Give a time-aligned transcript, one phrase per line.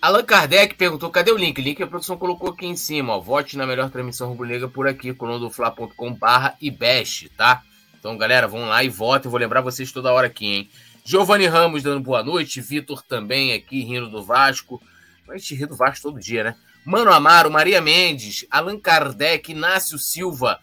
[0.00, 1.60] Allan Kardec perguntou: cadê o link?
[1.60, 3.14] Link a produção colocou aqui em cima.
[3.14, 3.20] Ó.
[3.20, 7.62] Vote na melhor transmissão rubro-negra por aqui, colunadofla.com/barra e best, tá?
[7.98, 9.30] Então, galera, vão lá e votem.
[9.30, 10.70] Vou lembrar vocês toda hora aqui, hein?
[11.04, 12.62] Giovanni Ramos dando boa noite.
[12.62, 14.82] Vitor também aqui rindo do Vasco.
[15.28, 16.56] A gente ri do Vasco todo dia, né?
[16.84, 20.58] Mano Amaro, Maria Mendes, Allan Kardec, Inácio Silva,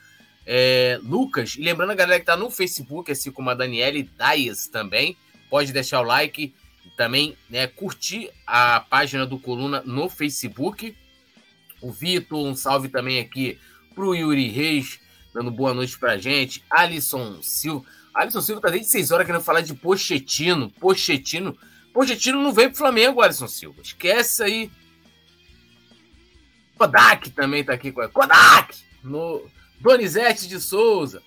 [0.47, 1.55] é, Lucas.
[1.57, 5.15] E lembrando a galera que tá no Facebook, assim como a Daniele Daias também.
[5.47, 6.55] Pode deixar o like
[6.97, 10.97] também né, curtir a página do Coluna no Facebook.
[11.79, 13.59] O Vitor, um salve também aqui
[13.93, 14.99] pro Yuri Reis,
[15.33, 16.63] dando boa noite pra gente.
[16.69, 17.85] Alisson Silva.
[18.13, 20.71] Alisson Silva tá desde 6 horas querendo falar de Pochettino.
[20.71, 21.55] Pochettino.
[21.93, 23.81] Pochettino não veio pro Flamengo, Alisson Silva.
[23.81, 24.71] Esquece aí.
[26.77, 28.75] Kodak também tá aqui com a Kodak!
[29.03, 29.47] No
[29.79, 31.21] Donizete de Souza.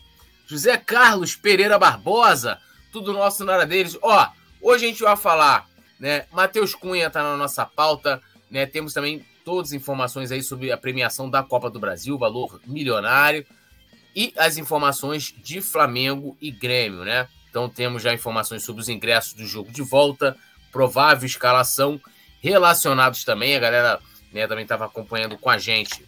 [0.47, 2.59] José Carlos Pereira Barbosa.
[2.91, 3.97] Tudo nosso na área deles.
[4.03, 4.29] Ó,
[4.63, 5.67] Hoje a gente vai falar,
[5.99, 6.27] né?
[6.31, 8.67] Matheus Cunha está na nossa pauta, né?
[8.67, 13.47] Temos também todas as informações aí sobre a premiação da Copa do Brasil, valor milionário,
[14.15, 17.27] e as informações de Flamengo e Grêmio, né?
[17.49, 20.37] Então temos já informações sobre os ingressos do jogo de volta,
[20.71, 22.01] provável escalação,
[22.41, 24.01] relacionados também, a galera
[24.33, 26.05] né, também estava acompanhando com a gente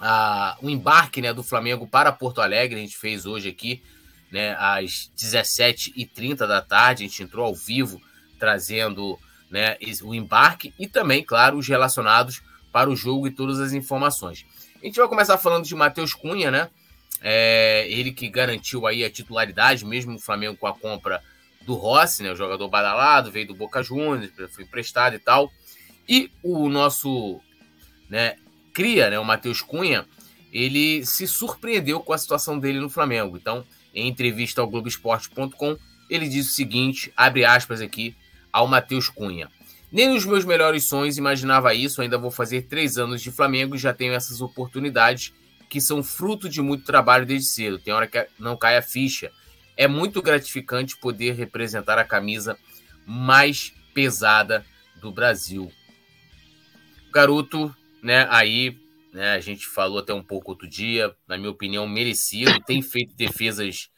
[0.00, 3.82] a, o embarque né, do Flamengo para Porto Alegre, a gente fez hoje aqui
[4.30, 7.04] né, às 17h30 da tarde.
[7.04, 8.00] A gente entrou ao vivo
[8.38, 9.18] trazendo
[9.50, 14.44] né, o embarque e também, claro, os relacionados para o jogo e todas as informações.
[14.80, 16.70] A gente vai começar falando de Matheus Cunha, né?
[17.20, 21.20] É, ele que garantiu aí a titularidade, mesmo o Flamengo com a compra
[21.62, 22.30] do Rossi, né?
[22.30, 25.50] O jogador badalado, veio do Boca Juniors, foi emprestado e tal.
[26.08, 27.40] E o nosso
[28.08, 28.36] né,
[28.72, 30.06] cria, né, o Matheus Cunha,
[30.52, 33.36] ele se surpreendeu com a situação dele no Flamengo.
[33.36, 33.64] Então,
[33.98, 35.76] em entrevista ao Globoesporte.com,
[36.08, 38.16] ele diz o seguinte: abre aspas aqui
[38.52, 39.48] ao Matheus Cunha.
[39.90, 43.78] Nem nos meus melhores sonhos imaginava isso, ainda vou fazer três anos de Flamengo e
[43.78, 45.32] já tenho essas oportunidades
[45.68, 47.78] que são fruto de muito trabalho desde cedo.
[47.78, 49.30] Tem hora que não cai a ficha.
[49.76, 52.58] É muito gratificante poder representar a camisa
[53.06, 54.64] mais pesada
[55.00, 55.70] do Brasil.
[57.08, 58.76] O garoto, né, aí
[59.12, 59.32] né?
[59.32, 62.60] A gente falou até um pouco outro dia, na minha opinião, merecido.
[62.60, 63.88] Tem feito defesas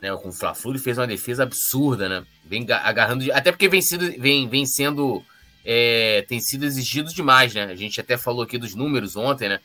[0.00, 2.24] né, com o Fla-Flu, ele fez uma defesa absurda, né?
[2.44, 5.22] Vem agarrando, até porque vem, sido, vem, vem sendo,
[5.64, 7.64] é, tem sido exigido demais, né?
[7.64, 9.60] A gente até falou aqui dos números ontem, né?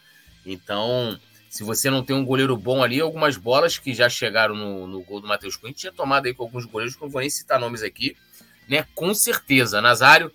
[0.45, 1.17] Então,
[1.49, 5.01] se você não tem um goleiro bom ali, algumas bolas que já chegaram no, no
[5.03, 7.29] gol do Matheus Cunha, tinha tomado aí com alguns goleiros, que eu não vou nem
[7.29, 8.17] citar nomes aqui,
[8.67, 8.85] né?
[8.95, 10.31] Com certeza, Nazário,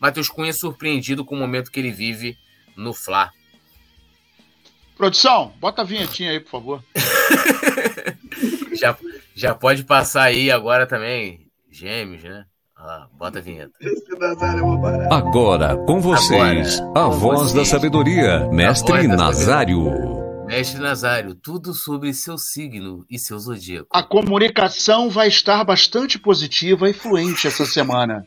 [0.00, 2.36] Matheus Cunha é surpreendido com o momento que ele vive
[2.76, 3.32] no Fla.
[4.96, 6.84] Produção, bota a vinhetinha aí, por favor.
[8.80, 8.96] já,
[9.34, 11.40] já pode passar aí agora também.
[11.70, 12.46] Gêmeos, né?
[12.74, 13.72] Ah, bota a vinheta.
[15.10, 19.84] Agora, com vocês, agora, a com voz vocês, da sabedoria, Mestre Nazário.
[20.46, 23.88] Mestre Nazário, tudo sobre seu signo e seu zodíaco.
[23.90, 28.24] A comunicação vai estar bastante positiva e fluente essa semana.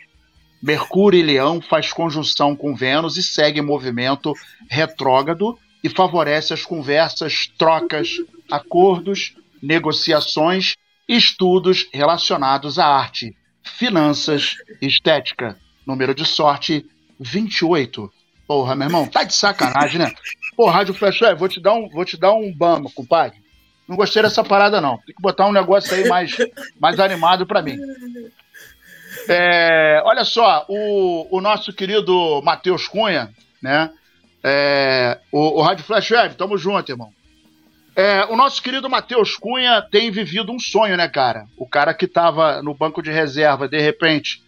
[0.61, 4.33] Mercúrio e Leão faz conjunção com Vênus e segue movimento
[4.69, 8.17] retrógrado e favorece as conversas, trocas,
[8.51, 10.75] acordos, negociações
[11.07, 15.57] e estudos relacionados à arte, finanças e estética.
[15.85, 16.85] Número de sorte
[17.19, 18.11] 28.
[18.47, 20.11] Porra, meu irmão, tá de sacanagem, né?
[20.55, 23.39] Porra, Rádio Flash, vou te dar um, vou te dar um bama, compadre.
[23.87, 24.97] Não gostei dessa parada, não.
[24.97, 26.35] Tem que botar um negócio aí mais,
[26.79, 27.77] mais animado para mim.
[29.27, 33.91] É, olha só, o, o nosso querido Matheus Cunha, né?
[34.43, 37.11] É, o, o Rádio Flash Web, tamo junto, irmão.
[37.95, 41.45] É, o nosso querido Matheus Cunha tem vivido um sonho, né, cara?
[41.57, 44.41] O cara que tava no banco de reserva, de repente,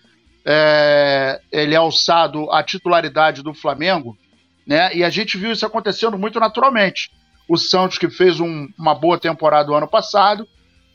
[0.45, 4.17] é, ele é alçado à titularidade do Flamengo,
[4.65, 4.95] né?
[4.95, 7.11] E a gente viu isso acontecendo muito naturalmente.
[7.47, 10.47] O Santos, que fez um, uma boa temporada o ano passado,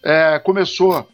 [0.02, 1.06] é, começou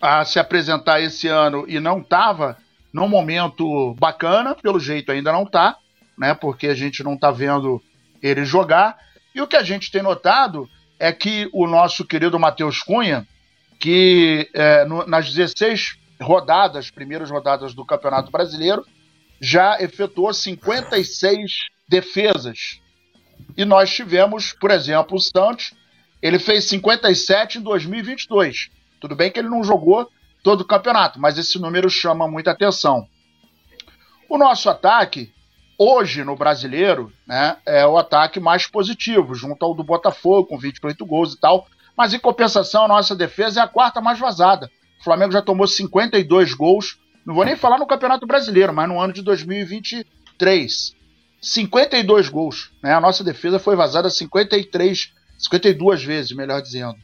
[0.00, 2.56] a se apresentar esse ano e não estava
[2.92, 5.76] num momento bacana, pelo jeito ainda não está
[6.16, 6.34] né?
[6.34, 7.82] Porque a gente não está vendo
[8.22, 8.96] ele jogar.
[9.34, 10.68] E o que a gente tem notado
[10.98, 13.26] é que o nosso querido Matheus Cunha,
[13.78, 18.86] que é, no, nas 16 rodadas, primeiras rodadas do Campeonato Brasileiro,
[19.40, 21.52] já efetuou 56
[21.88, 22.80] defesas.
[23.56, 25.74] E nós tivemos, por exemplo, o Santos,
[26.22, 28.70] ele fez 57 em 2022.
[29.00, 30.08] Tudo bem que ele não jogou
[30.42, 33.08] todo o campeonato, mas esse número chama muita atenção.
[34.28, 35.31] O nosso ataque
[35.82, 41.04] hoje no brasileiro, né, é o ataque mais positivo, junto ao do Botafogo, com 28
[41.04, 41.66] gols e tal.
[41.96, 44.70] Mas em compensação, a nossa defesa é a quarta mais vazada.
[45.00, 46.98] O Flamengo já tomou 52 gols.
[47.24, 50.06] Não vou nem falar no Campeonato Brasileiro, mas no ano de 2020,
[50.42, 50.94] 23,
[51.40, 52.72] 52 gols.
[52.82, 52.92] Né?
[52.92, 56.96] A nossa defesa foi vazada 53, 52 vezes, melhor dizendo.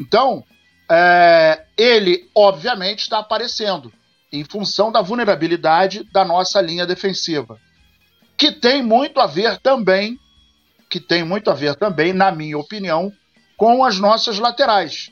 [0.00, 0.44] Então,
[0.90, 3.92] é, ele obviamente está aparecendo
[4.32, 7.58] em função da vulnerabilidade da nossa linha defensiva,
[8.36, 10.18] que tem muito a ver também,
[10.90, 13.12] que tem muito a ver também, na minha opinião,
[13.56, 15.10] com as nossas laterais.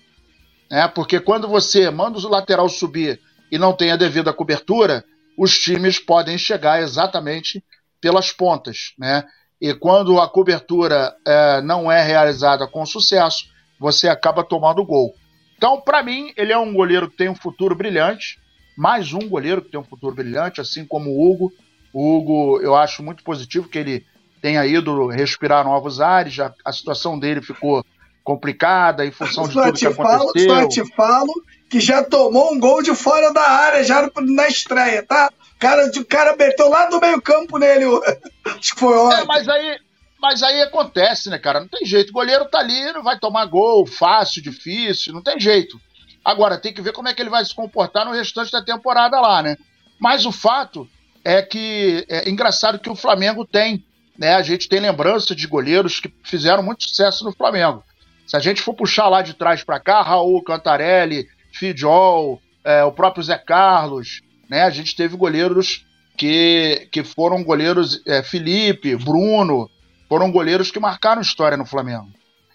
[0.71, 0.89] Né?
[0.89, 3.21] Porque quando você manda o lateral subir
[3.51, 5.05] e não tem a devida cobertura,
[5.37, 7.63] os times podem chegar exatamente
[8.01, 8.93] pelas pontas.
[8.99, 9.25] Né?
[9.61, 13.45] E quando a cobertura é, não é realizada com sucesso,
[13.79, 15.15] você acaba tomando gol.
[15.57, 18.41] Então, para mim, ele é um goleiro que tem um futuro brilhante.
[18.77, 21.53] Mais um goleiro que tem um futuro brilhante, assim como o Hugo.
[21.93, 24.07] O Hugo, eu acho muito positivo que ele
[24.41, 26.33] tenha ido respirar novos ares.
[26.33, 27.85] Já, a situação dele ficou
[28.25, 30.57] complicada em função de tudo que falo, aconteceu.
[30.57, 31.33] Só te falo
[31.69, 35.31] que já tomou um gol de fora da área já na estreia, tá?
[35.63, 37.85] cara, o cara meteu lá no meio campo nele.
[38.45, 39.23] Acho que foi ótimo.
[39.23, 39.79] É, mas aí,
[40.21, 41.61] mas aí acontece, né, cara?
[41.61, 42.11] Não tem jeito.
[42.11, 45.81] O goleiro tá ali, não vai tomar gol fácil, difícil, não tem jeito.
[46.25, 49.21] Agora, tem que ver como é que ele vai se comportar no restante da temporada
[49.21, 49.57] lá, né?
[50.01, 50.89] Mas o fato
[51.25, 53.85] é que é engraçado que o Flamengo tem,
[54.19, 54.35] né?
[54.35, 57.83] A gente tem lembrança de goleiros que fizeram muito sucesso no Flamengo.
[58.27, 62.93] Se a gente for puxar lá de trás para cá, Raul, Cantarelli, Fidjol, é, o
[62.93, 64.63] próprio Zé Carlos, né?
[64.63, 65.85] A gente teve goleiros
[66.17, 69.69] que, que foram goleiros, é, Felipe, Bruno,
[70.09, 72.11] foram goleiros que marcaram história no Flamengo.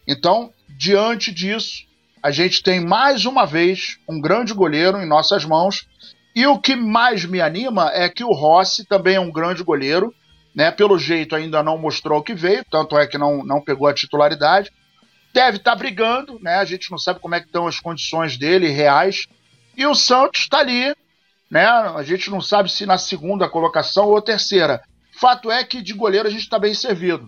[0.08, 1.86] Então, diante disso,
[2.22, 5.88] a gente tem mais uma vez um grande goleiro em nossas mãos.
[6.38, 10.14] E o que mais me anima é que o Rossi também é um grande goleiro,
[10.54, 10.70] né?
[10.70, 13.94] Pelo jeito ainda não mostrou o que veio, tanto é que não, não pegou a
[13.94, 14.72] titularidade.
[15.34, 16.58] Deve estar tá brigando, né?
[16.58, 19.26] A gente não sabe como é que estão as condições dele reais.
[19.76, 20.94] E o Santos está ali
[21.50, 21.66] né?
[21.66, 24.84] A gente não sabe se na segunda colocação ou terceira.
[25.14, 27.28] Fato é que de goleiro a gente está bem servido.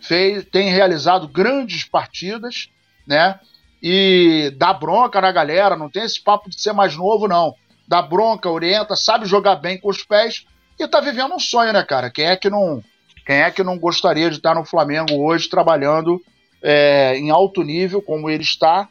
[0.00, 2.68] Fez, tem realizado grandes partidas,
[3.06, 3.38] né?
[3.82, 7.54] E dá bronca na galera, não tem esse papo de ser mais novo, não.
[7.88, 10.46] Dá bronca, orienta, sabe jogar bem com os pés
[10.78, 12.10] e tá vivendo um sonho, né, cara?
[12.10, 12.84] Quem é que não,
[13.26, 16.20] quem é que não gostaria de estar no Flamengo hoje trabalhando
[16.62, 18.88] é, em alto nível como ele está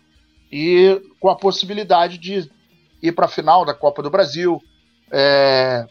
[0.51, 2.49] e com a possibilidade de
[3.01, 4.61] ir para a final da Copa do Brasil,
[5.11, 5.85] é,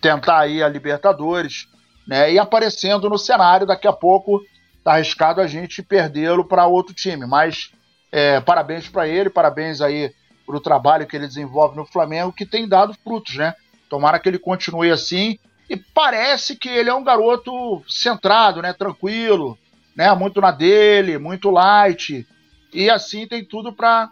[0.00, 1.68] tentar aí a Libertadores,
[2.06, 2.32] né?
[2.32, 4.42] E aparecendo no cenário, daqui a pouco
[4.84, 7.26] tá arriscado a gente perdê-lo para outro time.
[7.26, 7.70] Mas
[8.12, 10.12] é, parabéns para ele, parabéns aí
[10.50, 13.54] pro trabalho que ele desenvolve no Flamengo, que tem dado frutos, né?
[13.88, 15.38] Tomara que ele continue assim.
[15.68, 18.72] E parece que ele é um garoto centrado, né?
[18.72, 19.56] Tranquilo,
[19.94, 20.12] né?
[20.14, 22.26] Muito na dele, muito light.
[22.74, 24.10] E assim tem tudo para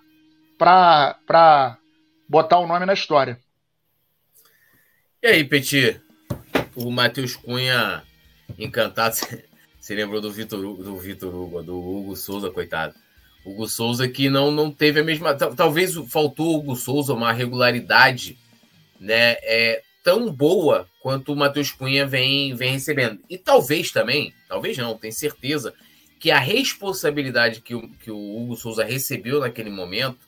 [0.56, 1.76] para
[2.28, 3.38] botar o nome na história.
[5.20, 6.00] E aí, Petit?
[6.76, 8.04] O Matheus Cunha
[8.56, 9.16] encantado.
[9.80, 12.94] Você lembrou do Vitor do Vitor Hugo, do Hugo Souza, coitado.
[13.50, 15.34] Hugo Souza que não, não teve a mesma.
[15.34, 18.38] Talvez faltou o Hugo Souza uma regularidade
[19.00, 23.20] né, é, tão boa quanto o Matheus Cunha vem, vem recebendo.
[23.28, 25.74] E talvez também, talvez não, tenho certeza,
[26.18, 30.18] que a responsabilidade que o, que o Hugo Souza recebeu naquele momento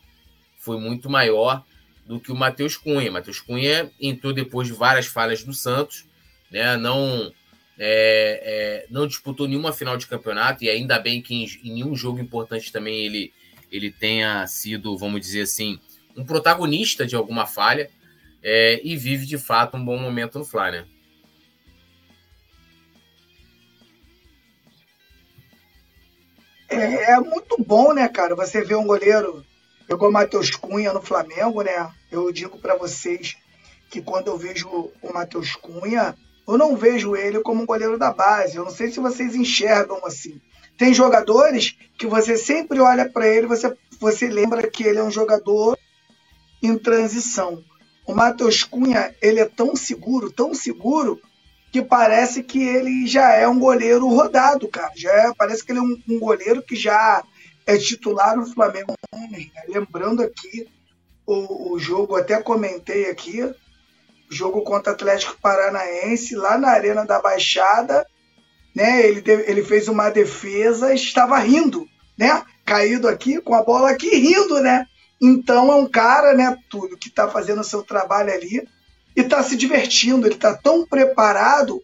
[0.58, 1.64] foi muito maior
[2.06, 3.10] do que o Matheus Cunha.
[3.10, 6.04] Matheus Cunha entrou depois de várias falhas do Santos,
[6.50, 6.76] né?
[6.76, 7.32] Não
[7.82, 11.96] é, é, não disputou nenhuma final de campeonato e ainda bem que em, em nenhum
[11.96, 13.32] jogo importante também ele
[13.72, 15.78] ele tenha sido, vamos dizer assim,
[16.16, 17.88] um protagonista de alguma falha
[18.42, 20.84] é, e vive de fato um bom momento no Fly, né?
[26.68, 28.34] É, é muito bom, né, cara?
[28.34, 29.44] Você vê um goleiro
[29.90, 31.92] Pegou o Matheus Cunha no Flamengo, né?
[32.12, 33.36] Eu digo para vocês
[33.90, 34.68] que quando eu vejo
[35.02, 36.16] o Matheus Cunha,
[36.46, 38.56] eu não vejo ele como um goleiro da base.
[38.56, 40.40] Eu não sei se vocês enxergam assim.
[40.76, 45.10] Tem jogadores que você sempre olha para ele, você você lembra que ele é um
[45.10, 45.78] jogador
[46.62, 47.62] em transição.
[48.06, 51.20] O Matheus Cunha, ele é tão seguro, tão seguro,
[51.70, 54.92] que parece que ele já é um goleiro rodado, cara.
[54.96, 57.22] Já é, parece que ele é um, um goleiro que já
[57.66, 58.94] é titular no Flamengo.
[59.68, 60.66] Lembrando aqui
[61.26, 63.42] o, o jogo, até comentei aqui,
[64.30, 68.06] jogo contra o Atlético Paranaense, lá na Arena da Baixada,
[68.74, 69.06] né?
[69.06, 72.42] Ele, ele fez uma defesa, estava rindo, né?
[72.64, 74.86] Caído aqui, com a bola aqui, rindo, né?
[75.20, 78.66] Então é um cara, né, Túlio, que está fazendo o seu trabalho ali
[79.14, 80.26] e está se divertindo.
[80.26, 81.82] Ele está tão preparado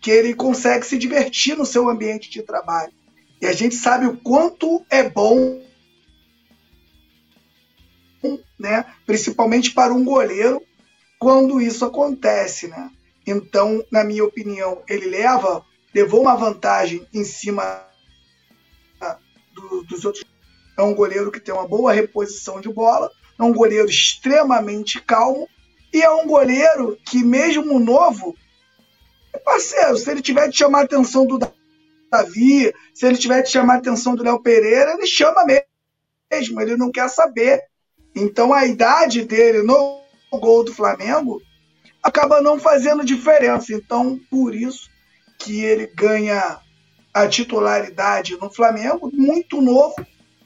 [0.00, 2.92] que ele consegue se divertir no seu ambiente de trabalho.
[3.40, 5.62] E a gente sabe o quanto é bom,
[8.58, 8.84] né?
[9.06, 10.62] principalmente para um goleiro,
[11.18, 12.68] quando isso acontece.
[12.68, 12.90] Né?
[13.26, 17.84] Então, na minha opinião, ele leva, levou uma vantagem em cima
[19.54, 20.24] do, dos outros.
[20.78, 25.48] É um goleiro que tem uma boa reposição de bola, é um goleiro extremamente calmo
[25.92, 28.36] e é um goleiro que, mesmo novo,
[29.32, 29.96] é parceiro.
[29.96, 31.38] Se ele tiver de chamar a atenção do
[32.10, 36.76] Davi, se ele tiver de chamar a atenção do Léo Pereira, ele chama mesmo, ele
[36.76, 37.62] não quer saber.
[38.14, 39.62] Então a idade dele
[40.36, 41.40] no gol do Flamengo
[42.02, 43.72] acaba não fazendo diferença.
[43.72, 44.90] Então, por isso
[45.38, 46.58] que ele ganha
[47.12, 49.94] a titularidade no Flamengo, muito novo,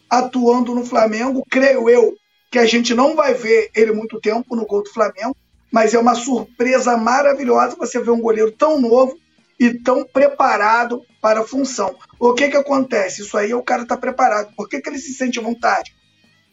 [0.09, 1.45] atuando no Flamengo.
[1.51, 2.15] Creio eu
[2.51, 5.37] que a gente não vai ver ele muito tempo no gol do Flamengo,
[5.73, 9.19] mas é uma surpresa maravilhosa você ver um goleiro tão novo
[9.59, 11.95] e tão preparado para a função.
[12.19, 13.23] O que que acontece?
[13.23, 14.55] Isso aí o cara está preparado.
[14.57, 15.95] Por que, que ele se sente à vontade?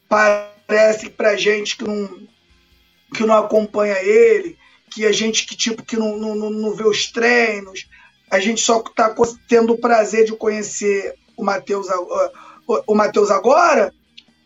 [0.10, 2.28] Parece para gente que não,
[3.14, 4.58] que não acompanha ele,
[4.92, 7.88] que a gente que tipo que não, não, não vê os treinos,
[8.30, 9.14] a gente só está
[9.48, 11.88] tendo o prazer de conhecer o Matheus
[12.86, 13.94] o Matheus agora,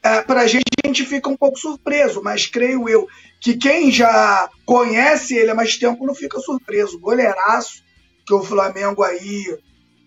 [0.03, 3.07] é, para a gente a gente fica um pouco surpreso, mas creio eu
[3.39, 6.99] que quem já conhece ele há mais tempo não fica surpreso.
[6.99, 7.83] Goleiraço
[8.25, 9.57] que o Flamengo aí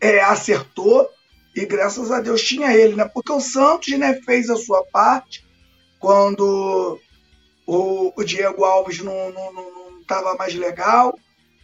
[0.01, 1.09] é, acertou
[1.55, 3.09] e graças a Deus tinha ele, né?
[3.13, 5.45] Porque o Santos né, fez a sua parte
[5.99, 6.99] quando
[7.67, 9.33] o, o Diego Alves não
[10.01, 11.19] estava mais legal.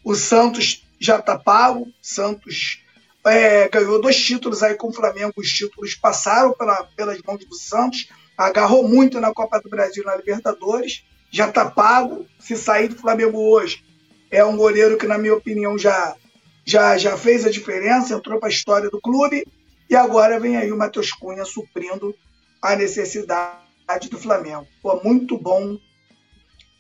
[0.05, 1.87] O Santos já está pago.
[2.01, 2.83] Santos
[3.25, 5.35] é, ganhou dois títulos aí com o Flamengo.
[5.37, 8.09] Os títulos passaram pela, pelas mãos do Santos.
[8.37, 11.05] Agarrou muito na Copa do Brasil na Libertadores.
[11.31, 12.27] Já está pago.
[12.39, 13.85] Se sair do Flamengo hoje,
[14.31, 16.17] é um goleiro que, na minha opinião, já,
[16.65, 19.47] já, já fez a diferença, entrou para a história do clube.
[19.89, 22.15] E agora vem aí o Matheus Cunha suprindo
[22.63, 24.67] a necessidade do Flamengo.
[24.83, 25.77] Pô, muito bom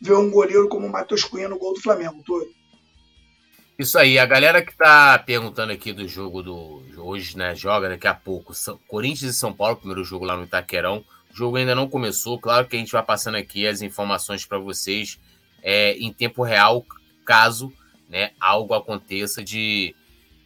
[0.01, 2.49] ver um goleiro como o Matheus Cunha no gol do Flamengo, Túlio.
[3.79, 7.55] Isso aí, a galera que tá perguntando aqui do jogo do hoje, né?
[7.55, 8.55] Joga daqui a pouco.
[8.55, 11.05] São, Corinthians e São Paulo, primeiro jogo lá no Itaquerão.
[11.33, 12.39] O jogo ainda não começou.
[12.39, 15.19] Claro que a gente vai passando aqui as informações para vocês
[15.63, 16.85] é, em tempo real,
[17.25, 17.73] caso
[18.09, 19.95] né, algo aconteça de,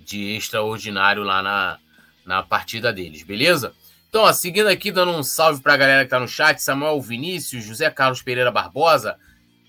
[0.00, 1.78] de extraordinário lá na,
[2.24, 3.74] na partida deles, beleza?
[4.08, 7.00] Então, ó, seguindo aqui, dando um salve para a galera que tá no chat: Samuel
[7.00, 9.18] Vinícius, José Carlos Pereira Barbosa.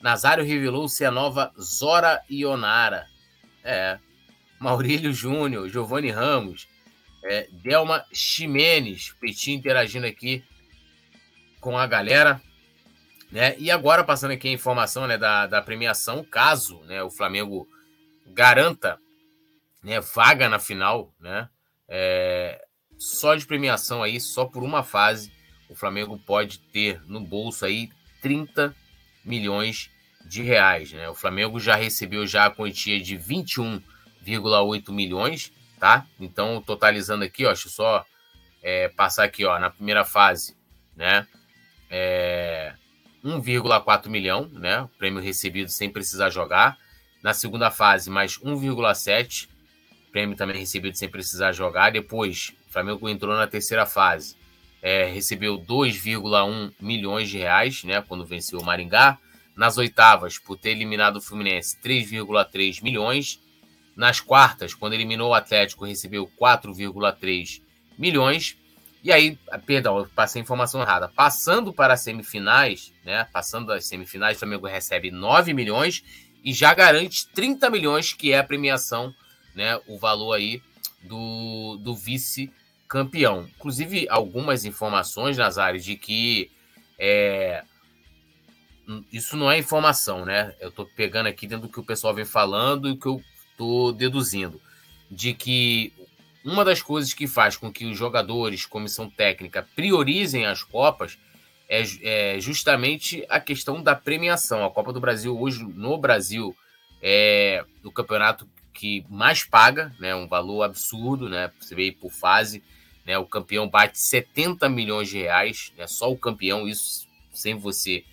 [0.05, 3.07] Nazário revelou-se a nova Zora Ionara.
[3.63, 3.97] É.
[4.59, 6.67] Maurílio Júnior, Giovanni Ramos,
[7.23, 10.43] é, Delma Ximenes, Petinho interagindo aqui
[11.59, 12.39] com a galera.
[13.31, 13.55] Né?
[13.57, 17.67] E agora, passando aqui a informação né, da, da premiação, caso né, o Flamengo
[18.27, 18.99] garanta
[19.83, 21.49] né, vaga na final, né?
[21.87, 22.63] É,
[22.99, 25.31] só de premiação aí, só por uma fase,
[25.67, 27.89] o Flamengo pode ter no bolso aí
[28.21, 28.75] 30
[29.25, 29.89] milhões
[30.25, 31.07] de reais, né?
[31.09, 36.05] O Flamengo já recebeu já a quantia de 21,8 milhões, tá?
[36.19, 38.05] Então, totalizando aqui, ó, deixa eu só
[38.61, 40.55] é, passar aqui, ó, na primeira fase,
[40.95, 41.27] né?
[41.89, 42.73] É,
[43.23, 44.89] 1,4 milhão, né?
[44.97, 46.77] Prêmio recebido sem precisar jogar.
[47.23, 49.47] Na segunda fase, mais 1,7
[50.15, 51.91] prêmio também recebido sem precisar jogar.
[51.91, 54.37] Depois, o Flamengo entrou na terceira fase,
[54.81, 58.01] é, recebeu 2,1 milhões de reais, né?
[58.01, 59.17] Quando venceu o Maringá.
[59.55, 63.39] Nas oitavas, por ter eliminado o Fluminense, 3,3 milhões.
[63.95, 67.61] Nas quartas, quando eliminou o Atlético, recebeu 4,3
[67.97, 68.57] milhões.
[69.01, 71.07] E aí, perdão, eu passei a informação errada.
[71.07, 73.25] Passando para as semifinais, né?
[73.31, 76.03] Passando das semifinais, o Flamengo recebe 9 milhões
[76.43, 79.13] e já garante 30 milhões, que é a premiação,
[79.55, 79.79] né?
[79.87, 80.61] O valor aí
[81.03, 83.47] do, do vice-campeão.
[83.55, 86.51] Inclusive, algumas informações, nas áreas de que
[86.99, 87.63] é,
[89.11, 90.53] isso não é informação, né?
[90.59, 93.21] Eu estou pegando aqui dentro do que o pessoal vem falando e o que eu
[93.51, 94.61] estou deduzindo.
[95.09, 95.93] De que
[96.43, 101.17] uma das coisas que faz com que os jogadores, comissão técnica, priorizem as Copas
[101.67, 104.63] é, é justamente a questão da premiação.
[104.63, 106.55] A Copa do Brasil, hoje, no Brasil,
[107.01, 110.13] é o campeonato que mais paga, né?
[110.15, 111.51] Um valor absurdo, né?
[111.59, 112.61] Você vê por fase,
[113.05, 113.17] né?
[113.17, 115.87] O campeão bate 70 milhões de reais, né?
[115.87, 118.03] Só o campeão, isso sem você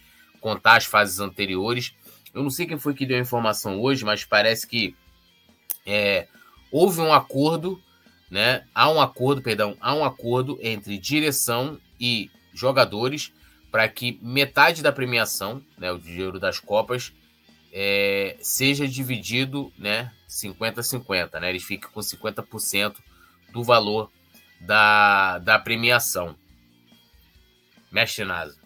[0.42, 1.94] contar as fases anteriores.
[2.34, 4.94] Eu não sei quem foi que deu a informação hoje, mas parece que
[5.86, 6.26] é,
[6.70, 7.80] houve um acordo,
[8.30, 8.66] né?
[8.74, 13.32] Há um acordo, perdão, há um acordo entre direção e jogadores
[13.70, 17.10] para que metade da premiação, né, o dinheiro das copas,
[17.72, 21.48] é, seja dividido, né, 50-50, né?
[21.48, 22.96] Eles fiquem com 50%
[23.50, 24.10] do valor
[24.60, 26.36] da, da premiação.
[27.90, 28.61] Mestre Nasa.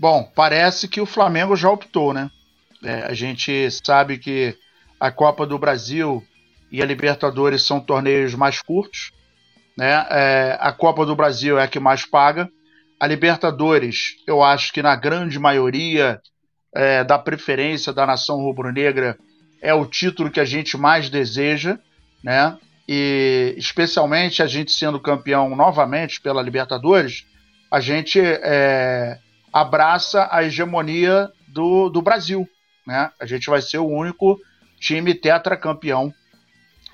[0.00, 2.30] Bom, parece que o Flamengo já optou, né?
[2.82, 4.56] É, a gente sabe que
[4.98, 6.24] a Copa do Brasil
[6.72, 9.12] e a Libertadores são torneios mais curtos.
[9.76, 9.92] Né?
[10.08, 12.48] É, a Copa do Brasil é a que mais paga.
[12.98, 16.18] A Libertadores, eu acho que na grande maioria
[16.74, 19.18] é, da preferência da nação rubro-negra
[19.60, 21.78] é o título que a gente mais deseja,
[22.24, 22.56] né?
[22.88, 27.26] E especialmente a gente sendo campeão novamente pela Libertadores,
[27.70, 29.18] a gente é,
[29.52, 32.48] abraça a hegemonia do, do Brasil,
[32.86, 33.10] né?
[33.20, 34.38] A gente vai ser o único
[34.78, 36.12] time tetracampeão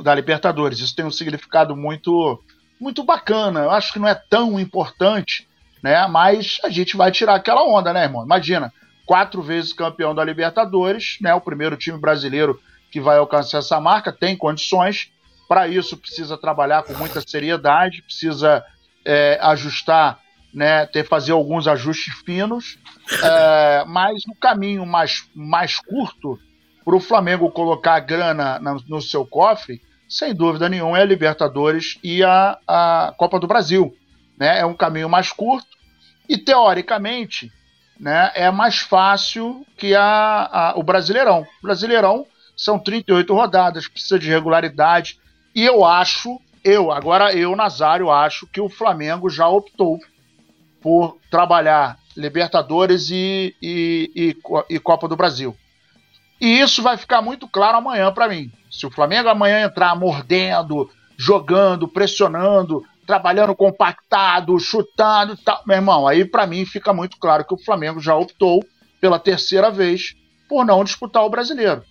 [0.00, 0.78] da Libertadores.
[0.78, 2.42] Isso tem um significado muito
[2.78, 3.60] muito bacana.
[3.60, 5.48] Eu acho que não é tão importante,
[5.82, 6.06] né?
[6.06, 8.24] Mas a gente vai tirar aquela onda, né, irmão?
[8.24, 8.72] Imagina,
[9.06, 11.34] quatro vezes campeão da Libertadores, né?
[11.34, 12.60] O primeiro time brasileiro
[12.90, 15.10] que vai alcançar essa marca tem condições.
[15.48, 18.64] Para isso precisa trabalhar com muita seriedade, precisa
[19.04, 20.18] é, ajustar,
[20.52, 20.86] né?
[20.86, 22.78] Ter fazer alguns ajustes finos,
[23.22, 26.38] é, mas o caminho mais mais curto
[26.84, 31.06] para o Flamengo colocar a grana no, no seu cofre, sem dúvida nenhuma, é a
[31.06, 33.92] Libertadores e a, a Copa do Brasil.
[34.38, 34.60] Né?
[34.60, 35.66] É um caminho mais curto
[36.28, 37.52] e, teoricamente,
[37.98, 40.02] né, é mais fácil que a,
[40.52, 41.46] a, o Brasileirão.
[41.60, 42.26] O Brasileirão
[42.56, 45.18] são 38 rodadas, precisa de regularidade.
[45.54, 49.98] E eu acho, eu, agora eu, Nazário, acho que o Flamengo já optou
[50.80, 54.36] por trabalhar Libertadores e, e, e,
[54.70, 55.54] e Copa do Brasil.
[56.40, 58.50] E isso vai ficar muito claro amanhã para mim.
[58.70, 65.62] Se o Flamengo amanhã entrar mordendo, jogando, pressionando, trabalhando compactado, chutando e tal.
[65.66, 68.64] Meu irmão, aí para mim fica muito claro que o Flamengo já optou
[69.00, 70.14] pela terceira vez
[70.48, 71.84] por não disputar o brasileiro.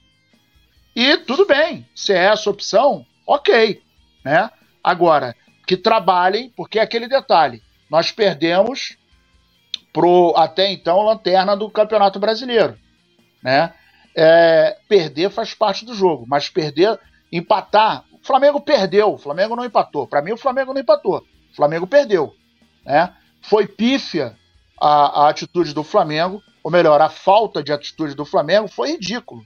[0.96, 3.82] E tudo bem, se é essa opção, ok.
[4.24, 4.50] Né?
[4.84, 8.98] Agora, que trabalhem, porque é aquele detalhe: nós perdemos
[9.94, 12.78] pro até então lanterna do Campeonato Brasileiro.
[13.42, 13.74] Né?
[14.16, 17.00] É, perder faz parte do jogo, mas perder,
[17.32, 20.08] empatar, o Flamengo perdeu, o Flamengo não empatou.
[20.08, 21.26] Para mim, o Flamengo não empatou.
[21.52, 22.34] O Flamengo perdeu.
[22.86, 23.14] Né?
[23.42, 24.36] Foi pífia
[24.80, 29.46] a, a, atitude do Flamengo, ou melhor, a falta de atitude do Flamengo foi ridículo.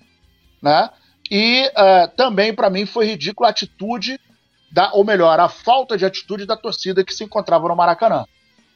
[0.61, 0.89] Né?
[1.29, 4.19] E uh, também, para mim, foi ridícula a atitude,
[4.71, 8.25] da, ou melhor, a falta de atitude da torcida que se encontrava no Maracanã.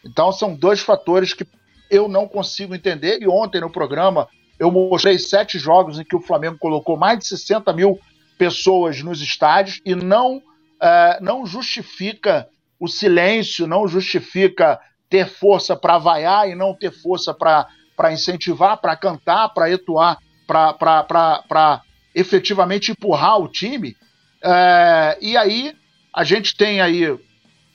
[0.03, 1.45] Então, são dois fatores que
[1.89, 3.21] eu não consigo entender.
[3.21, 4.27] E ontem no programa
[4.59, 7.99] eu mostrei sete jogos em que o Flamengo colocou mais de 60 mil
[8.37, 12.47] pessoas nos estádios e não, uh, não justifica
[12.79, 14.79] o silêncio, não justifica
[15.09, 21.81] ter força para vaiar e não ter força para incentivar, para cantar, para etuar, para
[22.15, 23.95] efetivamente empurrar o time.
[24.43, 25.75] Uh, e aí
[26.13, 27.17] a gente tem aí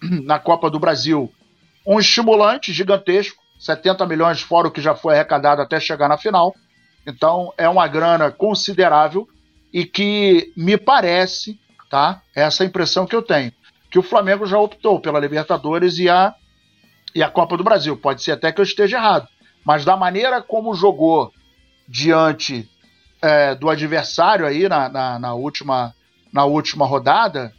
[0.24, 1.32] na Copa do Brasil
[1.86, 6.54] um estimulante gigantesco, 70 milhões fora o que já foi arrecadado até chegar na final.
[7.06, 9.26] Então é uma grana considerável
[9.72, 11.58] e que me parece,
[11.90, 12.22] tá?
[12.34, 13.52] Essa é impressão que eu tenho,
[13.90, 16.34] que o Flamengo já optou pela Libertadores e a,
[17.14, 17.96] e a Copa do Brasil.
[17.96, 19.26] Pode ser até que eu esteja errado,
[19.64, 21.32] mas da maneira como jogou
[21.88, 22.68] diante
[23.22, 25.94] é, do adversário aí na, na, na, última,
[26.32, 27.52] na última rodada,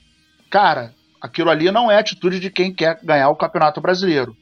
[0.49, 4.35] cara, aquilo ali não é atitude de quem quer ganhar o Campeonato Brasileiro.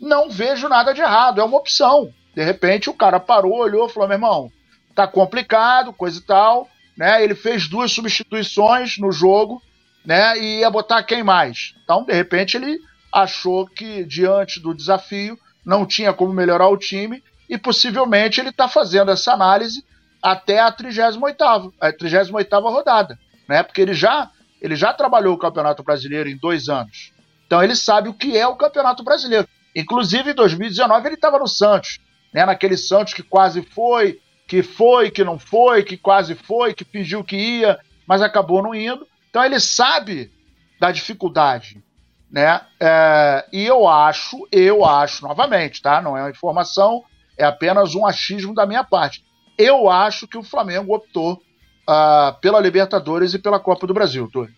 [0.00, 2.12] Não vejo nada de errado, é uma opção.
[2.34, 4.52] De repente o cara parou, olhou, falou: meu irmão,
[4.94, 6.68] tá complicado, coisa e tal
[6.98, 7.22] né?
[7.22, 9.62] Ele fez duas substituições no jogo,
[10.04, 10.36] né?
[10.36, 11.74] E ia botar quem mais?
[11.84, 12.80] Então, de repente, ele
[13.12, 18.66] achou que diante do desafio não tinha como melhorar o time e possivelmente ele está
[18.66, 19.84] fazendo essa análise
[20.20, 23.16] até a 38ª, a 38 rodada,
[23.48, 23.62] né?
[23.62, 24.28] Porque ele já
[24.60, 27.12] ele já trabalhou o Campeonato Brasileiro em dois anos.
[27.46, 29.48] Então ele sabe o que é o Campeonato Brasileiro.
[29.74, 32.00] Inclusive em 2019 ele estava no Santos,
[32.32, 32.44] né?
[32.44, 37.24] Naquele Santos que quase foi, que foi, que não foi, que quase foi, que fingiu
[37.24, 39.06] que ia, mas acabou não indo.
[39.30, 40.32] Então ele sabe
[40.80, 41.82] da dificuldade,
[42.30, 42.60] né?
[42.80, 46.00] É, e eu acho, eu acho, novamente, tá?
[46.00, 47.04] Não é uma informação,
[47.36, 49.24] é apenas um achismo da minha parte.
[49.56, 51.42] Eu acho que o Flamengo optou
[52.40, 54.54] pela Libertadores e pela Copa do Brasil, Túlio.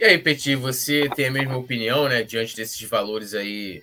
[0.00, 3.82] E aí, Petit, você tem a mesma opinião, né, diante desses valores aí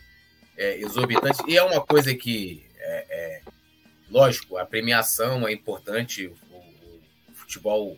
[0.58, 1.40] é, exorbitantes?
[1.48, 3.42] E é uma coisa que é, é
[4.10, 6.58] Lógico, a premiação é importante, o,
[7.32, 7.98] o futebol,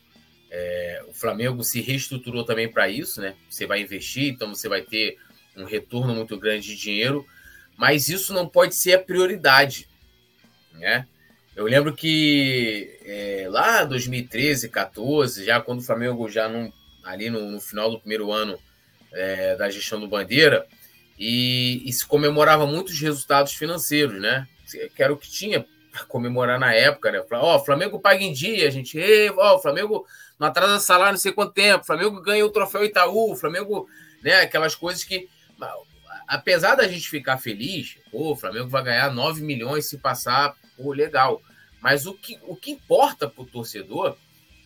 [0.50, 3.36] é, o Flamengo se reestruturou também para isso, né?
[3.50, 5.18] Você vai investir, então você vai ter
[5.56, 7.26] um retorno muito grande de dinheiro,
[7.78, 9.88] mas isso não pode ser a prioridade,
[10.74, 11.08] né?
[11.56, 16.72] Eu lembro que é, lá 2013, 14, já quando o Flamengo já não,
[17.04, 18.58] ali no, no final do primeiro ano
[19.12, 20.66] é, da gestão do Bandeira,
[21.20, 24.48] e, e, se comemorava muitos resultados financeiros, né?
[24.96, 25.64] Que era o que tinha
[26.08, 27.24] comemorar na época, né?
[27.32, 28.98] Ó, oh, Flamengo paga em dia, a gente,
[29.38, 30.06] ó, oh, Flamengo
[30.40, 33.88] não atrasa salário não sei quanto tempo, Flamengo ganha o troféu Itaú, Flamengo,
[34.24, 34.42] né?
[34.42, 35.30] Aquelas coisas que,
[36.28, 41.42] apesar da gente ficar feliz, o Flamengo vai ganhar 9 milhões se passar, pô, legal.
[41.82, 44.16] Mas o que, o que importa pro torcedor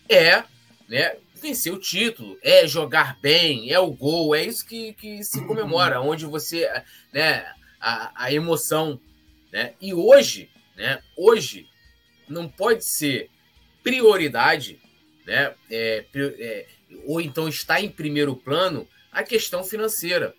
[0.08, 0.44] é,
[0.88, 5.44] né, vencer o título, é jogar bem, é o gol, é isso que, que se
[5.46, 6.68] comemora, onde você,
[7.12, 7.46] né,
[7.80, 9.00] a, a emoção,
[9.52, 9.74] né?
[9.80, 11.68] E hoje, né, hoje
[12.28, 13.30] não pode ser
[13.82, 14.80] prioridade,
[15.26, 16.66] né, é, é,
[17.04, 20.34] ou então está em primeiro plano a questão financeira,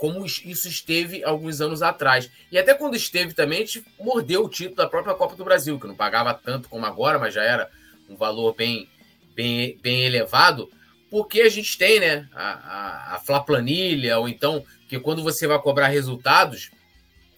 [0.00, 2.30] como isso esteve alguns anos atrás.
[2.50, 5.78] E até quando esteve também, a gente mordeu o título da própria Copa do Brasil,
[5.78, 7.70] que não pagava tanto como agora, mas já era
[8.08, 8.88] um valor bem
[9.34, 10.70] bem, bem elevado,
[11.10, 15.46] porque a gente tem, né, a, a, a Fla Planilha, ou então que quando você
[15.46, 16.70] vai cobrar resultados,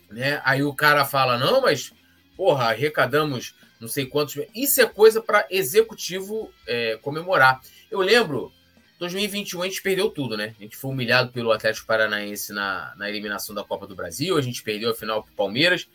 [0.09, 1.93] né, aí o cara fala, não, mas,
[2.37, 4.37] porra, arrecadamos não sei quantos.
[4.55, 7.61] Isso é coisa para executivo é, comemorar.
[7.91, 8.53] Eu lembro,
[9.03, 10.55] 2021 a gente perdeu tudo, né?
[10.59, 14.41] A gente foi humilhado pelo Atlético Paranaense na, na eliminação da Copa do Brasil, a
[14.41, 15.89] gente perdeu a final pro Palmeiras,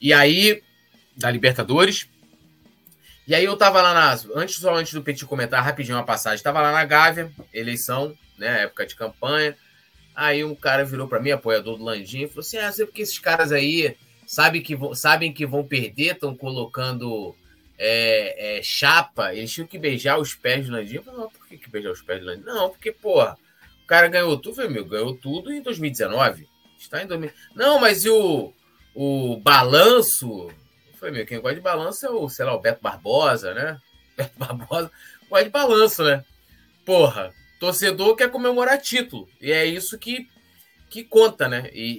[0.00, 0.62] e aí,
[1.16, 2.08] da Libertadores,
[3.26, 4.12] e aí eu tava lá na.
[4.34, 8.62] Antes, só antes do Petit comentar rapidinho uma passagem, tava lá na Gávea, eleição, né?
[8.62, 9.56] Época de campanha.
[10.14, 13.02] Aí um cara virou para mim, apoiador do Landim, e falou assim: Ah, sei porque
[13.02, 13.96] esses caras aí
[14.26, 17.34] sabe que sabem que vão perder, estão colocando
[17.84, 21.68] é, é, chapa, eles tinham que beijar os pés do falei, não, por que, que
[21.68, 22.44] beijar os pés do Landim?
[22.44, 23.36] Não, porque, porra,
[23.82, 26.46] o cara ganhou tudo, meu amigo, ganhou tudo em 2019.
[26.78, 27.32] Está em 2000.
[27.56, 28.52] Não, mas e o,
[28.94, 30.48] o balanço
[30.96, 33.80] foi meu, quem gosta de balanço é o, sei lá, o Beto Barbosa, né?
[34.16, 34.88] Beto Barbosa
[35.28, 36.24] gosta de balanço, né?
[36.86, 39.28] Porra, torcedor quer comemorar título.
[39.40, 40.28] E é isso que,
[40.88, 41.68] que conta, né?
[41.72, 41.98] E,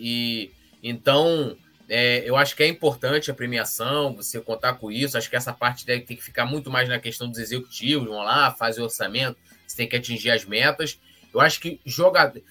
[0.81, 1.57] e então,
[1.89, 5.17] é, eu acho que é importante a premiação, você contar com isso.
[5.17, 8.07] Acho que essa parte deve ter que ficar muito mais na questão dos executivos.
[8.07, 10.99] Vão lá, fazem o orçamento, você tem que atingir as metas.
[11.33, 12.41] Eu acho que jogador,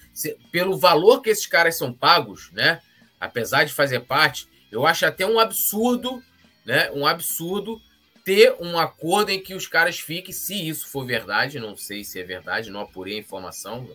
[0.51, 2.81] pelo valor que esses caras são pagos, né?
[3.19, 6.21] Apesar de fazer parte, eu acho até um absurdo
[6.65, 6.89] né?
[6.91, 7.81] Um absurdo
[8.23, 12.19] ter um acordo em que os caras fiquem, se isso for verdade, não sei se
[12.19, 13.89] é verdade, não apurei a informação,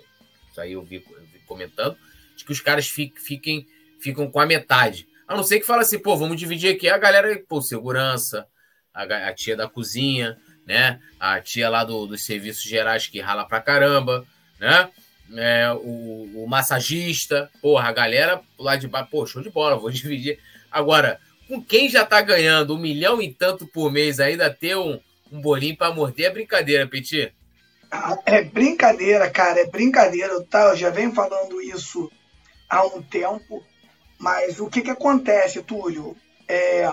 [0.50, 1.96] isso aí eu vi, eu vi comentando,
[2.36, 3.66] de que os caras fiquem, fiquem,
[3.98, 5.07] ficam com a metade.
[5.28, 8.46] A não ser que fala assim, pô, vamos dividir aqui a galera, pô, segurança,
[8.94, 10.98] a, a tia da cozinha, né?
[11.20, 14.26] A tia lá do, dos serviços gerais que rala pra caramba,
[14.58, 14.88] né?
[15.36, 19.90] É, o, o massagista, porra, a galera lá de baixo, pô, show de bola, vou
[19.92, 20.38] dividir.
[20.70, 24.98] Agora, com quem já tá ganhando um milhão e tanto por mês, ainda ter um,
[25.30, 27.34] um bolinho para morder é brincadeira, Petit.
[28.26, 30.42] É brincadeira, cara, é brincadeira.
[30.44, 30.70] Tá?
[30.70, 32.10] Eu já venho falando isso
[32.68, 33.64] há um tempo,
[34.18, 36.16] mas o que, que acontece, Túlio?
[36.48, 36.92] É,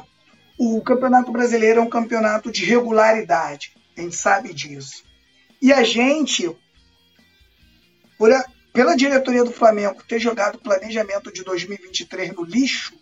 [0.57, 5.03] o Campeonato Brasileiro é um campeonato de regularidade, a gente sabe disso.
[5.61, 12.43] E a gente, a, pela diretoria do Flamengo ter jogado o planejamento de 2023 no
[12.43, 12.93] lixo,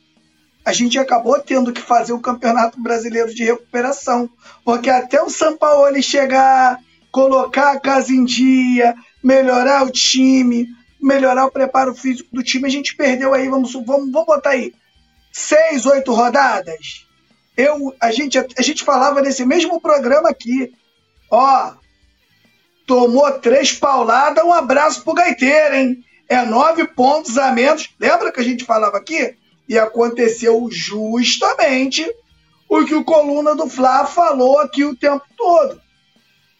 [0.65, 4.29] a gente acabou tendo que fazer o Campeonato Brasileiro de Recuperação.
[4.63, 6.79] Porque até o São Paulo chegar,
[7.11, 10.67] colocar a casa em dia, melhorar o time,
[11.05, 14.73] melhorar o preparo físico do time, a gente perdeu aí, vamos, vamos, vamos botar aí,
[15.31, 17.07] seis, oito rodadas.
[17.55, 20.73] Eu, a, gente, a gente falava nesse mesmo programa aqui.
[21.29, 21.73] Ó,
[22.87, 26.03] tomou três pauladas, um abraço pro gaiteiro, hein?
[26.27, 27.89] É nove pontos a menos.
[27.99, 29.35] Lembra que a gente falava aqui?
[29.67, 32.05] E aconteceu justamente
[32.67, 35.82] o que o Coluna do Fla falou aqui o tempo todo.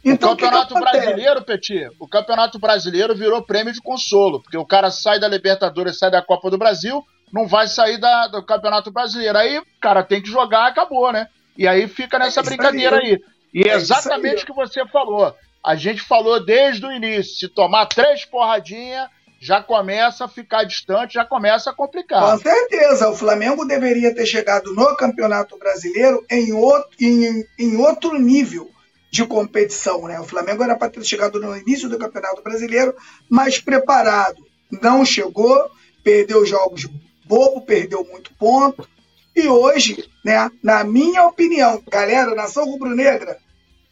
[0.04, 4.58] Então, o Campeonato que que Brasileiro, Petit, o Campeonato Brasileiro virou prêmio de consolo, porque
[4.58, 8.46] o cara sai da Libertadores, sai da Copa do Brasil, não vai sair da, do
[8.46, 9.38] Campeonato Brasileiro.
[9.38, 11.28] Aí o cara tem que jogar, acabou, né?
[11.58, 13.12] E aí fica nessa é brincadeira aí.
[13.12, 13.20] aí.
[13.54, 15.34] E é exatamente o que você falou.
[15.64, 19.08] A gente falou desde o início: se tomar três porradinhas,
[19.40, 22.32] já começa a ficar distante, já começa a complicar.
[22.32, 28.20] Com certeza, o Flamengo deveria ter chegado no Campeonato Brasileiro em outro, em, em outro
[28.20, 28.73] nível
[29.14, 30.08] de competição.
[30.08, 30.20] Né?
[30.20, 32.96] O Flamengo era para ter chegado no início do Campeonato Brasileiro
[33.30, 34.44] mais preparado.
[34.82, 35.70] Não chegou,
[36.04, 36.90] perdeu jogos
[37.24, 38.90] bobo, perdeu muito ponto.
[39.36, 43.38] E hoje, né, na minha opinião, galera, nação rubro-negra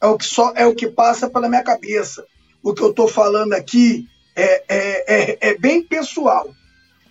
[0.02, 2.26] é o que só é o que passa pela minha cabeça.
[2.64, 6.50] O que eu estou falando aqui é, é, é, é, bem pessoal.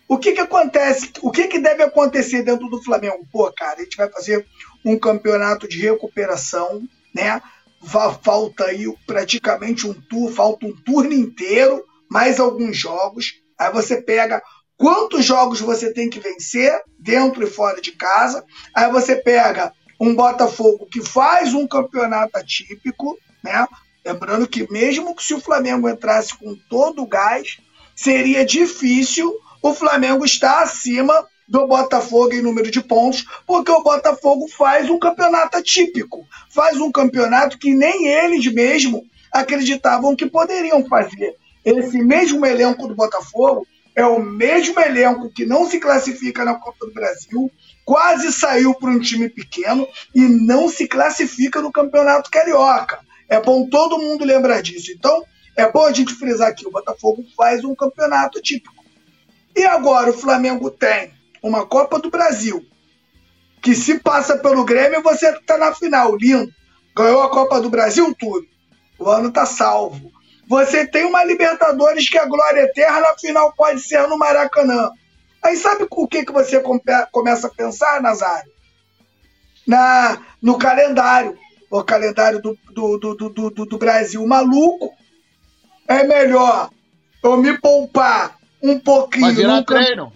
[0.09, 1.13] O que, que acontece?
[1.23, 3.25] O que, que deve acontecer dentro do Flamengo?
[3.31, 4.45] Pô, cara, a gente vai fazer
[4.85, 6.83] um campeonato de recuperação,
[7.15, 7.41] né?
[7.83, 13.35] Falta aí praticamente um tour, falta um turno inteiro, mais alguns jogos.
[13.59, 14.43] Aí você pega
[14.77, 18.45] quantos jogos você tem que vencer dentro e fora de casa.
[18.75, 23.67] Aí você pega um Botafogo que faz um campeonato atípico, né?
[24.05, 27.59] Lembrando que mesmo que se o Flamengo entrasse com todo o gás,
[27.95, 29.31] seria difícil
[29.63, 35.01] o Flamengo estar acima do Botafogo em número de pontos, porque o Botafogo faz um
[35.01, 41.35] campeonato atípico, faz um campeonato que nem eles mesmo acreditavam que poderiam fazer.
[41.65, 46.87] Esse mesmo elenco do Botafogo é o mesmo elenco que não se classifica na Copa
[46.87, 47.51] do Brasil,
[47.85, 53.01] quase saiu para um time pequeno e não se classifica no Campeonato Carioca.
[53.29, 54.93] É bom todo mundo lembrar disso.
[54.93, 55.25] Então,
[55.57, 58.85] é bom a gente frisar que o Botafogo faz um campeonato típico.
[59.57, 62.65] E agora o Flamengo tem uma Copa do Brasil,
[63.63, 66.53] que se passa pelo Grêmio, você está na final, lindo.
[66.97, 68.47] Ganhou a Copa do Brasil, tudo.
[68.99, 70.13] O ano está salvo.
[70.49, 74.91] Você tem uma Libertadores que a glória eterna, a final pode ser no Maracanã.
[75.43, 76.63] Aí sabe o que, que você
[77.13, 78.51] começa a pensar, Nazário?
[79.67, 81.39] Na, no calendário.
[81.71, 84.93] O calendário do, do, do, do, do, Brasil maluco.
[85.87, 86.69] É melhor
[87.23, 89.27] eu me poupar um pouquinho.
[89.27, 90.13] Vai virar treino.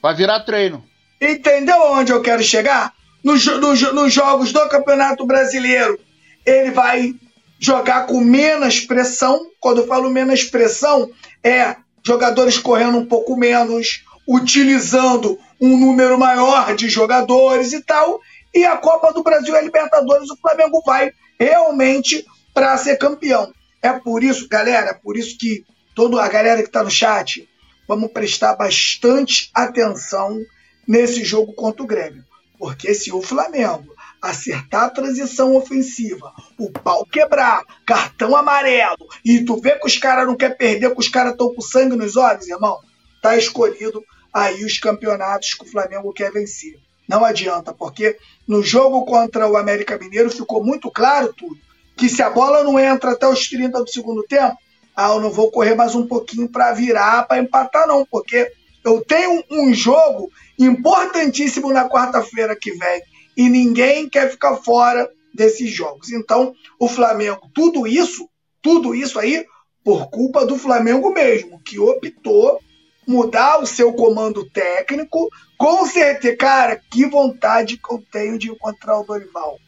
[0.00, 0.84] Vai virar treino.
[1.20, 2.92] Entendeu onde eu quero chegar?
[3.22, 5.98] Nos, jogos do Campeonato Brasileiro,
[6.46, 7.14] ele vai
[7.58, 9.50] jogar com menos pressão.
[9.60, 11.10] Quando eu falo menos pressão,
[11.42, 18.20] é jogadores correndo um pouco menos, utilizando um número maior de jogadores e tal.
[18.54, 23.52] E a Copa do Brasil e Libertadores, o Flamengo vai realmente para ser campeão.
[23.82, 27.47] É por isso, galera, por isso que toda a galera que está no chat,
[27.88, 30.38] vamos prestar bastante atenção
[30.86, 32.22] nesse jogo contra o Grêmio.
[32.58, 39.60] Porque se o Flamengo acertar a transição ofensiva, o pau quebrar, cartão amarelo, e tu
[39.60, 42.48] vê que os caras não querem perder, que os caras estão com sangue nos olhos,
[42.48, 42.78] irmão,
[43.22, 46.78] tá escolhido aí os campeonatos que o Flamengo quer vencer.
[47.08, 51.56] Não adianta, porque no jogo contra o América Mineiro ficou muito claro tudo,
[51.96, 54.58] que se a bola não entra até os 30 do segundo tempo,
[55.00, 58.50] ah, eu não vou correr mais um pouquinho para virar, para empatar, não, porque
[58.84, 63.00] eu tenho um jogo importantíssimo na quarta-feira que vem
[63.36, 66.10] e ninguém quer ficar fora desses jogos.
[66.10, 68.28] Então, o Flamengo, tudo isso,
[68.60, 69.46] tudo isso aí,
[69.84, 72.58] por culpa do Flamengo mesmo, que optou
[73.06, 75.28] mudar o seu comando técnico.
[75.56, 79.60] Com certeza, cara, que vontade que eu tenho de encontrar o Dorival.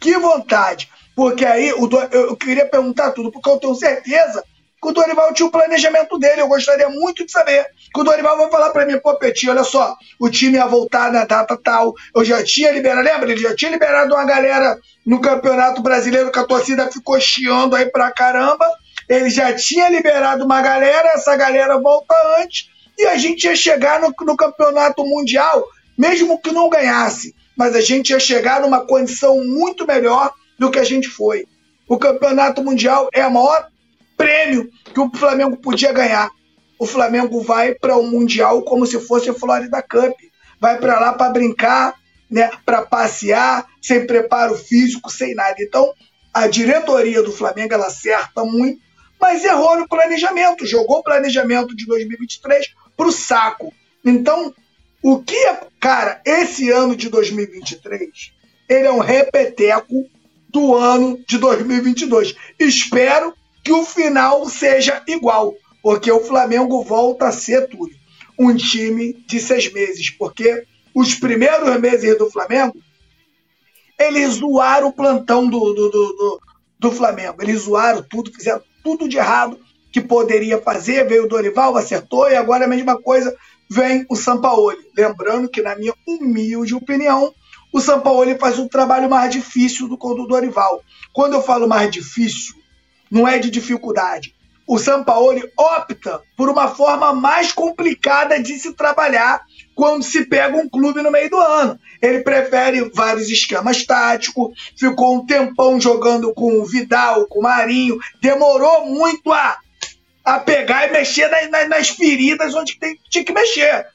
[0.00, 0.90] Que vontade.
[1.14, 4.42] Porque aí eu queria perguntar tudo, porque eu tenho certeza
[4.82, 6.40] que o Dorival tinha o planejamento dele.
[6.40, 7.64] Eu gostaria muito de saber.
[7.94, 11.12] Que o Dorival vai falar para mim, pô, Petit, olha só, o time ia voltar
[11.12, 11.94] na data tal.
[12.12, 13.30] Eu já tinha liberado, lembra?
[13.30, 17.86] Ele já tinha liberado uma galera no Campeonato Brasileiro que a torcida ficou chiando aí
[17.86, 18.66] pra caramba.
[19.08, 22.68] Ele já tinha liberado uma galera, essa galera volta antes.
[22.98, 25.64] E a gente ia chegar no, no Campeonato Mundial,
[25.96, 27.36] mesmo que não ganhasse.
[27.56, 31.46] Mas a gente ia chegar numa condição muito melhor do que a gente foi.
[31.88, 33.68] O Campeonato Mundial é a maior
[34.22, 36.30] prêmio que o Flamengo podia ganhar.
[36.78, 40.16] O Flamengo vai para o Mundial como se fosse a Florida Cup.
[40.60, 41.94] Vai para lá para brincar,
[42.30, 45.56] né, para passear, sem preparo físico, sem nada.
[45.58, 45.92] Então,
[46.32, 48.80] a diretoria do Flamengo ela acerta muito,
[49.20, 53.72] mas errou no planejamento, jogou o planejamento de 2023 para o saco.
[54.04, 54.54] Então,
[55.02, 58.32] o que é, cara, esse ano de 2023,
[58.68, 60.08] ele é um repeteco
[60.48, 62.36] do ano de 2022.
[62.58, 67.92] Espero que o final seja igual, porque o Flamengo volta a ser tudo.
[68.38, 72.74] Um time de seis meses, porque os primeiros meses do Flamengo,
[73.98, 76.40] eles zoaram o plantão do, do, do,
[76.78, 77.36] do, Flamengo.
[77.40, 79.58] Eles zoaram tudo, fizeram tudo de errado
[79.92, 81.06] que poderia fazer.
[81.06, 83.34] Veio o Dorival, acertou, e agora a mesma coisa
[83.70, 84.78] vem o Sampaoli.
[84.96, 87.32] Lembrando que, na minha humilde opinião,
[87.72, 90.82] o Sampaoli faz um trabalho mais difícil do que o do Dorival.
[91.12, 92.54] Quando eu falo mais difícil,
[93.12, 94.34] não é de dificuldade.
[94.66, 99.42] O Sampaoli opta por uma forma mais complicada de se trabalhar
[99.74, 101.78] quando se pega um clube no meio do ano.
[102.00, 107.98] Ele prefere vários esquemas táticos, ficou um tempão jogando com o Vidal, com o Marinho,
[108.22, 109.58] demorou muito a,
[110.24, 113.86] a pegar e mexer nas, nas feridas onde tem, tinha que mexer.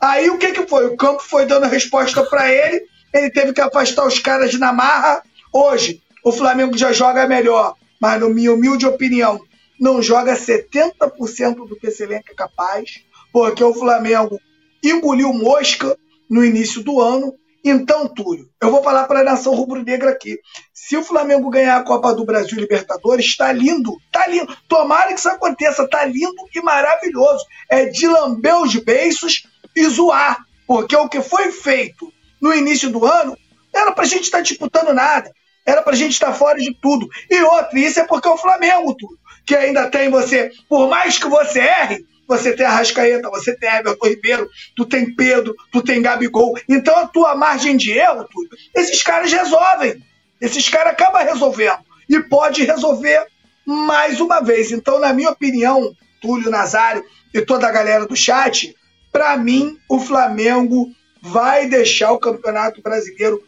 [0.00, 0.86] Aí o que, que foi?
[0.86, 2.82] O campo foi dando resposta para ele,
[3.14, 5.22] ele teve que afastar os caras na marra.
[5.52, 9.40] Hoje, o Flamengo já joga melhor mas, na minha humilde opinião,
[9.78, 14.40] não joga 70% do que esse elenco é capaz, porque o Flamengo
[14.82, 15.96] engoliu mosca
[16.28, 17.34] no início do ano.
[17.64, 20.38] Então, Túlio, eu vou falar para a nação rubro-negra aqui.
[20.72, 24.56] Se o Flamengo ganhar a Copa do Brasil Libertadores, está lindo, está lindo.
[24.68, 27.44] Tomara que isso aconteça, está lindo e maravilhoso.
[27.68, 33.04] É de lamber os beiços e zoar, porque o que foi feito no início do
[33.04, 33.36] ano
[33.74, 35.30] Era pra gente estar tá disputando nada.
[35.66, 37.08] Era pra gente estar fora de tudo.
[37.28, 39.18] E outro, isso é porque é o Flamengo, tudo.
[39.44, 44.06] Que ainda tem você, por mais que você erre, você tem Arrascaeta, você tem Everton
[44.06, 46.58] Ribeiro, tu tem Pedro, tu tem Gabigol.
[46.68, 50.02] Então a tua margem de erro, tudo, esses caras resolvem.
[50.40, 51.78] Esses caras acabam resolvendo.
[52.08, 53.26] E pode resolver
[53.64, 54.70] mais uma vez.
[54.70, 58.74] Então, na minha opinião, Túlio Nazário e toda a galera do chat,
[59.12, 60.90] para mim, o Flamengo
[61.22, 63.42] vai deixar o Campeonato Brasileiro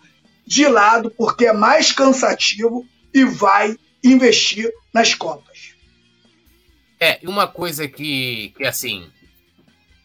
[0.49, 5.75] de lado porque é mais cansativo e vai investir nas Copas.
[6.99, 9.09] É, uma coisa que, que assim,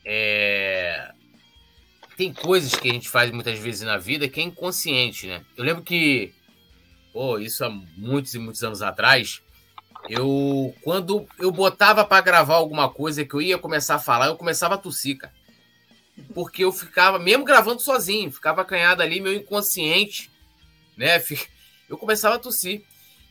[0.06, 1.12] é...
[2.17, 5.41] tem coisas que a gente faz muitas vezes na vida que é inconsciente, né?
[5.56, 6.34] Eu lembro que,
[7.13, 9.41] pô, isso há muitos e muitos anos atrás,
[10.10, 14.36] eu, quando eu botava para gravar alguma coisa que eu ia começar a falar, eu
[14.36, 15.34] começava a tossir, cara.
[16.36, 20.33] Porque eu ficava, mesmo gravando sozinho, ficava acanhado ali, meu inconsciente,
[20.97, 21.21] né?
[21.89, 22.84] Eu começava a tossir.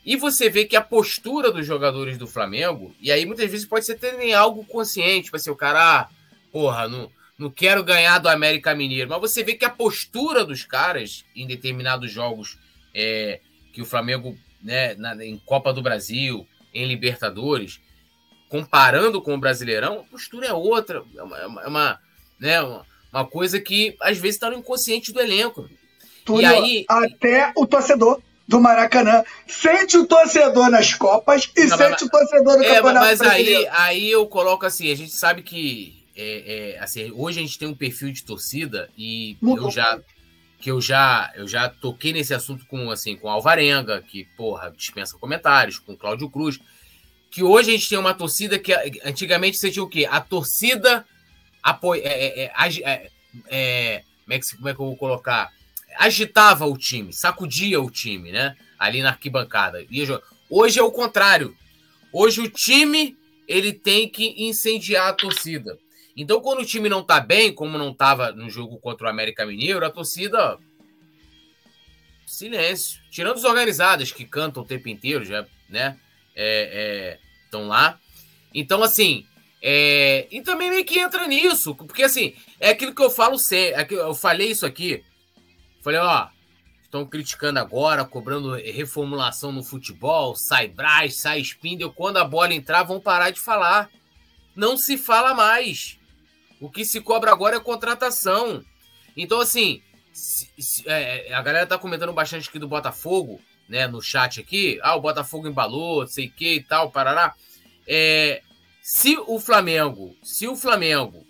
[0.05, 3.85] E você vê que a postura dos jogadores do Flamengo, e aí muitas vezes pode
[3.85, 6.09] ser nem algo consciente, vai ser o cara, ah,
[6.51, 9.09] porra, não, não quero ganhar do América Mineiro.
[9.09, 12.57] Mas você vê que a postura dos caras em determinados jogos
[12.93, 13.39] é,
[13.73, 17.79] que o Flamengo, né, na, em Copa do Brasil, em Libertadores,
[18.49, 21.03] comparando com o Brasileirão, a postura é outra.
[21.15, 21.99] É uma, é uma
[22.39, 25.69] né, uma, uma, coisa que às vezes está no inconsciente do elenco.
[26.25, 31.77] Túlio, e aí, até o torcedor do Maracanã sente o torcedor nas Copas e não,
[31.77, 35.11] sente mas, o torcedor do é, Campeonato Mas aí, aí eu coloco assim, a gente
[35.11, 39.65] sabe que é, é, assim, hoje a gente tem um perfil de torcida e Mudou.
[39.65, 39.99] eu já
[40.59, 45.17] que eu já eu já toquei nesse assunto com assim com Alvarenga, que porra, dispensa
[45.17, 46.59] comentários, com Cláudio Cruz,
[47.31, 50.07] que hoje a gente tem uma torcida que antigamente você tinha o quê?
[50.09, 51.05] A torcida
[51.61, 53.09] apoia é, é, é,
[53.49, 55.51] é, é como é que eu vou colocar?
[55.97, 58.55] Agitava o time, sacudia o time, né?
[58.77, 59.85] Ali na arquibancada.
[60.49, 61.55] Hoje é o contrário.
[62.11, 65.77] Hoje o time ele tem que incendiar a torcida.
[66.15, 69.45] Então, quando o time não tá bem, como não tava no jogo contra o América
[69.45, 70.57] Mineiro, a torcida.
[72.25, 73.01] Silêncio.
[73.09, 75.97] Tirando os organizados que cantam o tempo inteiro, já, né?
[77.45, 77.99] Estão é, é, lá.
[78.53, 79.25] Então, assim.
[79.65, 83.81] É, e também meio que entra nisso, porque assim, é aquilo que eu falo sempre.
[83.81, 85.01] É eu falei isso aqui.
[85.83, 86.29] Falei, ó,
[86.81, 91.91] estão criticando agora, cobrando reformulação no futebol, sai Braz, sai Spindle.
[91.91, 93.89] Quando a bola entrar, vão parar de falar.
[94.55, 95.99] Não se fala mais.
[96.61, 98.63] O que se cobra agora é contratação.
[99.17, 99.81] Então, assim,
[100.13, 104.79] se, se, é, a galera tá comentando bastante aqui do Botafogo, né, no chat aqui.
[104.81, 107.33] Ah, o Botafogo embalou, sei que e tal, parará.
[107.85, 108.41] É,
[108.81, 111.25] se o Flamengo, se o Flamengo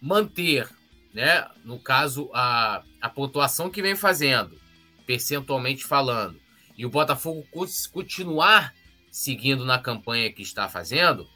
[0.00, 0.68] manter,
[1.14, 4.60] né, no caso, a, a pontuação que vem fazendo,
[5.06, 6.38] percentualmente falando,
[6.76, 7.46] e o Botafogo
[7.92, 8.74] continuar
[9.12, 11.28] seguindo na campanha que está fazendo,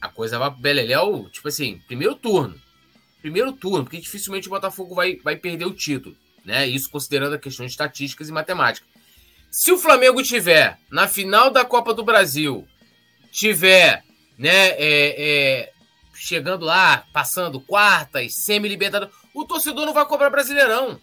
[0.00, 2.60] a coisa vai pro Beleléu, tipo assim, primeiro turno.
[3.20, 6.66] Primeiro turno, porque dificilmente o Botafogo vai, vai perder o título, né?
[6.66, 8.84] Isso considerando a questão de estatísticas e matemática.
[9.48, 12.66] Se o Flamengo tiver na final da Copa do Brasil,
[13.30, 14.02] tiver,
[14.36, 15.71] né, é, é,
[16.24, 21.00] chegando lá, passando quartas, semi-libertadores, o torcedor não vai cobrar Brasileirão.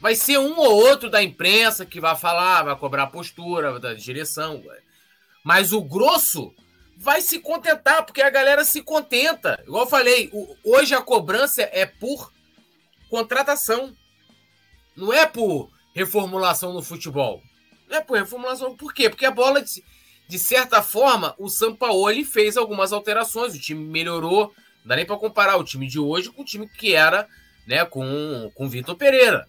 [0.00, 3.92] Vai ser um ou outro da imprensa que vai falar, vai cobrar a postura da
[3.92, 4.64] direção.
[5.44, 6.54] Mas o grosso
[6.96, 9.62] vai se contentar, porque a galera se contenta.
[9.66, 10.30] Igual eu falei,
[10.64, 12.32] hoje a cobrança é por
[13.10, 13.94] contratação.
[14.96, 17.42] Não é por reformulação no futebol.
[17.90, 18.74] Não é por reformulação.
[18.74, 19.10] Por quê?
[19.10, 19.62] Porque a bola,
[20.28, 23.54] de, certa forma, o Sampaoli fez algumas alterações.
[23.54, 24.52] O time melhorou.
[24.80, 27.26] Não dá nem para comparar o time de hoje com o time que era
[27.66, 29.46] né, com o Vitor Pereira.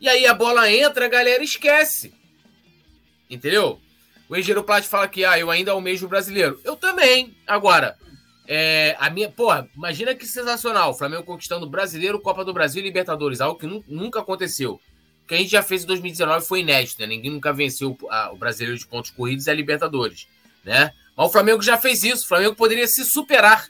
[0.00, 2.14] E aí a bola entra, a galera esquece.
[3.28, 3.80] Entendeu?
[4.28, 6.60] O Engenheiro Plat fala que ah, eu ainda almejo o brasileiro.
[6.64, 7.36] Eu também.
[7.46, 7.96] Agora,
[8.46, 9.30] é, a minha.
[9.30, 10.90] Porra, imagina que sensacional.
[10.90, 13.40] O Flamengo conquistando o brasileiro, Copa do Brasil e Libertadores.
[13.40, 14.80] Algo que nu nunca aconteceu.
[15.28, 17.06] Que a gente já fez em 2019 foi inédito, né?
[17.06, 20.26] Ninguém nunca venceu a, o brasileiro de pontos corridos e a Libertadores,
[20.64, 20.92] né?
[21.14, 22.24] Mas o Flamengo já fez isso.
[22.24, 23.68] O Flamengo poderia se superar.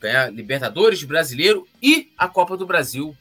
[0.00, 3.16] Ganhar Libertadores, Brasileiro e a Copa do Brasil.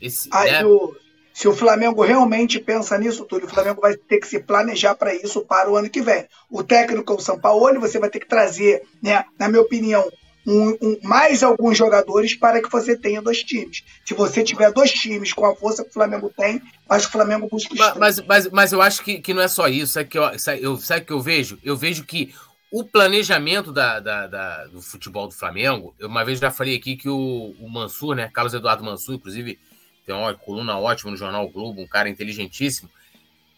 [0.00, 0.64] Esse, Aí, né?
[0.64, 0.94] o,
[1.34, 5.14] se o Flamengo realmente pensa nisso tudo, o Flamengo vai ter que se planejar para
[5.14, 6.26] isso para o ano que vem.
[6.48, 10.08] O técnico é o São Paulo, você vai ter que trazer, né, na minha opinião,
[10.46, 13.82] um, um, mais alguns jogadores para que você tenha dois times.
[14.04, 17.18] Se você tiver dois times com a força que o Flamengo tem, acho que o
[17.18, 19.92] Flamengo busca mas, mas, mas, mas, eu acho que, que não é só isso.
[19.94, 20.24] Sabe que eu,
[20.60, 21.58] eu, sabe que eu vejo?
[21.64, 22.34] Eu vejo que
[22.70, 26.96] o planejamento da, da, da, do futebol do Flamengo, eu uma vez já falei aqui
[26.96, 29.58] que o, o Mansur, né, Carlos Eduardo Mansur, inclusive
[30.04, 32.90] tem uma coluna ótima no Jornal Globo, um cara inteligentíssimo.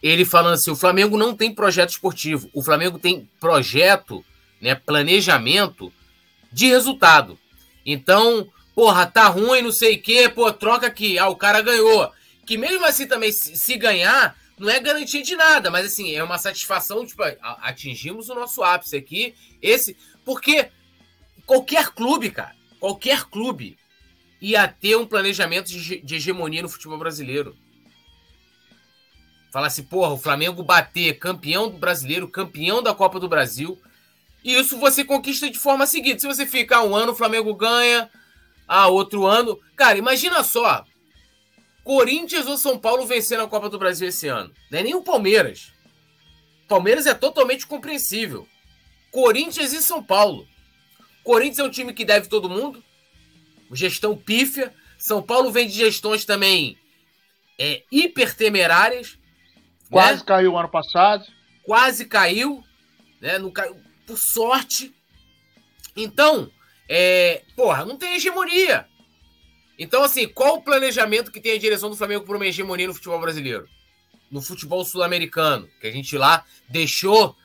[0.01, 4.23] Ele falando assim: o Flamengo não tem projeto esportivo, o Flamengo tem projeto,
[4.61, 5.91] né, planejamento
[6.51, 7.37] de resultado.
[7.85, 12.11] Então, porra, tá ruim, não sei o quê, pô, troca aqui, ah, o cara ganhou.
[12.45, 16.37] Que mesmo assim também, se, ganhar, não é garantia de nada, mas assim, é uma
[16.37, 20.69] satisfação, tipo, atingimos o nosso ápice aqui, esse, porque
[21.45, 23.77] qualquer clube, cara, qualquer clube
[24.41, 27.55] ia ter um planejamento de, de hegemonia no futebol brasileiro.
[29.51, 33.81] Falar assim, porra, o Flamengo bater campeão do brasileiro, campeão da Copa do Brasil,
[34.43, 36.21] e isso você conquista de forma seguinte.
[36.21, 38.09] Se você ficar um ano, o Flamengo ganha,
[38.67, 39.59] ah, outro ano.
[39.75, 40.85] Cara, imagina só.
[41.83, 44.53] Corinthians ou São Paulo vencendo a Copa do Brasil esse ano.
[44.69, 45.71] Não é nem o Palmeiras.
[46.67, 48.47] Palmeiras é totalmente compreensível.
[49.11, 50.47] Corinthians e São Paulo.
[51.23, 52.83] Corinthians é um time que deve todo mundo.
[53.71, 54.73] Gestão pífia.
[54.97, 56.77] São Paulo vem de gestões também
[57.57, 59.17] é, hiper temerárias.
[59.89, 60.25] Quase né?
[60.25, 61.25] caiu ano passado.
[61.63, 62.63] Quase caiu.
[63.19, 63.39] Né?
[63.39, 63.75] Não caiu
[64.07, 64.95] por sorte.
[65.95, 66.49] Então,
[66.89, 68.87] é, porra, não tem hegemonia.
[69.77, 72.93] Então, assim, qual o planejamento que tem a direção do Flamengo para uma hegemonia no
[72.93, 73.67] futebol brasileiro?
[74.31, 77.35] No futebol sul-americano, que a gente lá deixou.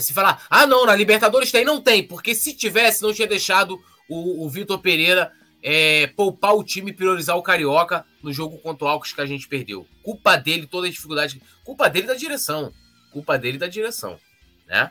[0.00, 3.80] Se falar, ah, não, na Libertadores tem, não tem, porque se tivesse, não tinha deixado
[4.08, 5.32] o, o Vitor Pereira
[5.62, 9.26] é, poupar o time e priorizar o Carioca no jogo contra o Alcos que a
[9.26, 9.86] gente perdeu.
[10.02, 11.40] Culpa dele, toda a dificuldade.
[11.64, 12.72] Culpa dele da direção.
[13.12, 14.18] Culpa dele da direção,
[14.66, 14.90] né?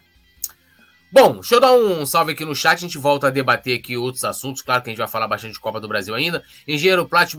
[1.13, 3.97] Bom, deixa eu dar um salve aqui no chat, a gente volta a debater aqui
[3.97, 6.41] outros assuntos, claro que a gente vai falar bastante de Copa do Brasil ainda.
[6.65, 7.33] Engenheiro Plat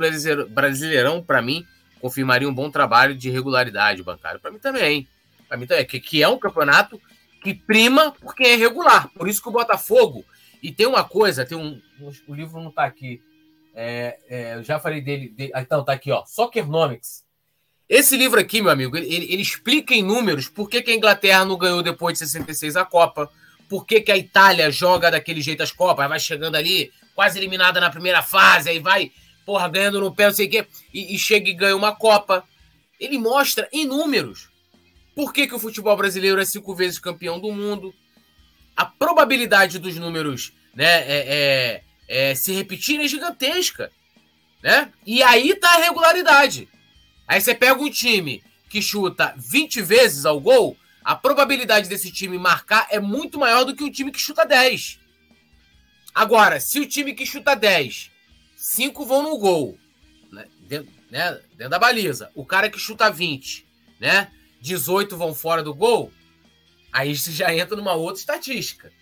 [0.51, 1.66] Brasileirão, para mim,
[1.99, 4.39] confirmaria um bom trabalho de regularidade bancária.
[4.39, 5.09] Para mim também,
[5.49, 7.01] para mim também, que, que é um campeonato
[7.43, 9.09] que prima porque é regular.
[9.14, 10.23] Por isso que o Botafogo,
[10.62, 11.81] e tem uma coisa, tem um,
[12.29, 13.23] o livro não tá aqui,
[13.75, 17.25] é, é, eu já falei dele, dele, ah, então tá aqui, ó, Soccernomics.
[17.89, 21.47] Esse livro aqui, meu amigo, ele, ele explica em números por que, que a Inglaterra
[21.47, 23.31] não ganhou depois de 66 a Copa,
[23.73, 27.81] por que, que a Itália joga daquele jeito as Copas, vai chegando ali, quase eliminada
[27.81, 29.11] na primeira fase, aí vai,
[29.47, 32.45] porra, ganhando no pé, não sei o quê, e, e chega e ganha uma Copa.
[33.01, 34.51] Ele mostra em números
[35.16, 37.95] por que, que o futebol brasileiro é cinco vezes campeão do mundo.
[38.77, 43.91] A probabilidade dos números né, é, é, é, se repetirem é gigantesca.
[44.62, 44.93] Né?
[45.07, 46.68] E aí tá a regularidade.
[47.27, 52.38] Aí você pega um time que chuta 20 vezes ao gol, a probabilidade desse time
[52.38, 55.00] marcar é muito maior do que o time que chuta 10.
[56.14, 58.11] Agora, se o time que chuta 10,
[58.57, 59.78] 5 vão no gol,
[60.30, 60.46] né?
[60.61, 61.40] Dentro, né?
[61.57, 62.30] Dentro da baliza.
[62.34, 63.66] O cara que chuta 20,
[64.00, 64.30] né?
[64.61, 66.12] 18 vão fora do gol,
[66.92, 68.92] aí você já entra numa outra estatística,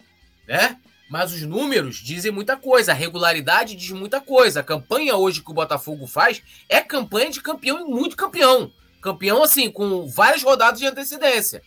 [0.48, 0.78] né?
[1.10, 4.60] Mas os números dizem muita coisa, a regularidade diz muita coisa.
[4.60, 8.72] A campanha hoje que o Botafogo faz é campanha de campeão e muito campeão.
[9.02, 11.62] Campeão, assim, com várias rodadas de antecedência.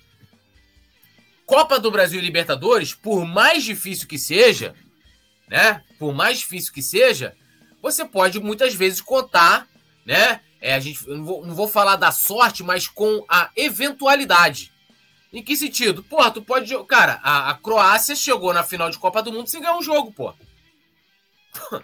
[1.46, 4.74] Copa do Brasil e Libertadores, por mais difícil que seja,
[5.48, 5.84] né?
[6.00, 7.36] Por mais difícil que seja,
[7.82, 9.68] você pode muitas vezes contar,
[10.06, 10.40] né?
[10.62, 14.72] É, a gente, não vou, não vou falar da sorte, mas com a eventualidade.
[15.34, 16.04] Em que sentido?
[16.04, 16.72] Porra, tu pode.
[16.86, 20.14] Cara, a, a Croácia chegou na final de Copa do Mundo sem ganhar um jogo,
[20.14, 20.34] pô.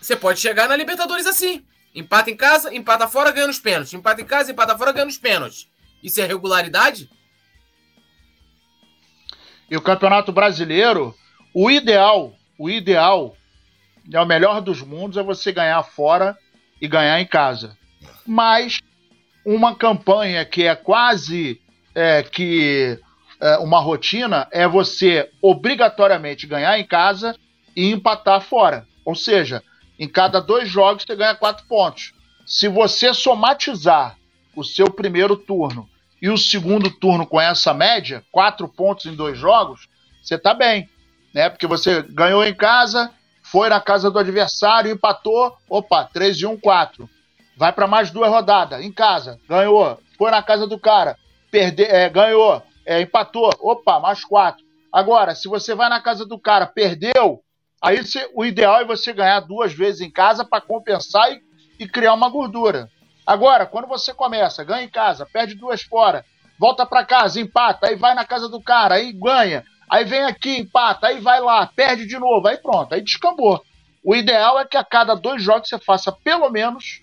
[0.00, 1.64] Você pode chegar na Libertadores assim.
[1.94, 3.92] Empata em casa, empata fora, ganha nos pênaltis.
[3.94, 5.68] Empata em casa, empata fora, ganha nos pênaltis.
[6.02, 7.10] Isso é regularidade?
[9.72, 11.14] E o Campeonato Brasileiro,
[11.54, 13.34] o ideal, o ideal,
[14.12, 16.36] é o melhor dos mundos é você ganhar fora
[16.78, 17.74] e ganhar em casa.
[18.26, 18.80] Mas
[19.42, 21.58] uma campanha que é quase
[21.94, 23.00] é, que
[23.40, 27.34] é, uma rotina é você obrigatoriamente ganhar em casa
[27.74, 28.86] e empatar fora.
[29.06, 29.62] Ou seja,
[29.98, 32.12] em cada dois jogos você ganha quatro pontos.
[32.44, 34.18] Se você somatizar
[34.54, 35.88] o seu primeiro turno
[36.22, 39.88] e o segundo turno com essa média, quatro pontos em dois jogos,
[40.22, 40.88] você tá bem,
[41.34, 41.50] né?
[41.50, 43.10] Porque você ganhou em casa,
[43.42, 47.10] foi na casa do adversário, empatou, opa, 3 e 1, 4.
[47.56, 51.18] Vai para mais duas rodadas, em casa, ganhou, foi na casa do cara,
[51.50, 54.64] perde, é, ganhou, é, empatou, opa, mais quatro.
[54.92, 57.42] Agora, se você vai na casa do cara, perdeu,
[57.82, 61.42] aí você, o ideal é você ganhar duas vezes em casa para compensar e,
[61.80, 62.88] e criar uma gordura.
[63.26, 66.24] Agora, quando você começa, ganha em casa, perde duas fora,
[66.58, 70.58] volta para casa, empata, aí vai na casa do cara, aí ganha, aí vem aqui,
[70.58, 73.62] empata, aí vai lá, perde de novo, aí pronto, aí descambou.
[74.04, 77.00] O ideal é que a cada dois jogos você faça pelo menos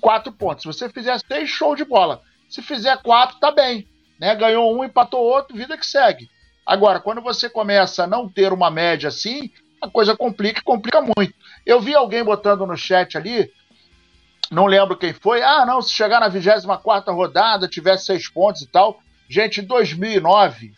[0.00, 0.62] quatro pontos.
[0.62, 2.20] Se você fizer seis, show de bola.
[2.48, 3.86] Se fizer quatro, tá bem.
[4.18, 4.34] Né?
[4.34, 6.28] Ganhou um, empatou outro, vida que segue.
[6.66, 9.50] Agora, quando você começa a não ter uma média assim,
[9.80, 11.34] a coisa complica e complica muito.
[11.64, 13.50] Eu vi alguém botando no chat ali
[14.52, 15.42] não lembro quem foi.
[15.42, 19.00] Ah, não, se chegar na 24 rodada, tivesse seis pontos e tal.
[19.28, 20.74] Gente, em 2009,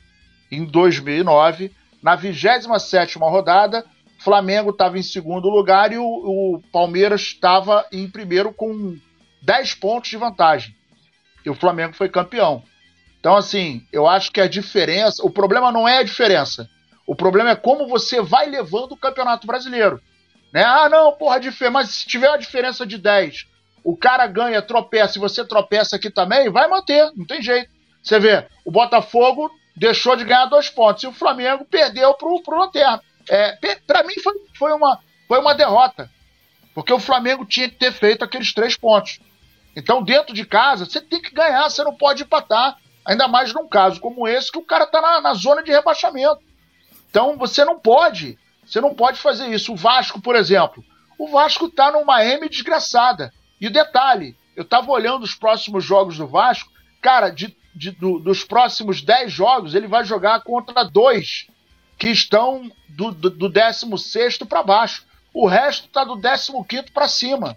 [0.50, 3.84] em 2009, na 27 rodada,
[4.20, 8.96] Flamengo estava em segundo lugar e o, o Palmeiras estava em primeiro com
[9.42, 10.74] 10 pontos de vantagem.
[11.44, 12.62] E o Flamengo foi campeão.
[13.18, 15.24] Então, assim, eu acho que a diferença.
[15.24, 16.70] O problema não é a diferença.
[17.06, 20.00] O problema é como você vai levando o Campeonato Brasileiro.
[20.52, 20.62] Né?
[20.62, 21.40] Ah, não, porra,
[21.72, 23.46] mas se tiver uma diferença de 10,
[23.85, 27.70] o cara ganha, tropeça, e você tropeça aqui também, vai manter, não tem jeito.
[28.03, 32.59] Você vê, o Botafogo deixou de ganhar dois pontos e o Flamengo perdeu pro, pro
[32.59, 33.03] Lanterna.
[33.28, 33.57] É,
[33.87, 36.11] para mim foi, foi, uma, foi uma derrota,
[36.74, 39.20] porque o Flamengo tinha que ter feito aqueles três pontos.
[39.76, 42.76] Então, dentro de casa, você tem que ganhar, você não pode empatar.
[43.05, 46.41] Ainda mais num caso como esse, que o cara tá na, na zona de rebaixamento.
[47.11, 49.72] Então, você não pode você não pode fazer isso.
[49.72, 50.85] O Vasco, por exemplo,
[51.18, 53.32] o Vasco tá numa M desgraçada.
[53.64, 58.44] E detalhe, eu tava olhando os próximos jogos do Vasco, cara, de, de do, dos
[58.44, 61.46] próximos 10 jogos, ele vai jogar contra dois
[61.96, 65.06] que estão do, do, do 16 para baixo.
[65.32, 67.56] O resto tá do 15 para cima.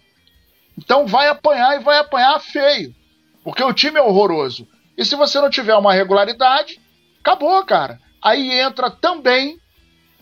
[0.77, 2.95] Então vai apanhar e vai apanhar feio.
[3.43, 4.65] Porque o time é horroroso.
[4.97, 6.79] E se você não tiver uma regularidade,
[7.19, 7.99] acabou, cara.
[8.21, 9.59] Aí entra também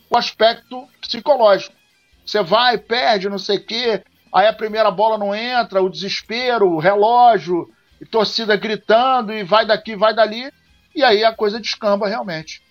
[0.09, 1.75] o aspecto psicológico.
[2.25, 4.03] Você vai, perde, não sei o quê,
[4.35, 7.69] aí a primeira bola não entra, o desespero, o relógio,
[8.01, 10.51] e torcida gritando, e vai daqui, vai dali,
[10.93, 12.61] e aí a coisa descamba realmente.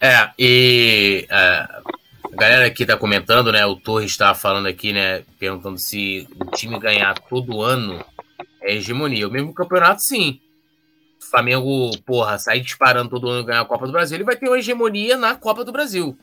[0.00, 1.82] É, e é, a
[2.32, 3.66] galera aqui tá comentando, né?
[3.66, 5.22] O Torres estava falando aqui, né?
[5.38, 8.02] Perguntando se o time ganhar todo ano
[8.62, 9.28] é hegemonia.
[9.28, 10.40] O mesmo campeonato, sim.
[11.30, 14.48] Flamengo, porra, sair disparando todo ano e ganhar a Copa do Brasil, ele vai ter
[14.48, 16.16] uma hegemonia na Copa do Brasil.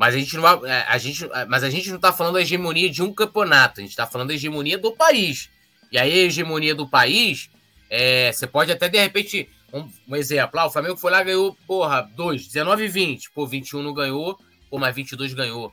[0.00, 2.40] Mas a gente não é, a gente, é, mas a gente não está falando da
[2.40, 5.50] hegemonia de um campeonato, a gente está falando da hegemonia do país.
[5.92, 7.50] E aí a hegemonia do país,
[7.90, 11.54] é, você pode até de repente, um, um exemplo, ah, o Flamengo foi lá ganhou,
[11.66, 14.38] porra, 2, 19 e 20, pô, 21 não ganhou,
[14.70, 15.70] pô, mas 22 ganhou,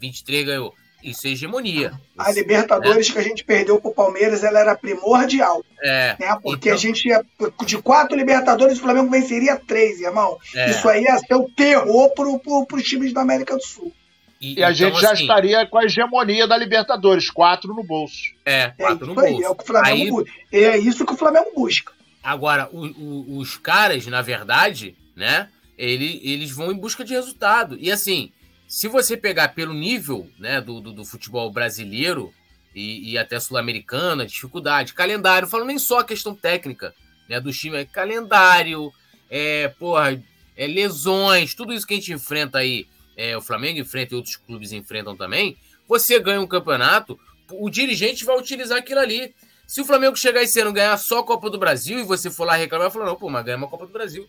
[0.00, 0.74] 23 ganhou.
[1.02, 1.92] Isso é hegemonia.
[2.18, 3.14] A Libertadores né?
[3.14, 5.64] que a gente perdeu pro Palmeiras, ela era primordial.
[5.82, 6.16] É.
[6.18, 6.38] Né?
[6.42, 6.74] Porque então...
[6.74, 7.24] a gente ia.
[7.64, 10.38] De quatro Libertadores, o Flamengo venceria três, irmão.
[10.54, 10.70] É.
[10.70, 13.92] Isso aí ia ser o terror pro, pro, pros times da América do Sul.
[14.40, 17.82] E, e a então, gente já assim, estaria com a hegemonia da Libertadores, quatro no
[17.82, 18.32] bolso.
[18.44, 19.28] É, quatro é no bolso.
[19.28, 20.64] Aí, é, o que o Flamengo aí...
[20.64, 21.92] é isso que o Flamengo busca.
[22.22, 25.48] Agora, o, o, os caras, na verdade, né?
[25.76, 27.76] Ele, eles vão em busca de resultado.
[27.80, 28.32] E assim,
[28.70, 32.32] se você pegar pelo nível né, do, do, do futebol brasileiro
[32.72, 36.94] e, e até sul-americano, dificuldade, calendário, falando nem só a questão técnica
[37.28, 38.92] né, do time, é calendário,
[39.28, 40.22] é, porra,
[40.56, 44.36] é, lesões, tudo isso que a gente enfrenta aí, é, o Flamengo enfrenta e outros
[44.36, 45.58] clubes enfrentam também,
[45.88, 47.18] você ganha um campeonato,
[47.50, 49.34] o dirigente vai utilizar aquilo ali.
[49.66, 52.44] Se o Flamengo chegar esse ano ganhar só a Copa do Brasil e você for
[52.44, 54.28] lá reclamar, vai falar, não, pô, mas ganha uma Copa do Brasil.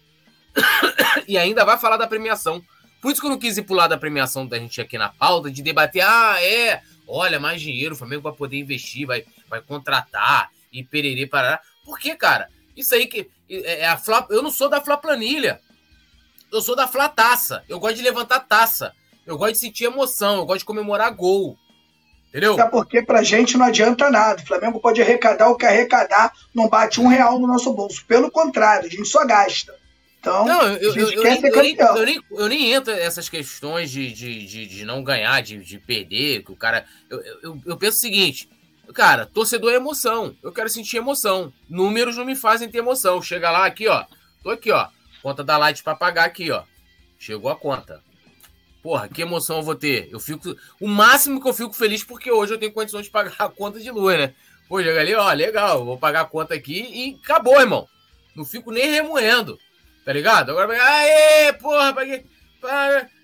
[1.28, 2.60] e ainda vai falar da premiação.
[3.02, 5.50] Por isso que eu não quis ir lado da premiação da gente aqui na pauta,
[5.50, 10.50] de debater, ah, é, olha, mais dinheiro, o Flamengo vai poder investir, vai, vai contratar
[10.72, 11.60] e pererê parará.
[11.84, 12.48] Por que, cara?
[12.78, 15.60] Isso aí que é, é a Fla, eu não sou da Fla Planilha.
[16.52, 17.64] Eu sou da Fla Taça.
[17.68, 18.94] Eu gosto de levantar taça.
[19.26, 21.58] Eu gosto de sentir emoção, eu gosto de comemorar gol.
[22.30, 22.54] Entendeu?
[22.54, 24.42] Até porque pra gente não adianta nada.
[24.42, 28.06] O Flamengo pode arrecadar o que arrecadar, não bate um real no nosso bolso.
[28.06, 29.74] Pelo contrário, a gente só gasta.
[30.22, 33.90] Então, não, eu, eu, eu, nem, eu, nem, eu, nem, eu nem entro nessas questões
[33.90, 36.86] de, de, de, de, não ganhar, de, de perder, que o cara.
[37.10, 38.48] Eu, eu, eu penso o seguinte,
[38.94, 40.38] cara, torcedor é emoção.
[40.44, 41.52] Eu quero sentir emoção.
[41.68, 43.20] Números não me fazem ter emoção.
[43.20, 44.06] Chega lá, aqui, ó.
[44.44, 44.90] Tô aqui, ó.
[45.24, 46.62] Conta da Light pra pagar aqui, ó.
[47.18, 48.04] Chegou a conta.
[48.84, 50.08] Porra, que emoção eu vou ter.
[50.12, 50.56] Eu fico.
[50.80, 53.80] O máximo que eu fico feliz porque hoje eu tenho condições de pagar a conta
[53.80, 54.36] de luz, né?
[54.70, 57.88] Pô, chega ali, ó, legal, vou pagar a conta aqui e acabou, irmão.
[58.36, 59.58] Não fico nem remoendo.
[60.04, 60.52] Tá ligado?
[60.52, 60.80] Agora vai.
[60.80, 62.26] Aê, porra, paguei.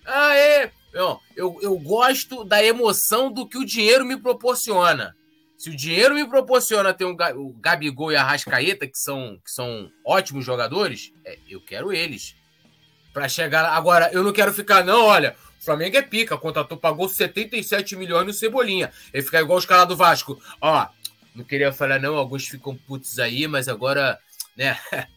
[0.06, 0.72] Aê!
[0.94, 5.16] Não, eu, eu gosto da emoção do que o dinheiro me proporciona.
[5.58, 9.52] Se o dinheiro me proporciona ter um, o Gabigol e a Rascaeta, que são, que
[9.52, 12.36] são ótimos jogadores, é, eu quero eles.
[13.12, 13.66] Para chegar.
[13.66, 15.36] Agora, eu não quero ficar, não, olha.
[15.60, 18.92] O Flamengo é pica, contratou, pagou 77 milhões no Cebolinha.
[19.12, 20.40] Ele fica igual os caras do Vasco.
[20.62, 20.88] Ó,
[21.36, 24.20] não queria falar, não, alguns ficam putos aí, mas agora,
[24.56, 24.80] né?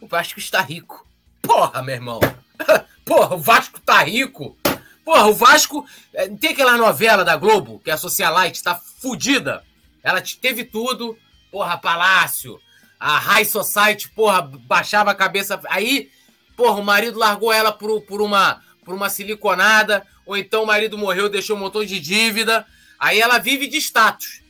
[0.00, 1.06] O Vasco está rico.
[1.42, 2.20] Porra, meu irmão.
[3.04, 4.56] Porra, o Vasco tá rico.
[5.04, 5.86] Porra, o Vasco.
[6.12, 9.64] É, tem aquela novela da Globo, que é a Socialite, tá fudida.
[10.02, 11.18] Ela teve tudo.
[11.50, 12.60] Porra, Palácio.
[13.00, 15.60] A High Society, porra, baixava a cabeça.
[15.68, 16.10] Aí,
[16.56, 20.06] porra, o marido largou ela por, por, uma, por uma siliconada.
[20.26, 22.66] Ou então o marido morreu, deixou um montão de dívida.
[22.98, 24.42] Aí ela vive de status.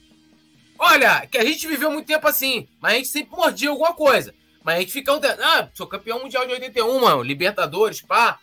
[0.78, 4.34] Olha, que a gente viveu muito tempo assim, mas a gente sempre mordia alguma coisa.
[4.68, 5.20] Mas a gente fica um.
[5.42, 7.22] Ah, sou campeão mundial de 81, mano.
[7.22, 8.38] Libertadores, pá.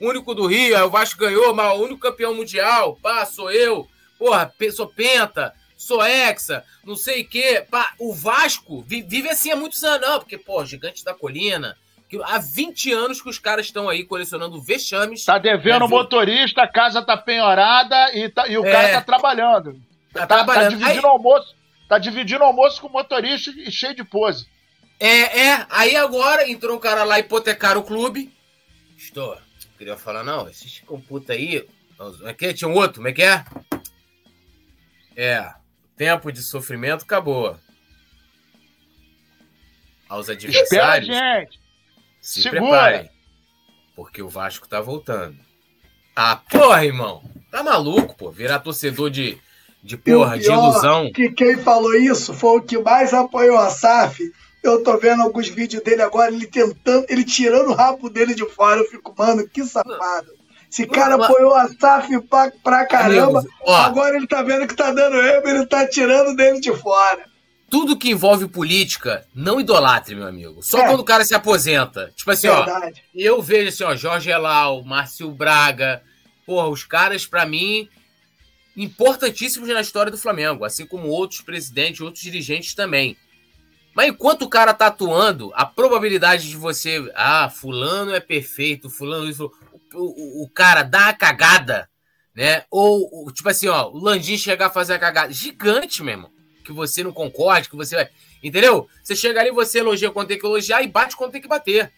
[0.00, 3.86] Único do Rio, aí o Vasco ganhou, mas o único campeão mundial, pá, sou eu.
[4.18, 7.62] Porra, sou penta, sou hexa, não sei o quê.
[7.70, 11.76] Pá, o Vasco vive assim há muitos anos, não, porque, pô, Gigante da Colina.
[12.08, 15.26] Que há 20 anos que os caras estão aí colecionando vexames.
[15.26, 19.02] Tá devendo né, motorista, a casa tá penhorada e, tá, e o é, cara tá
[19.02, 19.74] trabalhando.
[20.10, 20.62] Tá, tá trabalhando.
[20.62, 21.54] Tá dividindo aí, almoço.
[21.86, 24.46] Tá dividindo almoço com o motorista e cheio de pose.
[24.98, 25.66] É, é.
[25.70, 28.32] Aí agora entrou um cara lá hipotecar o clube.
[28.96, 29.36] Estou.
[29.76, 31.66] Queria falar, não, esses computa aí.
[31.96, 32.52] Como é que é?
[32.52, 33.44] Tinha um outro, como é que é?
[35.14, 35.52] É.
[35.96, 37.58] Tempo de sofrimento acabou.
[40.08, 41.08] Aos adversários.
[41.08, 41.60] Espera, gente.
[42.20, 42.62] Se Segura.
[42.62, 43.10] preparem.
[43.94, 45.36] Porque o Vasco tá voltando.
[46.14, 47.22] Ah, porra, irmão.
[47.50, 48.30] Tá maluco, pô.
[48.30, 49.38] Virar torcedor de,
[49.82, 51.10] de porra, de ilusão.
[51.12, 54.20] Que quem falou isso foi o que mais apoiou a SAF
[54.66, 58.44] eu tô vendo alguns vídeos dele agora, ele tentando, ele tirando o rabo dele de
[58.50, 58.80] fora.
[58.80, 60.36] Eu fico, mano, que safado.
[60.70, 63.40] Esse cara apoiou a SAF pra, pra caramba.
[63.40, 67.24] Amigos, agora ele tá vendo que tá dando erro, ele tá tirando dele de fora.
[67.68, 70.62] Tudo que envolve política, não idolatre, meu amigo.
[70.62, 70.86] Só é.
[70.86, 72.12] quando o cara se aposenta.
[72.14, 73.02] Tipo assim, Verdade.
[73.02, 73.10] ó.
[73.14, 76.02] Eu vejo assim, ó, Jorge Elal, Márcio Braga.
[76.44, 77.88] Porra, os caras, para mim,
[78.76, 80.64] importantíssimos na história do Flamengo.
[80.64, 83.16] Assim como outros presidentes, outros dirigentes também.
[83.96, 87.10] Mas enquanto o cara tá atuando, a probabilidade de você.
[87.14, 89.26] Ah, fulano é perfeito, fulano.
[89.26, 89.50] Isso,
[89.94, 91.88] o, o, o cara dá a cagada,
[92.34, 92.66] né?
[92.70, 95.32] Ou, tipo assim, ó, o Landim chegar a fazer a cagada.
[95.32, 96.30] Gigante, meu irmão.
[96.62, 98.10] Que você não concorde, que você vai.
[98.42, 98.86] Entendeu?
[99.02, 101.90] Você chega ali, você elogia quando tem que elogiar e bate quando tem que bater.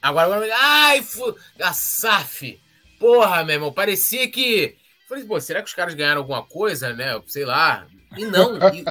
[0.00, 1.36] Agora, agora ai, fu...
[1.60, 2.58] a SAF.
[2.98, 4.74] Porra, meu irmão, parecia que.
[5.06, 7.20] Falei, pô, será que os caras ganharam alguma coisa, né?
[7.26, 7.86] Sei lá,
[8.16, 8.56] e não.
[8.56, 8.84] E,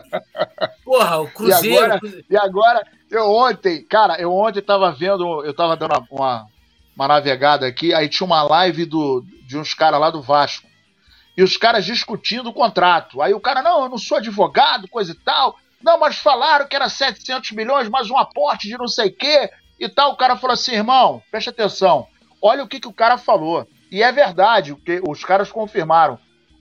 [0.83, 1.77] porra, o Cruzeiro.
[1.77, 6.47] E agora, e agora, eu ontem, cara, eu ontem tava vendo, eu tava dando uma,
[6.95, 10.67] uma navegada aqui, aí tinha uma live do, de uns caras lá do Vasco.
[11.37, 13.21] E os caras discutindo o contrato.
[13.21, 15.57] Aí o cara, não, eu não sou advogado, coisa e tal.
[15.81, 19.49] Não, mas falaram que era 700 milhões, mais um aporte de não sei o quê
[19.79, 20.11] e tal.
[20.11, 22.07] O cara falou assim, irmão, preste atenção.
[22.41, 23.67] Olha o que, que o cara falou.
[23.91, 26.19] E é verdade, o que os caras confirmaram.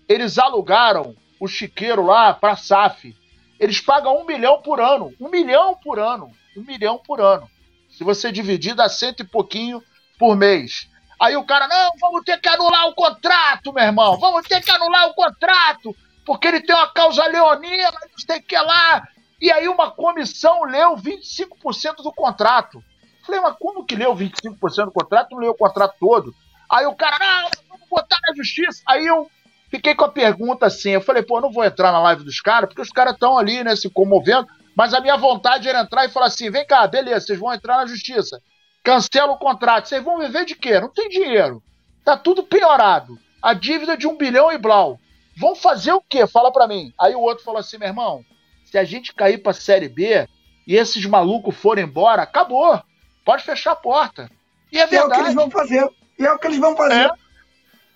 [0.09, 3.17] Eles alugaram o chiqueiro lá para a SAF.
[3.59, 5.13] Eles pagam um milhão por ano.
[5.19, 6.31] Um milhão por ano.
[6.57, 7.51] Um milhão por ano.
[7.89, 9.83] Se você dividir, dá cento e pouquinho
[10.19, 10.89] por mês.
[11.21, 14.19] Aí o cara, não, vamos ter que anular o contrato, meu irmão.
[14.19, 18.43] Vamos ter que anular o contrato, porque ele tem uma causa leonina, não sei o
[18.43, 19.07] que lá.
[19.41, 22.83] E aí uma comissão leu 25% do contrato.
[23.27, 25.33] Falei, mas como que leu 25% do contrato?
[25.33, 26.35] Não leu o contrato todo.
[26.71, 28.83] Aí o cara, não, vamos botar na justiça.
[28.87, 29.31] Aí eu
[29.71, 32.41] Fiquei com a pergunta assim, eu falei, pô, eu não vou entrar na live dos
[32.41, 36.05] caras, porque os caras estão ali, né, se comovendo, mas a minha vontade era entrar
[36.05, 38.41] e falar assim, vem cá, beleza, vocês vão entrar na justiça,
[38.83, 40.81] cancela o contrato, vocês vão viver de quê?
[40.81, 41.63] Não tem dinheiro,
[42.05, 44.99] tá tudo piorado, a dívida de um bilhão e blau,
[45.37, 46.27] vão fazer o quê?
[46.27, 46.93] Fala para mim.
[47.01, 48.25] Aí o outro falou assim, meu irmão,
[48.65, 50.29] se a gente cair pra Série B
[50.67, 52.81] e esses malucos forem embora, acabou,
[53.25, 54.29] pode fechar a porta.
[54.73, 55.03] E é, verdade.
[55.03, 57.11] é o que eles vão fazer, e é o que eles vão fazer.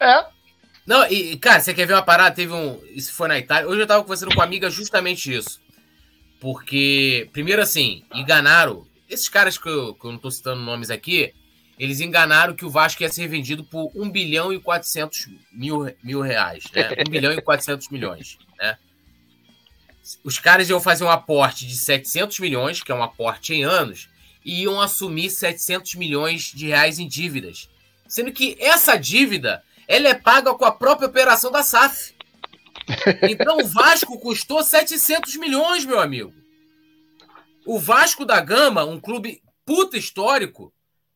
[0.01, 0.34] É, é.
[0.87, 2.35] Não, e, cara, você quer ver uma parada?
[2.35, 2.81] Teve um.
[2.95, 3.69] Isso foi na Itália.
[3.69, 5.61] Hoje eu tava conversando com uma amiga justamente isso.
[6.41, 8.87] Porque, primeiro assim, enganaram.
[9.09, 11.33] Esses caras que eu, que eu não tô citando nomes aqui,
[11.79, 16.21] eles enganaram que o Vasco ia ser vendido por 1 bilhão e 400 mil, mil
[16.21, 16.91] reais, né?
[17.07, 18.79] 1 bilhão e 400 milhões, né?
[20.23, 24.09] Os caras iam fazer um aporte de 700 milhões, que é um aporte em anos,
[24.45, 27.69] e iam assumir 700 milhões de reais em dívidas.
[28.07, 32.15] Sendo que essa dívida ela é paga com a própria operação da SAF.
[33.23, 36.33] Então o Vasco custou 700 milhões, meu amigo.
[37.67, 40.73] O Vasco da Gama, um clube puta histórico,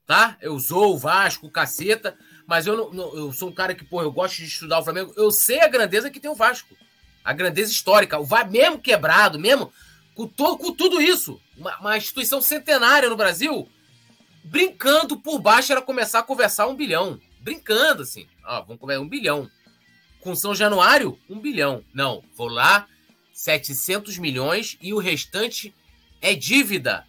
[0.07, 0.37] tá?
[0.41, 2.17] Eu usou o Vasco, caceta,
[2.47, 4.85] mas eu não, não, eu sou um cara que, pô, eu gosto de estudar o
[4.85, 5.13] Flamengo.
[5.17, 6.75] Eu sei a grandeza que tem o Vasco.
[7.23, 8.19] A grandeza histórica.
[8.19, 9.71] O Vasco, mesmo quebrado, mesmo
[10.15, 13.69] com, to, com tudo isso, uma, uma instituição centenária no Brasil,
[14.43, 17.21] brincando por baixo era começar a conversar um bilhão.
[17.41, 18.27] Brincando, assim.
[18.49, 19.49] Ó, vamos comer um bilhão.
[20.21, 21.85] Com São Januário, um bilhão.
[21.93, 22.89] Não, vou lá,
[23.33, 25.75] 700 milhões e o restante
[26.21, 27.07] é dívida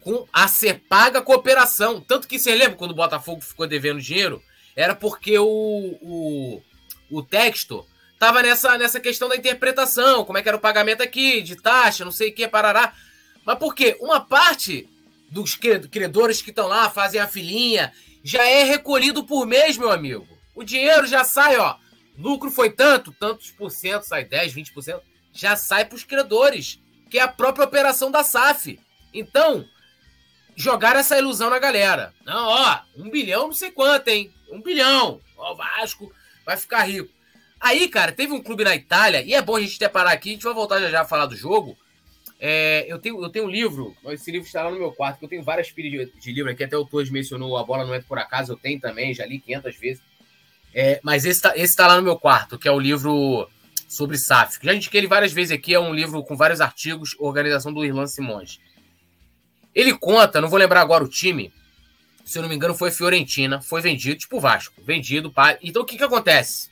[0.00, 2.00] com a ser paga cooperação.
[2.00, 4.42] Tanto que você lembra quando o Botafogo ficou devendo dinheiro?
[4.76, 6.62] Era porque o, o,
[7.10, 7.86] o texto
[8.18, 12.04] tava nessa, nessa questão da interpretação, como é que era o pagamento aqui, de taxa,
[12.04, 12.92] não sei o que, parará.
[13.46, 13.96] Mas por quê?
[14.00, 14.88] Uma parte
[15.30, 20.33] dos credores que estão lá, fazem a filinha, já é recolhido por mês, meu amigo.
[20.54, 21.76] O dinheiro já sai, ó.
[22.16, 25.00] Lucro foi tanto, tantos por cento, sai 10, 20%.
[25.32, 26.80] já sai para os credores,
[27.10, 28.78] que é a própria operação da SAF.
[29.12, 29.68] Então,
[30.56, 32.14] jogar essa ilusão na galera.
[32.24, 34.32] Não, ó, um bilhão não sei quanto, hein?
[34.50, 35.20] Um bilhão.
[35.36, 36.12] Ó, Vasco
[36.46, 37.12] vai ficar rico.
[37.60, 40.30] Aí, cara, teve um clube na Itália, e é bom a gente até parar aqui,
[40.30, 41.76] a gente vai voltar já já a falar do jogo.
[42.38, 45.28] É, eu, tenho, eu tenho um livro, esse livro está lá no meu quarto, eu
[45.28, 48.02] tenho várias pilhas de, de livro aqui, até o Torres mencionou A Bola Não É
[48.02, 50.02] Por Acaso, eu tenho também, já li 500 vezes.
[50.74, 53.48] É, mas esse está esse tá lá no meu quarto, que é o livro
[53.88, 54.58] sobre SAF.
[54.62, 58.06] Já indiquei ele várias vezes aqui, é um livro com vários artigos, organização do Irlan
[58.06, 58.58] Simões.
[59.74, 61.52] Ele conta, não vou lembrar agora o time,
[62.24, 65.30] se eu não me engano foi Fiorentina, foi vendido, tipo Vasco, vendido.
[65.30, 65.58] Pá.
[65.62, 66.70] Então o que que acontece?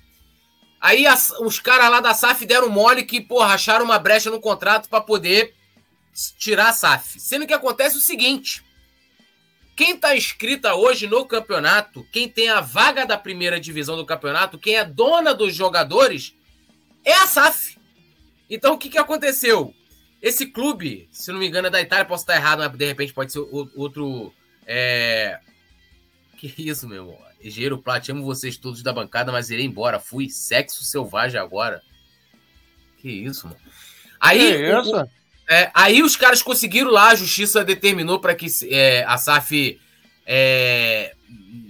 [0.81, 4.41] Aí as, os caras lá da SAF deram mole que, porra, acharam uma brecha no
[4.41, 5.55] contrato para poder
[6.39, 7.21] tirar a SAF.
[7.21, 8.65] Sendo que acontece o seguinte:
[9.75, 14.59] quem está inscrita hoje no campeonato, quem tem a vaga da primeira divisão do campeonato,
[14.59, 16.35] quem é dona dos jogadores,
[17.05, 17.79] é a SAF.
[18.49, 19.75] Então o que, que aconteceu?
[20.21, 23.13] Esse clube, se não me engano, é da Itália, posso estar errado, mas de repente
[23.13, 23.41] pode ser
[23.75, 24.33] outro.
[24.67, 25.41] É...
[26.37, 27.19] Que isso, meu irmão?
[27.43, 29.99] Engenheiro Plat, amo vocês todos da bancada, mas irei embora.
[29.99, 31.83] Fui sexo selvagem agora.
[32.99, 33.59] Que isso, mano.
[34.21, 34.97] Aí, que isso?
[34.97, 35.09] O,
[35.53, 39.79] é, aí os caras conseguiram lá, a justiça determinou para que é, a SAF,
[40.25, 41.15] é,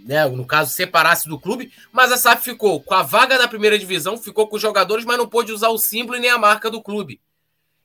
[0.04, 3.76] né, no caso, separasse do clube, mas a SAF ficou com a vaga na primeira
[3.76, 6.70] divisão, ficou com os jogadores, mas não pôde usar o símbolo e nem a marca
[6.70, 7.20] do clube.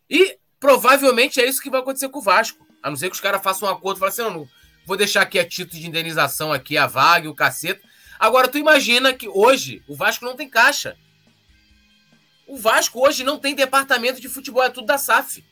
[0.07, 2.63] E provavelmente é isso que vai acontecer com o Vasco.
[2.83, 4.49] A não ser que os caras façam um acordo e falem assim: não, não,
[4.85, 7.81] vou deixar aqui a título de indenização aqui a vaga e o cacete.
[8.19, 10.95] Agora, tu imagina que hoje o Vasco não tem caixa.
[12.45, 15.43] O Vasco hoje não tem departamento de futebol, é tudo da SAF.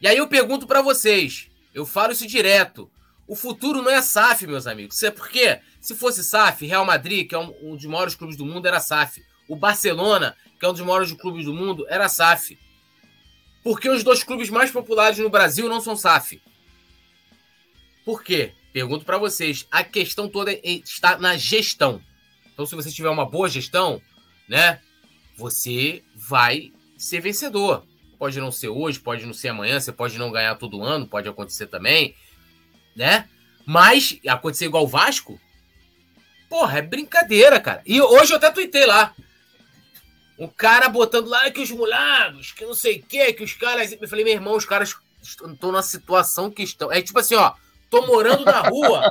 [0.00, 2.90] E aí eu pergunto para vocês, eu falo isso direto.
[3.26, 4.96] O futuro não é SAF, meus amigos.
[4.96, 8.36] Isso é porque, se fosse SAF, Real Madrid, que é um, um dos maiores clubes
[8.36, 9.22] do mundo, era SAF.
[9.48, 12.58] O Barcelona, que é um dos maiores clubes do mundo, era SAF.
[13.62, 16.40] Porque os dois clubes mais populares no Brasil não são SAF.
[18.04, 18.54] Por quê?
[18.72, 19.66] Pergunto para vocês.
[19.70, 22.00] A questão toda está na gestão.
[22.52, 24.00] Então, se você tiver uma boa gestão,
[24.48, 24.80] né,
[25.36, 27.84] você vai ser vencedor.
[28.18, 31.28] Pode não ser hoje, pode não ser amanhã, você pode não ganhar todo ano, pode
[31.28, 32.16] acontecer também,
[32.96, 33.28] né?
[33.64, 35.40] Mas acontecer igual o Vasco,
[36.48, 37.82] porra, é brincadeira, cara.
[37.86, 39.14] E hoje eu até tuitei lá.
[40.38, 43.92] Um cara botando lá que os mulados, que não sei o que, que os caras.
[43.92, 46.90] Eu falei, meu irmão, os caras estão na situação que estão.
[46.92, 47.54] É tipo assim, ó.
[47.90, 49.10] Tô morando na rua.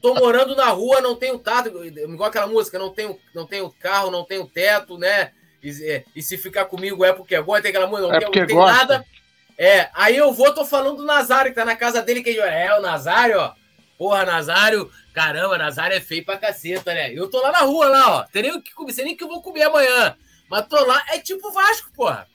[0.00, 1.84] Tô morando na rua, não tenho tato.
[1.84, 5.32] Igual aquela música, não tenho, não tenho carro, não tenho teto, né?
[5.66, 8.40] E, é, e, se ficar comigo é porque gosta, tem aquela música, não, é tem,
[8.40, 9.04] não tem nada.
[9.58, 12.78] É, aí eu vou, tô falando do Nazário, que tá na casa dele, que é
[12.78, 13.52] o Nazário, ó.
[13.98, 17.12] Porra, Nazário, caramba, Nazário é feio pra caceta, né?
[17.12, 18.22] Eu tô lá na rua, lá, ó.
[18.24, 20.14] Tem o que comer, sei nem o que eu vou comer amanhã.
[20.48, 22.28] Mas tô lá, é tipo Vasco, porra.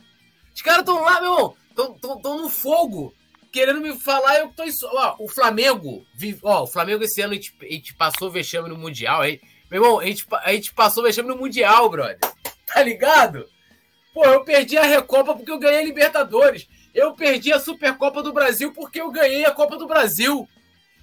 [0.54, 3.14] Os caras tão lá, meu irmão, tão, tão, tão no fogo,
[3.52, 4.64] querendo me falar, eu tô.
[4.88, 6.06] Ó, o Flamengo,
[6.44, 9.40] ó, o Flamengo esse ano a gente, a gente passou vexame no Mundial, aí.
[9.70, 12.20] Meu irmão, a gente, a gente passou vexame no Mundial, brother.
[12.74, 13.48] Tá ligado?
[14.14, 16.68] Pô, eu perdi a Recopa porque eu ganhei a Libertadores.
[16.94, 20.48] Eu perdi a Supercopa do Brasil porque eu ganhei a Copa do Brasil.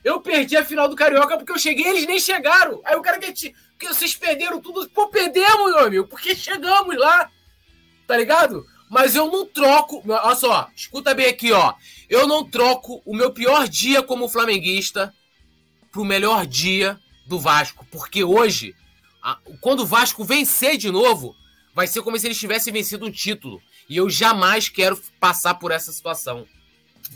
[0.04, 2.80] Eu perdi a final do Carioca porque eu cheguei eles nem chegaram.
[2.84, 3.54] Aí o cara quer te.
[3.70, 4.88] Porque vocês perderam tudo.
[4.90, 7.30] Pô, perdemos, meu amigo, porque chegamos lá.
[8.06, 8.66] Tá ligado?
[8.90, 10.02] Mas eu não troco.
[10.06, 11.74] Olha só, escuta bem aqui, ó.
[12.08, 15.14] Eu não troco o meu pior dia como flamenguista
[15.90, 17.86] pro melhor dia do Vasco.
[17.90, 18.74] Porque hoje,
[19.60, 21.34] quando o Vasco vencer de novo,
[21.78, 23.62] vai ser como se eles tivessem vencido um título.
[23.88, 26.44] E eu jamais quero passar por essa situação.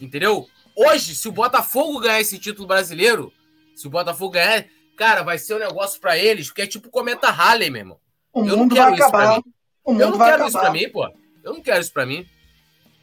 [0.00, 0.48] Entendeu?
[0.76, 3.32] Hoje, se o Botafogo ganhar esse título brasileiro,
[3.74, 4.64] se o Botafogo ganhar,
[4.96, 7.98] cara, vai ser um negócio para eles, porque é tipo cometa Halley, meu irmão.
[8.32, 9.42] O eu não quero isso acabar.
[9.42, 10.00] pra mim.
[10.00, 10.48] eu não quero acabar.
[10.48, 11.12] isso pra mim, pô.
[11.42, 12.24] Eu não quero isso pra mim.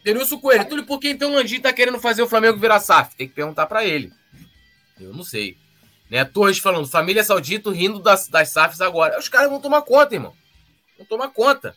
[0.02, 3.18] Denilson Coelho, tudo por que então o Landim tá querendo fazer o Flamengo virar SAF?
[3.18, 4.14] Tem que perguntar para ele.
[4.98, 5.58] Eu não sei.
[6.10, 6.24] Né?
[6.24, 9.20] Torres falando, família Saudito rindo das, das SAFs agora.
[9.20, 10.39] Os caras vão tomar conta, irmão.
[11.00, 11.76] Não toma conta.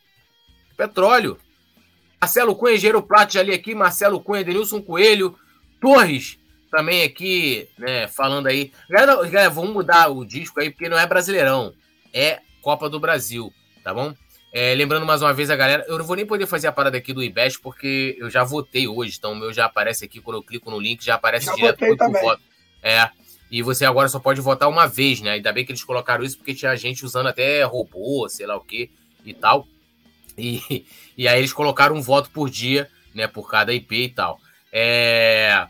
[0.77, 1.39] Petróleo.
[2.21, 3.75] Marcelo Cunha, Engenheiro Prato, já ali aqui.
[3.75, 5.39] Marcelo Cunha, Denilson Coelho.
[5.81, 6.39] Torres,
[6.71, 8.73] também aqui, né, falando aí.
[8.89, 11.75] Galera, galera, vamos mudar o disco aí, porque não é Brasileirão.
[12.13, 13.53] É Copa do Brasil,
[13.83, 14.15] tá bom?
[14.53, 16.97] É, lembrando mais uma vez a galera, eu não vou nem poder fazer a parada
[16.97, 20.37] aqui do IBEST, porque eu já votei hoje, então o meu já aparece aqui, quando
[20.37, 22.43] eu clico no link, já aparece já direto pro voto.
[22.83, 23.11] É,
[23.51, 25.33] e você agora só pode votar uma vez, né?
[25.33, 28.61] Ainda bem que eles colocaram isso, porque tinha gente usando até robô, sei lá o
[28.61, 28.91] quê
[29.25, 29.67] e tal.
[30.37, 34.41] E, e aí eles colocaram um voto por dia, né, por cada IP e tal.
[34.73, 35.67] É...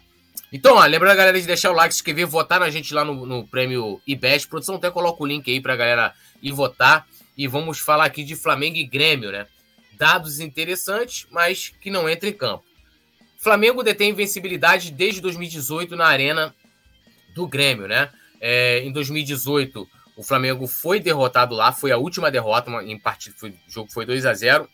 [0.53, 3.05] Então, ó, lembrando a galera de deixar o like, se inscrever, votar na gente lá
[3.05, 4.49] no, no prêmio IBEST.
[4.49, 7.07] Produção até coloca o link aí pra galera ir votar.
[7.37, 9.47] E vamos falar aqui de Flamengo e Grêmio, né?
[10.03, 12.65] dados interessantes, mas que não entra em campo.
[13.39, 16.53] Flamengo detém invencibilidade desde 2018 na arena
[17.37, 18.11] do Grêmio, né?
[18.41, 19.89] É, em 2018,
[20.23, 24.07] o Flamengo foi derrotado lá, foi a última derrota em partida, foi, o jogo foi
[24.07, 24.69] 2 a 0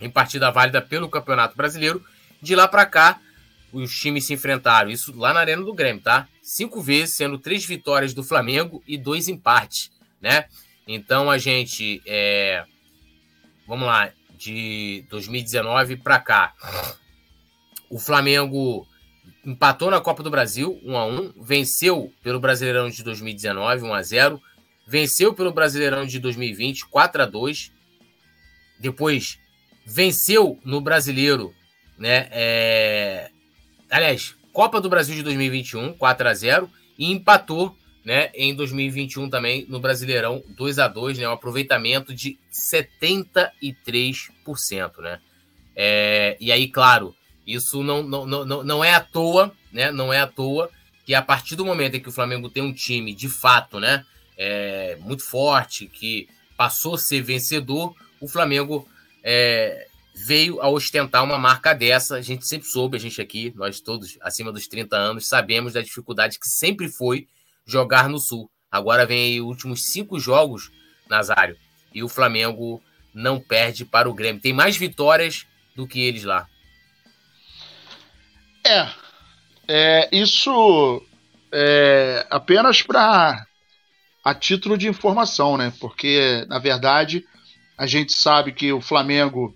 [0.00, 2.04] em partida válida pelo Campeonato Brasileiro.
[2.42, 3.20] De lá para cá,
[3.72, 6.26] os times se enfrentaram, isso lá na Arena do Grêmio, tá?
[6.42, 10.46] Cinco vezes, sendo três vitórias do Flamengo e dois empates, né?
[10.88, 12.64] Então a gente, é...
[13.68, 16.52] vamos lá, de 2019 para cá,
[17.88, 18.84] o Flamengo
[19.46, 24.02] empatou na Copa do Brasil 1 a 1, venceu pelo Brasileirão de 2019 1 a
[24.02, 24.42] 0,
[24.86, 27.70] venceu pelo Brasileirão de 2020 4 a 2,
[28.78, 29.38] depois
[29.86, 31.54] venceu no Brasileiro,
[31.98, 32.28] né?
[32.30, 33.30] É...
[33.90, 39.64] Aliás, Copa do Brasil de 2021, 4 a 0 e empatou, né, em 2021 também
[39.68, 45.20] no Brasileirão 2 a 2, né, um aproveitamento de 73%, né?
[45.74, 46.36] É...
[46.40, 47.14] e aí, claro,
[47.46, 49.90] isso não, não, não, não é à toa, né?
[49.90, 50.70] Não é à toa
[51.04, 54.04] que a partir do momento em que o Flamengo tem um time de fato, né,
[54.36, 58.88] é, muito forte, que passou a ser vencedor, o Flamengo
[59.22, 62.16] é, veio a ostentar uma marca dessa.
[62.16, 65.80] A gente sempre soube, a gente aqui, nós todos acima dos 30 anos, sabemos da
[65.80, 67.26] dificuldade que sempre foi
[67.66, 68.50] jogar no Sul.
[68.70, 70.70] Agora vem aí os últimos cinco jogos,
[71.08, 71.56] Nazário,
[71.92, 72.82] e o Flamengo
[73.12, 74.42] não perde para o Grêmio.
[74.42, 76.48] Tem mais vitórias do que eles lá.
[78.66, 78.88] É,
[79.68, 81.02] é isso
[81.52, 83.46] é apenas para
[84.24, 85.72] a título de informação, né?
[85.78, 87.24] Porque na verdade
[87.76, 89.54] a gente sabe que o Flamengo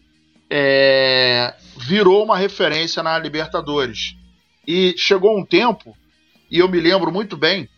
[0.50, 4.14] é, virou uma referência na Libertadores.
[4.66, 5.96] E chegou um tempo,
[6.50, 7.68] e eu me lembro muito bem,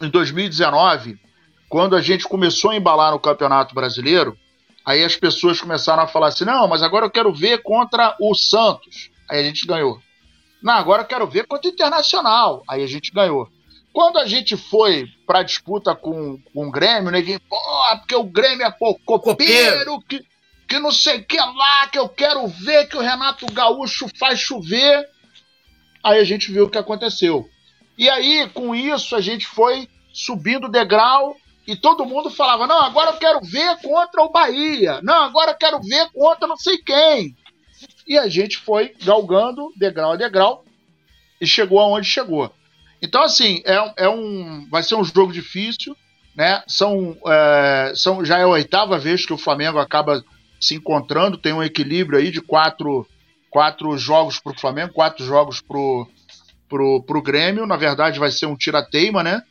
[0.00, 1.18] em 2019,
[1.68, 4.36] quando a gente começou a embalar no Campeonato Brasileiro,
[4.84, 8.34] aí as pessoas começaram a falar assim: não, mas agora eu quero ver contra o
[8.34, 9.10] Santos.
[9.28, 10.00] Aí a gente ganhou.
[10.62, 12.62] Não, agora eu quero ver contra o Internacional.
[12.68, 13.48] Aí a gente ganhou.
[13.94, 17.56] Quando a gente foi para a disputa com, com o Grêmio, ninguém, pô,
[18.00, 20.20] porque o Grêmio é copeiro, que,
[20.68, 24.40] que não sei o que lá, que eu quero ver que o Renato Gaúcho faz
[24.40, 25.08] chover.
[26.02, 27.48] Aí a gente viu o que aconteceu.
[27.96, 32.80] E aí, com isso, a gente foi subindo o degrau e todo mundo falava: não,
[32.80, 36.78] agora eu quero ver contra o Bahia, não, agora eu quero ver contra não sei
[36.78, 37.36] quem.
[38.08, 40.64] E a gente foi galgando degrau a degrau
[41.40, 42.52] e chegou aonde chegou.
[43.04, 45.94] Então, assim, é, é um, vai ser um jogo difícil,
[46.34, 46.62] né?
[46.66, 50.24] São, é, são, já é a oitava vez que o Flamengo acaba
[50.58, 53.06] se encontrando, tem um equilíbrio aí de quatro,
[53.50, 55.76] quatro jogos para o Flamengo, quatro jogos para
[56.66, 57.66] pro, pro Grêmio.
[57.66, 59.42] Na verdade, vai ser um tira-teima, né?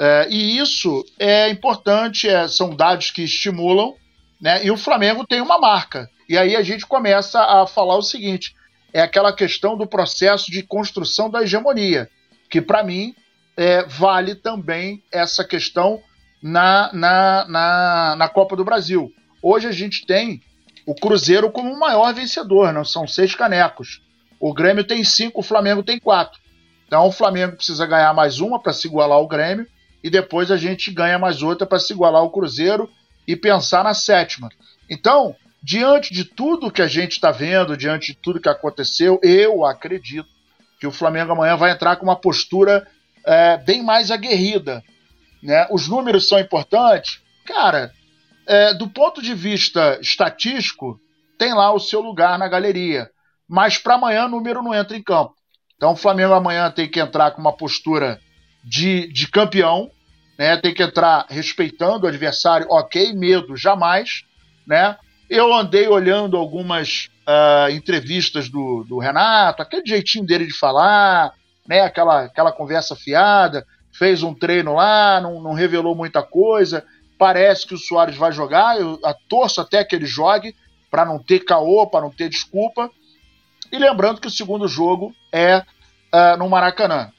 [0.00, 3.94] É, e isso é importante, é, são dados que estimulam,
[4.40, 4.64] né?
[4.66, 6.10] E o Flamengo tem uma marca.
[6.28, 8.56] E aí a gente começa a falar o seguinte:
[8.92, 12.10] é aquela questão do processo de construção da hegemonia,
[12.48, 13.14] que para mim
[13.56, 16.00] é, vale também essa questão
[16.42, 19.12] na, na, na, na Copa do Brasil.
[19.42, 20.40] Hoje a gente tem
[20.86, 24.00] o Cruzeiro como o maior vencedor, não são seis canecos.
[24.40, 26.40] O Grêmio tem cinco, o Flamengo tem quatro.
[26.86, 29.66] Então o Flamengo precisa ganhar mais uma para se igualar ao Grêmio
[30.02, 32.88] e depois a gente ganha mais outra para se igualar ao Cruzeiro
[33.26, 34.48] e pensar na sétima.
[34.88, 39.66] Então, diante de tudo que a gente está vendo, diante de tudo que aconteceu, eu
[39.66, 40.37] acredito
[40.78, 42.86] que o Flamengo amanhã vai entrar com uma postura
[43.26, 44.82] é, bem mais aguerrida.
[45.42, 45.66] Né?
[45.70, 47.20] Os números são importantes.
[47.44, 47.92] Cara,
[48.46, 50.98] é, do ponto de vista estatístico,
[51.38, 53.10] tem lá o seu lugar na galeria.
[53.48, 55.34] Mas para amanhã o número não entra em campo.
[55.76, 58.20] Então o Flamengo amanhã tem que entrar com uma postura
[58.64, 59.90] de, de campeão,
[60.38, 60.56] né?
[60.56, 64.24] tem que entrar respeitando o adversário, ok, medo jamais.
[64.66, 64.96] Né?
[65.30, 71.32] Eu andei olhando algumas uh, entrevistas do, do Renato, aquele jeitinho dele de falar,
[71.68, 71.82] né?
[71.82, 76.84] aquela, aquela conversa fiada, fez um treino lá, não, não revelou muita coisa
[77.18, 80.54] Parece que o Soares vai jogar, eu torço até que ele jogue,
[80.88, 82.88] para não ter caô, para não ter desculpa.
[83.72, 87.10] E lembrando que o segundo jogo é uh, no Maracanã.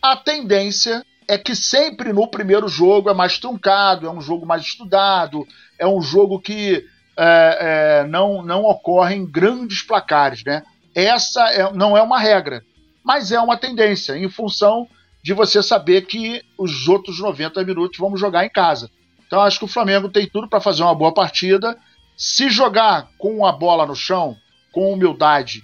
[0.00, 4.62] A tendência é que sempre no primeiro jogo é mais truncado, é um jogo mais
[4.62, 5.44] estudado,
[5.76, 6.86] é um jogo que
[7.18, 7.58] é,
[8.02, 10.44] é, não, não ocorrem grandes placares.
[10.44, 10.62] Né?
[10.94, 12.64] Essa é, não é uma regra,
[13.02, 14.88] mas é uma tendência, em função
[15.22, 18.88] de você saber que os outros 90 minutos vamos jogar em casa.
[19.26, 21.76] Então acho que o Flamengo tem tudo para fazer uma boa partida.
[22.16, 24.36] Se jogar com a bola no chão,
[24.72, 25.62] com humildade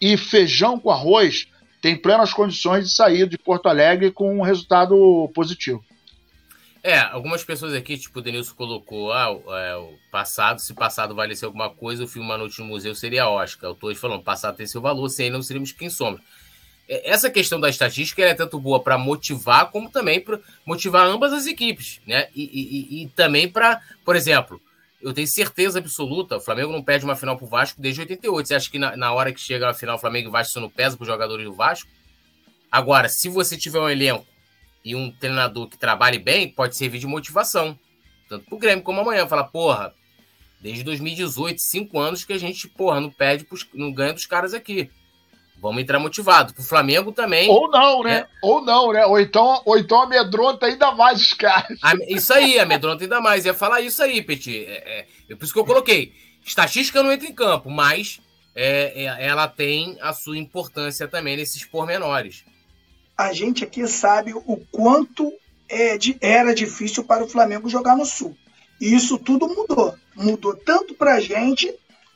[0.00, 1.46] e feijão com arroz,
[1.80, 5.84] tem plenas condições de sair de Porto Alegre com um resultado positivo.
[6.86, 11.14] É, algumas pessoas aqui, tipo o Denilson colocou, ah, o, é, o passado, se passado
[11.14, 13.70] valesse alguma coisa, o filme Uma Noite no Museu seria Oscar.
[13.70, 16.20] Eu tô falando, passado tem seu valor, sem ele não seríamos quem somos.
[16.86, 21.32] É, essa questão da estatística é tanto boa para motivar, como também para motivar ambas
[21.32, 22.28] as equipes, né?
[22.34, 24.60] E, e, e também para, por exemplo,
[25.00, 28.46] eu tenho certeza absoluta, o Flamengo não perde uma final pro Vasco desde 88.
[28.46, 30.68] Você acha que na, na hora que chega a final, o Flamengo e Vasco não
[30.68, 31.88] pesa para os jogadores do Vasco?
[32.70, 34.33] Agora, se você tiver um elenco
[34.84, 37.78] e um treinador que trabalhe bem, pode servir de motivação.
[38.28, 39.26] Tanto pro Grêmio como amanhã.
[39.26, 39.94] Fala, porra,
[40.60, 44.52] desde 2018, cinco anos que a gente, porra, não perde, pros, não ganha dos caras
[44.52, 44.90] aqui.
[45.56, 46.52] Vamos entrar motivado.
[46.52, 47.48] Pro Flamengo também.
[47.48, 48.18] Ou não, né?
[48.18, 48.26] É.
[48.42, 49.06] Ou não, né?
[49.06, 51.78] Ou então, ou então amedronta ainda mais os caras.
[52.06, 53.46] Isso aí, amedronta ainda mais.
[53.46, 54.66] Ia falar isso aí, Petit.
[54.66, 56.12] É, é, é por isso que eu coloquei.
[56.44, 58.20] Estatística não entra em campo, mas
[58.54, 62.44] é, é, ela tem a sua importância também nesses pormenores
[63.16, 65.32] a gente aqui sabe o quanto
[65.68, 68.36] é de, era difícil para o Flamengo jogar no Sul.
[68.80, 69.94] E isso tudo mudou.
[70.16, 71.72] Mudou tanto para a gente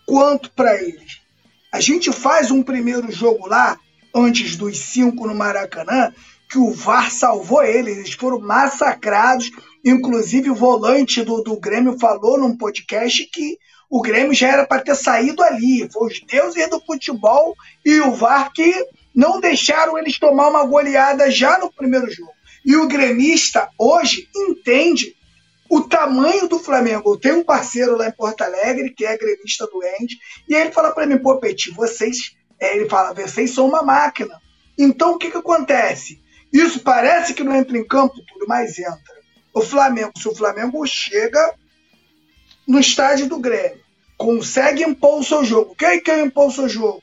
[0.06, 1.20] quanto para eles.
[1.72, 3.78] A gente faz um primeiro jogo lá,
[4.14, 6.12] antes dos cinco no Maracanã,
[6.50, 7.98] que o VAR salvou eles.
[7.98, 9.50] Eles foram massacrados.
[9.84, 13.58] Inclusive, o volante do, do Grêmio falou num podcast que
[13.90, 15.88] o Grêmio já era para ter saído ali.
[15.92, 18.72] Foi os deuses do futebol e o VAR que
[19.18, 22.30] não deixaram eles tomar uma goleada já no primeiro jogo.
[22.64, 25.16] E o gremista hoje entende
[25.68, 27.14] o tamanho do Flamengo.
[27.14, 30.16] Eu tenho um parceiro lá em Porto Alegre que é gremista doente
[30.48, 34.40] e ele fala para mim, pô, Petit, vocês, é, ele fala, vocês são uma máquina.
[34.78, 36.22] Então o que, que acontece?
[36.52, 39.18] Isso parece que não entra em campo tudo, mas entra.
[39.52, 41.56] O Flamengo, se o Flamengo chega
[42.68, 43.80] no estádio do Grêmio,
[44.16, 45.74] consegue impor o seu jogo.
[45.74, 47.02] Quem quer impor o seu jogo?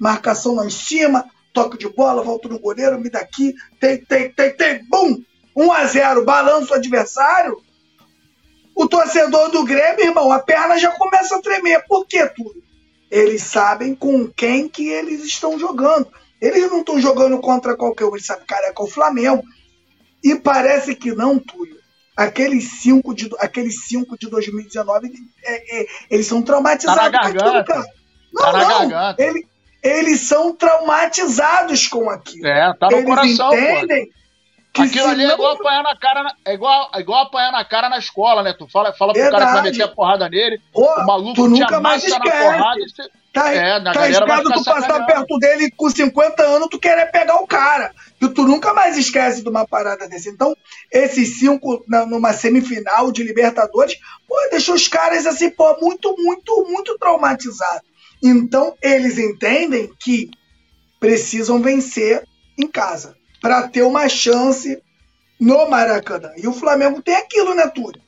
[0.00, 4.54] Marcação lá em cima, toque de bola, volta no goleiro, me daqui, tem, tem, tem,
[4.54, 5.22] tem, bum!
[5.56, 7.56] 1 a 0 balança o adversário.
[8.74, 11.84] O torcedor do Grêmio, irmão, a perna já começa a tremer.
[11.86, 12.60] Por que tudo?
[13.08, 16.08] Eles sabem com quem que eles estão jogando.
[16.40, 19.44] Eles não estão jogando contra qualquer um, eles sabem, cara, é com o Flamengo.
[20.22, 21.78] E parece que não, Túlio.
[22.16, 27.00] Aqueles cinco de, aqueles cinco de 2019, é, é, eles são traumatizados.
[27.00, 27.84] Tá na garganta.
[28.32, 29.14] Não, tá não.
[29.18, 29.46] Ele,
[29.84, 32.46] eles são traumatizados com aquilo.
[32.46, 33.54] É, tá no eles coração.
[33.54, 34.08] entendem
[34.72, 35.32] que Aquilo ali é não...
[35.32, 36.34] é igual apanhar na cara, na...
[36.44, 38.52] é, igual, é igual apanhar na cara na escola, né?
[38.58, 41.78] Tu fala, fala pro cara que vai meter a porrada nele, o maluco tu nunca
[41.80, 42.26] mais esquece.
[42.26, 43.08] na porrada e você...
[43.32, 43.92] Tá, é, tá
[44.44, 47.92] tu passar perto dele com 50 anos, tu querer pegar o cara.
[48.22, 50.28] E tu nunca mais esquece de uma parada desse.
[50.28, 50.56] Então,
[50.90, 56.64] esses cinco na, numa semifinal de Libertadores, pô, deixou os caras assim, pô, muito, muito,
[56.68, 57.82] muito traumatizados.
[58.22, 60.30] Então, eles entendem que
[60.98, 62.22] precisam vencer
[62.58, 64.82] em casa para ter uma chance
[65.38, 66.30] no Maracanã.
[66.36, 68.00] E o Flamengo tem aquilo, né, Túlio?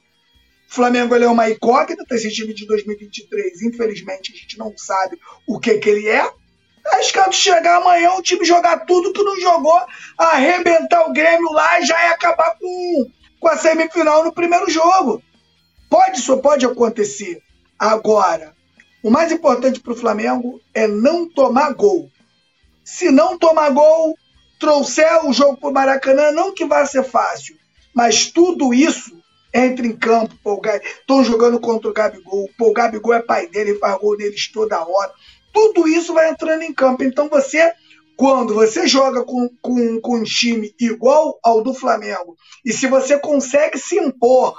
[0.71, 5.19] O Flamengo ele é uma incógnita, esse time de 2023, infelizmente, a gente não sabe
[5.47, 6.27] o que, que ele é.
[6.87, 9.81] É arriscado chegar amanhã, o time jogar tudo que não jogou,
[10.17, 15.23] arrebentar o Grêmio lá e já é acabar com, com a semifinal no primeiro jogo.
[15.91, 17.43] Pode, isso pode acontecer.
[17.79, 18.56] Agora,
[19.03, 22.11] o mais importante para o Flamengo é não tomar gol.
[22.85, 24.17] Se não tomar gol,
[24.59, 27.57] trouxer o jogo para o Maracanã, não que vai ser fácil,
[27.95, 29.17] mas tudo isso
[29.53, 30.35] entra em campo.
[31.01, 32.49] Estão jogando contra o Gabigol.
[32.59, 35.13] Pô, o Gabigol é pai dele, faz gol neles toda hora.
[35.53, 37.03] Tudo isso vai entrando em campo.
[37.03, 37.73] Então você,
[38.17, 43.19] quando você joga com, com, com um time igual ao do Flamengo, e se você
[43.19, 44.55] consegue se impor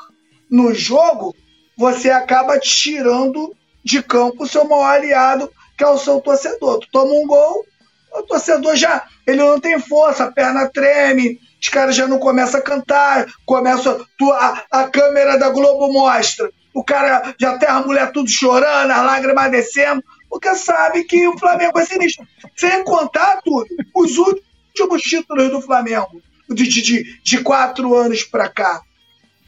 [0.50, 1.36] no jogo,
[1.78, 3.56] você acaba tirando
[3.88, 6.80] de campo o seu maior aliado, que é o seu torcedor.
[6.80, 7.66] Tu toma um gol,
[8.14, 12.60] o torcedor já ele não tem força, a perna treme, os caras já não começam
[12.60, 14.00] a cantar, começa
[14.34, 19.06] a, a câmera da Globo mostra, o cara já tem a mulher tudo chorando, as
[19.06, 22.26] lágrimas descendo, porque sabe que o Flamengo é sinistro.
[22.56, 28.82] Sem contar tudo, os últimos títulos do Flamengo, de, de, de quatro anos para cá.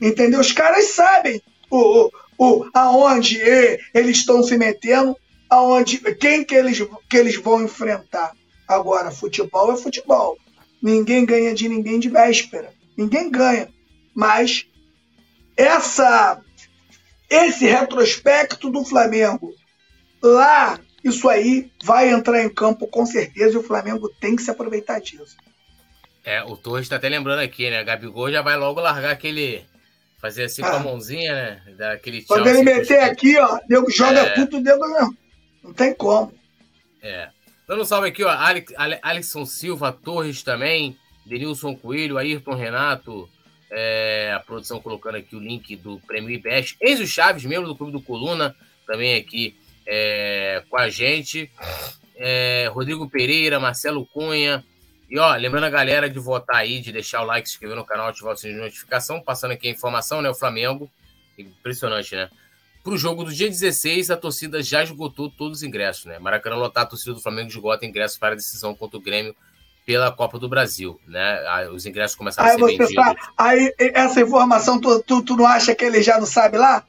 [0.01, 0.39] Entendeu?
[0.39, 2.09] Os caras sabem o,
[2.39, 3.37] o, aonde
[3.93, 5.15] eles estão se metendo,
[5.49, 8.31] aonde, quem que eles, que eles vão enfrentar.
[8.65, 10.37] Agora, futebol é futebol.
[10.81, 12.73] Ninguém ganha de ninguém de véspera.
[12.97, 13.67] Ninguém ganha.
[14.15, 14.65] Mas
[15.57, 16.41] essa
[17.29, 19.53] esse retrospecto do Flamengo
[20.21, 24.49] lá, isso aí vai entrar em campo com certeza e o Flamengo tem que se
[24.49, 25.37] aproveitar disso.
[26.23, 27.83] É, o Torres está até lembrando aqui, né?
[27.83, 29.63] Gabigol já vai logo largar aquele
[30.22, 30.70] Fazer assim ah.
[30.70, 30.84] com a ah.
[30.84, 31.61] mãozinha, né?
[31.78, 34.30] Dar aquele Quando ele meter aqui, ó, nego joga é.
[34.36, 35.17] tudo dentro mesmo.
[35.63, 36.34] Não tem como.
[37.01, 37.30] É.
[37.67, 38.30] Dando um salve aqui, ó.
[38.30, 40.97] Alex, Alexson Silva Torres também.
[41.26, 43.30] Denilson Coelho, Ayrton Renato,
[43.72, 46.76] É, a produção colocando aqui o link do Prêmio IBEST.
[46.82, 48.55] Enzo Chaves, membro do Clube do Coluna,
[48.88, 49.55] também aqui
[49.86, 51.51] é, com a gente.
[52.15, 54.65] É, Rodrigo Pereira, Marcelo Cunha.
[55.10, 57.86] E ó, lembrando a galera de votar aí, de deixar o like, se inscrever no
[57.86, 59.20] canal, ativar o sininho de notificação.
[59.20, 60.30] Passando aqui a informação, né?
[60.30, 60.89] O Flamengo.
[61.38, 62.30] Impressionante, né?
[62.84, 66.20] Para o jogo do dia 16, a torcida já esgotou todos os ingressos, né?
[66.20, 69.36] Maracanã lotar, a torcida do Flamengo esgota ingressos para a decisão contra o Grêmio
[69.86, 71.68] pela Copa do Brasil, né?
[71.70, 72.93] Os ingressos começaram aí a ser vendidos.
[72.93, 76.84] Tá, aí essa informação, tu, tu, tu não acha que ele já não sabe lá?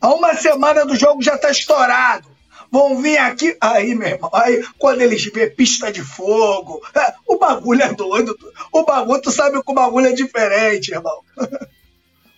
[0.00, 2.26] Há uma semana do jogo já está estourado.
[2.70, 3.56] Vão vir aqui.
[3.60, 8.36] Aí, meu irmão, aí quando eles vê pista de fogo, é, o bagulho é doido.
[8.72, 11.20] O bagulho, tu sabe que o bagulho é diferente, irmão.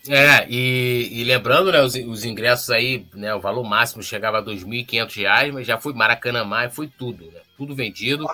[0.09, 4.41] É, e, e lembrando, né, os, os, ingressos aí, né, o valor máximo chegava a
[4.41, 7.41] R$ 2.500, mas já foi Maracanã, foi tudo, né?
[7.57, 8.27] Tudo vendido.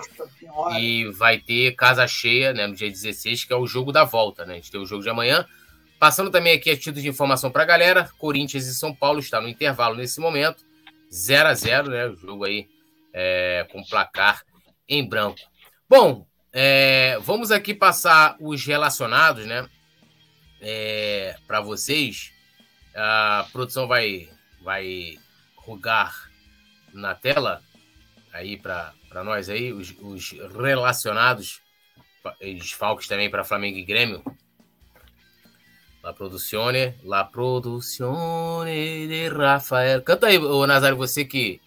[0.79, 4.45] E vai ter casa cheia, né, no dia 16, que é o jogo da volta,
[4.47, 4.53] né?
[4.53, 5.45] A gente tem o jogo de amanhã.
[5.99, 9.39] Passando também aqui a título de informação para a galera, Corinthians e São Paulo está
[9.39, 10.63] no intervalo nesse momento,
[11.11, 12.07] 0 a 0 né?
[12.07, 12.67] O jogo aí
[13.13, 14.43] é, com placar
[14.87, 15.39] em branco.
[15.87, 19.67] Bom, é, vamos aqui passar os relacionados, né?
[20.61, 22.31] É, para vocês.
[22.95, 24.29] A produção vai,
[24.61, 25.17] vai
[25.55, 26.29] rugar
[26.93, 27.61] na tela
[28.33, 28.93] aí para
[29.23, 31.61] nós aí, os, os relacionados,
[32.41, 34.23] desfalques também para Flamengo e Grêmio.
[36.01, 40.01] La Produzione, La Produzione de Rafael.
[40.01, 41.59] Canta aí, ô Nazário, você que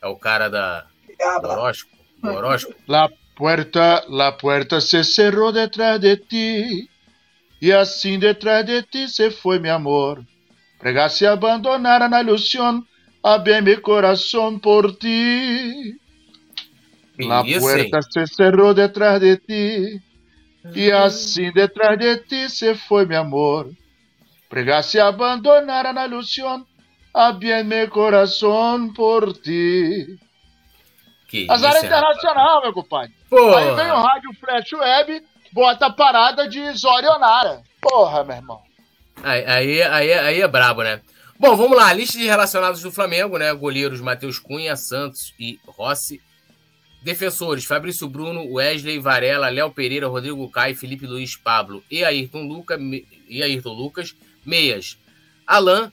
[0.00, 0.86] é o cara da,
[1.42, 1.96] do horóscopo.
[2.22, 2.76] Do horóscopo.
[2.86, 6.88] La puerta, la puerta se cerrou detrás de ti.
[7.60, 10.24] E assim detrás de ti se foi, meu amor.
[10.78, 12.86] Pregasse abandonar a ilusão,
[13.22, 15.98] abri meu coração por ti.
[17.18, 20.02] La puerta se cerrou detrás de ti.
[20.74, 23.70] E assim detrás de ti se foi, meu amor.
[24.50, 26.66] Pregasse abandonar a ilusão,
[27.14, 30.18] abri meu coração por ti.
[31.28, 32.62] Que Azar isso, internacional, rapaz.
[32.64, 33.14] meu compadre.
[33.30, 33.58] Porra.
[33.60, 35.22] Aí vem o Rádio Flash Web,
[35.52, 37.62] bota a parada de Zorionara.
[37.80, 38.60] Porra, meu irmão.
[39.22, 41.00] Aí, aí, aí, aí é brabo, né?
[41.38, 41.92] Bom, vamos lá.
[41.92, 43.54] Lista de relacionados do Flamengo, né?
[43.54, 46.20] Goleiros Matheus Cunha, Santos e Rossi.
[47.04, 52.76] Defensores: Fabrício Bruno, Wesley, Varela, Léo Pereira, Rodrigo Caio, Felipe Luiz, Pablo e Ayrton, Luca,
[53.28, 54.12] e Ayrton Lucas.
[54.44, 54.98] Meias:
[55.46, 55.92] Alan,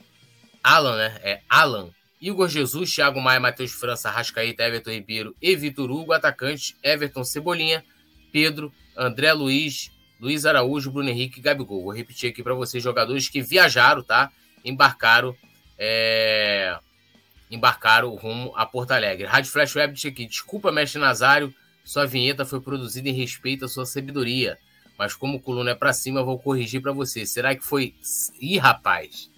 [0.62, 1.20] Alan, né?
[1.22, 1.90] É Alan.
[2.20, 6.12] Igor Jesus, Thiago Maia, Matheus França, Rascaíta, Everton Ribeiro e Vitor Hugo.
[6.12, 7.84] Atacantes: Everton Cebolinha,
[8.32, 9.90] Pedro, André Luiz,
[10.20, 11.84] Luiz Araújo, Bruno Henrique e Gabigol.
[11.84, 14.30] Vou repetir aqui para vocês: jogadores que viajaram, tá?
[14.64, 15.36] Embarcaram.
[15.78, 16.76] É
[17.50, 19.26] embarcaram rumo a Porto Alegre.
[19.26, 23.86] Rádio Flash Web aqui: desculpa, mestre Nazário, sua vinheta foi produzida em respeito à sua
[23.86, 24.58] sabedoria.
[24.98, 27.24] Mas como coluna é para cima, eu vou corrigir para você.
[27.24, 27.94] Será que foi.
[28.40, 29.30] Ih, rapaz.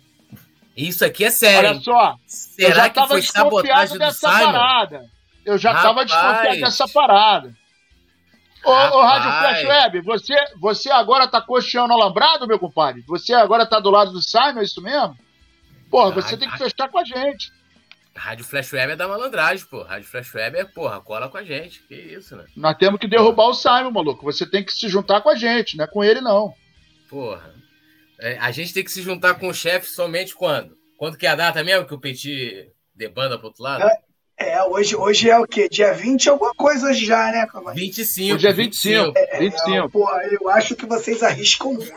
[0.74, 1.68] Isso aqui é sério.
[1.68, 2.16] Olha só.
[2.26, 4.52] Será que foi sabotagem do Simon?
[4.52, 5.10] Parada.
[5.44, 7.54] Eu já estava desconfiado dessa parada.
[8.64, 13.02] Ô, ô, Rádio Flash Web, você, você agora tá coxeando alambrado, meu compadre?
[13.06, 15.16] Você agora tá do lado do Simon, é isso mesmo?
[15.90, 17.50] Porra, você tem que fechar com a gente.
[18.20, 19.82] Rádio Flash Web é da malandragem, pô.
[19.82, 21.82] Rádio Flash Web é, porra, cola com a gente.
[21.84, 22.44] Que isso, né?
[22.54, 23.48] Nós temos que derrubar porra.
[23.48, 24.24] o Simon, maluco.
[24.24, 26.52] Você tem que se juntar com a gente, não é com ele, não.
[27.08, 27.54] Porra.
[28.18, 30.76] É, a gente tem que se juntar com o chefe somente quando?
[30.98, 33.84] Quando que é a data mesmo que o Petit debanda pro outro lado?
[33.84, 33.98] É,
[34.40, 35.68] é, hoje, hoje é o quê?
[35.68, 38.34] Dia 20 alguma coisa hoje já, né, Calma 25.
[38.34, 39.12] Hoje é 25.
[39.12, 39.18] 25.
[39.18, 39.70] É, 25.
[39.70, 41.84] É, pô, eu acho que vocês arriscam muito.
[41.84, 41.92] se,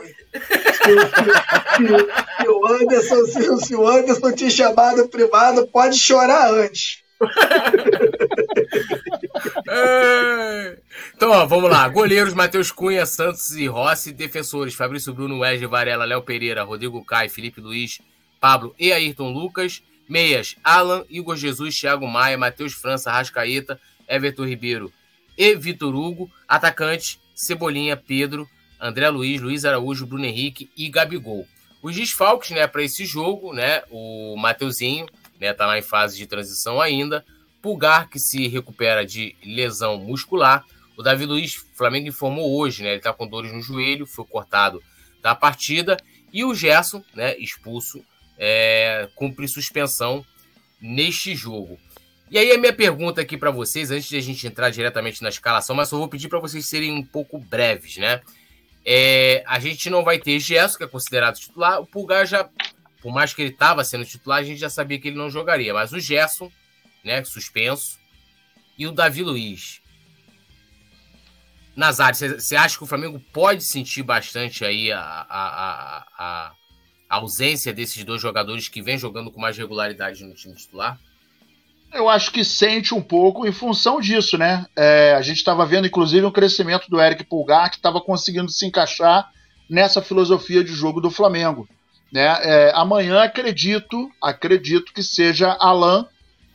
[2.42, 7.02] se, o Anderson, se, se o Anderson te chamado privado, pode chorar antes.
[11.16, 11.88] então, ó, vamos lá.
[11.88, 14.12] Goleiros: Matheus Cunha, Santos e Rossi.
[14.12, 18.02] Defensores: Fabrício Bruno, Wesley Varela, Léo Pereira, Rodrigo Caio, Felipe Luiz,
[18.38, 19.82] Pablo e Ayrton Lucas.
[20.08, 24.92] Meias: Alan, Igor Jesus, Thiago Maia, Matheus França, Rascaeta, Everton Ribeiro
[25.36, 26.30] e Vitor Hugo.
[26.46, 28.48] Atacantes: Cebolinha, Pedro,
[28.80, 31.46] André Luiz, Luiz Araújo, Bruno Henrique e Gabigol.
[31.82, 35.06] Os desfalques, né, para esse jogo, né, o Mateuzinho,
[35.38, 37.24] né, tá lá em fase de transição ainda,
[37.60, 40.64] Pulgar que se recupera de lesão muscular,
[40.96, 44.82] o Davi Luiz, Flamengo informou hoje, né, ele tá com dores no joelho, foi cortado
[45.20, 45.96] da partida,
[46.32, 48.02] e o Gerson, né, expulso,
[48.38, 50.24] é, cumpre suspensão
[50.80, 51.78] neste jogo.
[52.30, 55.28] E aí a minha pergunta aqui para vocês, antes de a gente entrar diretamente na
[55.28, 58.22] escalação, mas só vou pedir para vocês serem um pouco breves, né?
[58.84, 61.80] É, a gente não vai ter Gerson, que é considerado titular.
[61.80, 62.48] O Pulgar já,
[63.00, 65.72] por mais que ele estava sendo titular, a gente já sabia que ele não jogaria.
[65.72, 66.50] Mas o Gerson,
[67.02, 67.98] né, suspenso,
[68.76, 69.80] e o Davi Luiz.
[71.74, 76.52] Nazário, você acha que o Flamengo pode sentir bastante aí a, a, a, a,
[77.16, 80.98] ausência desses dois jogadores que vêm jogando com mais regularidade no time titular?
[81.92, 84.66] Eu acho que sente um pouco em função disso, né?
[84.76, 88.66] É, a gente estava vendo, inclusive, um crescimento do Eric Pulgar, que estava conseguindo se
[88.66, 89.30] encaixar
[89.70, 91.68] nessa filosofia de jogo do Flamengo.
[92.12, 92.26] Né?
[92.42, 96.04] É, amanhã acredito, acredito que seja Alain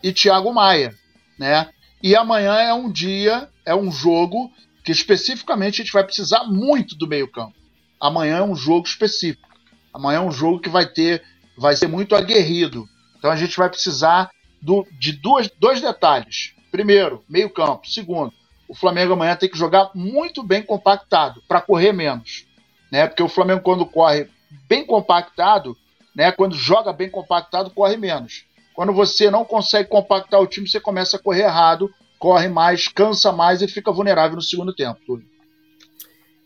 [0.03, 0.93] e Thiago Maia,
[1.37, 1.69] né?
[2.01, 4.51] E amanhã é um dia, é um jogo
[4.85, 7.55] que especificamente a gente vai precisar muito do meio-campo.
[7.99, 9.48] Amanhã é um jogo específico.
[9.93, 11.23] Amanhã é um jogo que vai ter,
[11.57, 12.87] vai ser muito aguerrido.
[13.17, 16.53] Então a gente vai precisar do, de duas, dois detalhes.
[16.71, 17.87] Primeiro, meio-campo.
[17.87, 18.33] Segundo,
[18.67, 22.45] o Flamengo amanhã tem que jogar muito bem compactado para correr menos,
[22.91, 23.07] né?
[23.07, 24.29] Porque o Flamengo quando corre
[24.67, 25.75] bem compactado,
[26.15, 26.31] né?
[26.31, 28.45] Quando joga bem compactado, corre menos.
[28.73, 33.31] Quando você não consegue compactar o time, você começa a correr errado, corre mais, cansa
[33.31, 35.21] mais e fica vulnerável no segundo tempo.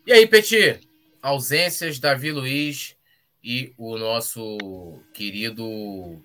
[0.07, 0.79] E aí, Petit?
[1.21, 2.95] Ausências, Davi Luiz
[3.43, 6.21] e o nosso querido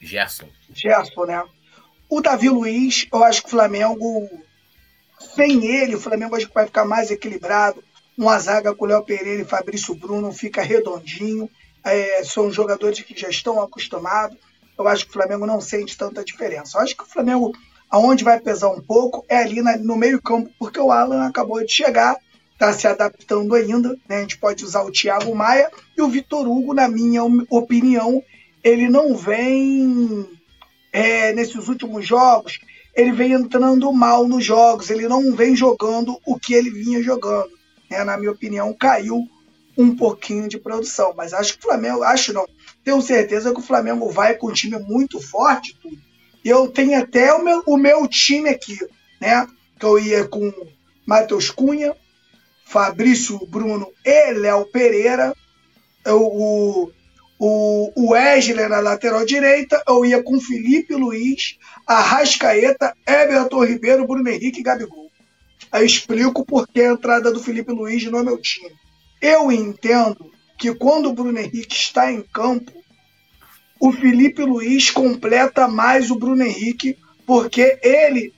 [0.00, 0.48] Gerson.
[0.74, 1.42] Gerson, né?
[2.08, 4.28] O Davi Luiz, eu acho que o Flamengo,
[5.34, 7.82] sem ele, o Flamengo acho que vai ficar mais equilibrado.
[8.18, 11.48] Uma zaga com o Léo Pereira e Fabrício Bruno fica redondinho.
[11.82, 14.36] É, são jogadores que já estão acostumados
[14.80, 16.78] eu acho que o Flamengo não sente tanta diferença.
[16.78, 17.52] Eu acho que o Flamengo,
[17.90, 21.70] aonde vai pesar um pouco, é ali na, no meio-campo, porque o Alan acabou de
[21.70, 22.16] chegar,
[22.60, 23.96] está se adaptando ainda.
[24.06, 24.18] Né?
[24.18, 28.22] A gente pode usar o Thiago Maia e o Vitor Hugo, na minha opinião,
[28.62, 30.28] ele não vem
[30.92, 32.60] é, nesses últimos jogos,
[32.94, 37.50] ele vem entrando mal nos jogos, ele não vem jogando o que ele vinha jogando.
[37.90, 38.04] Né?
[38.04, 39.26] Na minha opinião, caiu
[39.78, 41.14] um pouquinho de produção.
[41.16, 42.46] Mas acho que o Flamengo, acho não,
[42.84, 45.74] tenho certeza que o Flamengo vai com um time muito forte.
[46.44, 48.78] E eu tenho até o meu, o meu time aqui,
[49.18, 49.46] né?
[49.78, 50.52] Que eu ia com
[51.06, 51.94] Matheus Cunha,
[52.70, 55.34] Fabrício Bruno e Léo Pereira.
[56.06, 56.88] O,
[57.36, 64.28] o, o Wesley na lateral direita, eu ia com Felipe Luiz, Arrascaeta, Everton Ribeiro, Bruno
[64.28, 65.10] Henrique e Gabigol.
[65.82, 68.72] Explico por que a entrada do Felipe Luiz no meu time.
[69.20, 72.72] Eu entendo que quando o Bruno Henrique está em campo,
[73.80, 78.32] o Felipe Luiz completa mais o Bruno Henrique, porque ele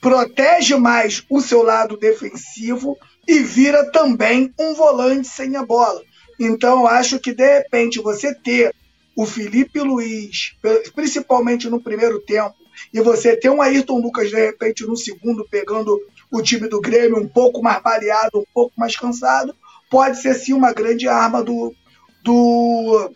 [0.00, 2.96] protege mais o seu lado defensivo
[3.26, 6.02] e vira também um volante sem a bola.
[6.38, 8.74] Então, acho que de repente você ter
[9.14, 10.56] o Felipe Luiz,
[10.94, 12.54] principalmente no primeiro tempo,
[12.92, 17.18] e você ter um Ayrton Lucas de repente no segundo, pegando o time do Grêmio
[17.18, 19.54] um pouco mais baleado, um pouco mais cansado,
[19.90, 21.74] pode ser sim uma grande arma do,
[22.22, 23.10] do,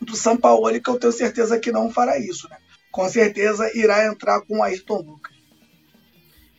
[0.00, 2.48] do São Paulo, que eu tenho certeza que não fará isso.
[2.48, 2.56] Né?
[2.92, 5.33] Com certeza irá entrar com o Ayrton Lucas.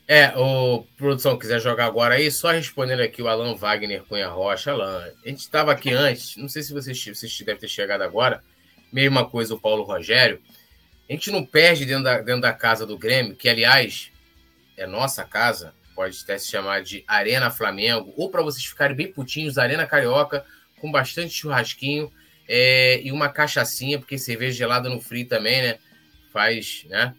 [0.08, 4.72] É, o produção quiser jogar agora aí, só respondendo aqui o Alan Wagner Cunha Rocha.
[4.72, 8.44] Alan, a gente estava aqui antes, não sei se vocês, vocês devem ter chegado agora,
[8.94, 10.40] mesma coisa o Paulo Rogério.
[11.10, 14.12] A gente não perde dentro da, dentro da casa do Grêmio, que aliás
[14.78, 19.12] é nossa casa, pode até se chamar de Arena Flamengo, ou para vocês ficarem bem
[19.12, 20.46] putinhos, Arena Carioca,
[20.80, 22.12] com bastante churrasquinho
[22.48, 25.80] é, e uma cachaçinha, porque cerveja gelada no frio também, né?
[26.32, 27.16] Faz, né?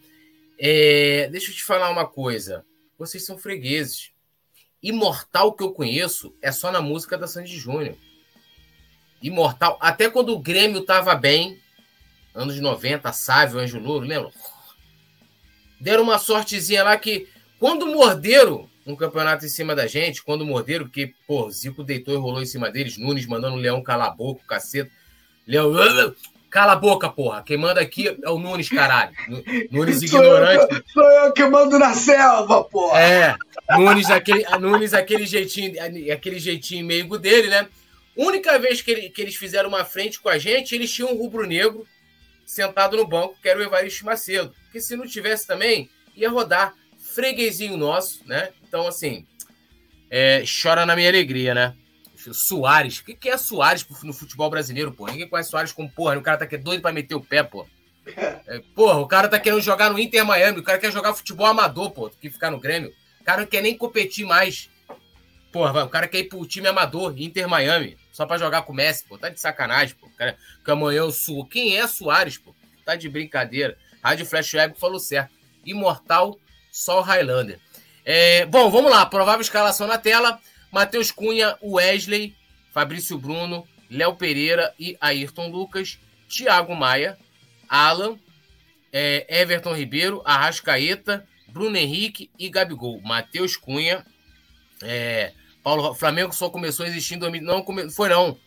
[0.59, 2.65] É, deixa eu te falar uma coisa.
[2.99, 4.11] Vocês são fregueses.
[4.83, 7.97] Imortal que eu conheço é só na música da Sandy Júnior.
[9.23, 9.79] Imortal.
[9.81, 11.61] Até quando o Grêmio tava bem,
[12.35, 14.31] anos 90, Sávio, Anjo Louro, lembra?
[15.81, 17.29] Deram uma sortezinha lá que
[17.59, 22.19] quando morderam um campeonato em cima da gente, quando morderam, porque, pô, Zico deitou e
[22.19, 24.91] rolou em cima deles, Nunes mandando o Leão calar a boca, o.
[25.47, 25.73] Leão,
[26.51, 27.43] cala a boca, porra.
[27.43, 29.13] Quem manda aqui é o Nunes, caralho.
[29.71, 30.67] Nunes ignorante.
[30.67, 33.01] Sou eu, sou eu que mando na selva, porra.
[33.01, 33.37] É,
[33.77, 35.75] Nunes aquele, Nunes aquele jeitinho,
[36.13, 37.69] aquele jeitinho meigo dele, né?
[38.17, 41.19] Única vez que, ele, que eles fizeram uma frente com a gente, eles tinham um
[41.19, 41.87] rubro-negro
[42.47, 44.55] sentado no banco, que era o Evaristo Macedo.
[44.65, 48.51] Porque se não tivesse também, ia rodar freguesinho nosso, né?
[48.67, 49.27] Então, assim,
[50.11, 51.75] é, chora na minha alegria, né?
[52.33, 52.99] Soares.
[52.99, 55.07] O que, é Soares no futebol brasileiro, pô?
[55.07, 56.19] Ninguém conhece Soares como porra.
[56.19, 57.67] O cara tá aqui doido pra meter o pé, pô.
[58.47, 60.61] É, porra, o cara tá querendo jogar no Inter Miami.
[60.61, 62.09] O cara quer jogar futebol amador, pô.
[62.09, 62.93] Que ficar no Grêmio.
[63.21, 64.71] O cara não quer nem competir mais.
[65.53, 67.97] Porra, o cara quer ir pro time amador, Inter Miami.
[68.13, 69.19] Só pra jogar com o Messi, pô.
[69.19, 70.07] Tá de sacanagem, pô.
[70.07, 71.47] O cara, que amanhã eu suo.
[71.47, 72.55] Quem é Soares, pô?
[72.85, 73.77] Tá de brincadeira.
[74.03, 75.35] Rádio Flash Web falou certo.
[75.65, 76.39] Imortal
[76.71, 77.59] só Highlander.
[78.05, 79.05] É, bom, vamos lá.
[79.05, 80.39] Provável escalação na tela.
[80.71, 82.35] Matheus Cunha, Wesley,
[82.73, 85.99] Fabrício Bruno, Léo Pereira e Ayrton Lucas,
[86.29, 87.19] Thiago Maia,
[87.69, 88.19] Alan,
[88.93, 93.01] é, Everton Ribeiro, Arrascaeta, Bruno Henrique e Gabigol.
[93.03, 94.05] Matheus Cunha,
[94.83, 95.33] É,
[95.63, 98.39] Paulo, Flamengo só começou a existir em 2000, não come, foi não.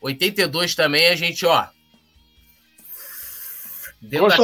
[0.00, 1.66] 82 também a gente, ó.
[4.00, 4.36] Deu da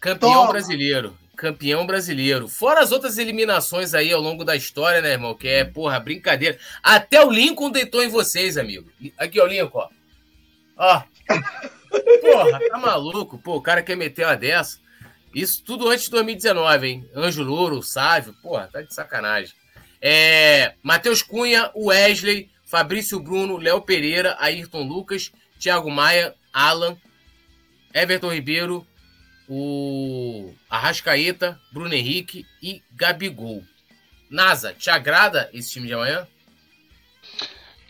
[0.00, 0.48] Campeão Toma.
[0.52, 1.18] brasileiro.
[1.44, 2.48] Campeão brasileiro.
[2.48, 5.34] Fora as outras eliminações aí ao longo da história, né, irmão?
[5.34, 6.58] Que é, porra, brincadeira.
[6.82, 8.90] Até o Lincoln deitou em vocês, amigo.
[9.18, 9.86] Aqui, ó, Lincoln,
[10.74, 10.96] ó.
[10.96, 11.02] Ó.
[12.22, 13.36] Porra, tá maluco?
[13.36, 14.78] Pô, o cara quer meter uma dessa.
[15.34, 17.10] Isso tudo antes de 2019, hein?
[17.14, 19.52] Anjo Louro, Sávio, porra, tá de sacanagem.
[20.00, 25.30] É, Matheus Cunha, Wesley, Fabrício Bruno, Léo Pereira, Ayrton Lucas,
[25.60, 26.96] Thiago Maia, Alan,
[27.92, 28.86] Everton Ribeiro,
[29.48, 33.62] o Arrascaeta, Bruno Henrique e Gabigol.
[34.30, 36.26] Nasa, te agrada esse time de amanhã?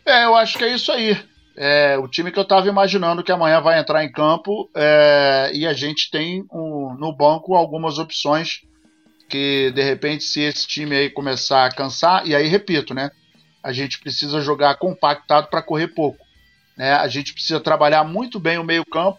[0.05, 1.17] É, eu acho que é isso aí.
[1.57, 5.67] É, o time que eu estava imaginando que amanhã vai entrar em campo é, e
[5.67, 8.63] a gente tem um, no banco algumas opções
[9.29, 13.11] que de repente se esse time aí começar a cansar e aí repito, né?
[13.63, 16.19] A gente precisa jogar compactado para correr pouco,
[16.77, 16.93] né?
[16.95, 19.19] A gente precisa trabalhar muito bem o meio campo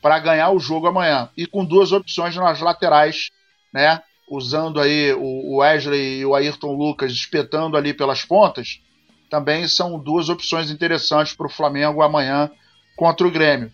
[0.00, 3.30] para ganhar o jogo amanhã e com duas opções nas laterais,
[3.72, 4.00] né?
[4.28, 8.80] Usando aí o Wesley e o Ayrton Lucas espetando ali pelas pontas
[9.28, 12.50] também são duas opções interessantes para o Flamengo amanhã
[12.96, 13.70] contra o Grêmio.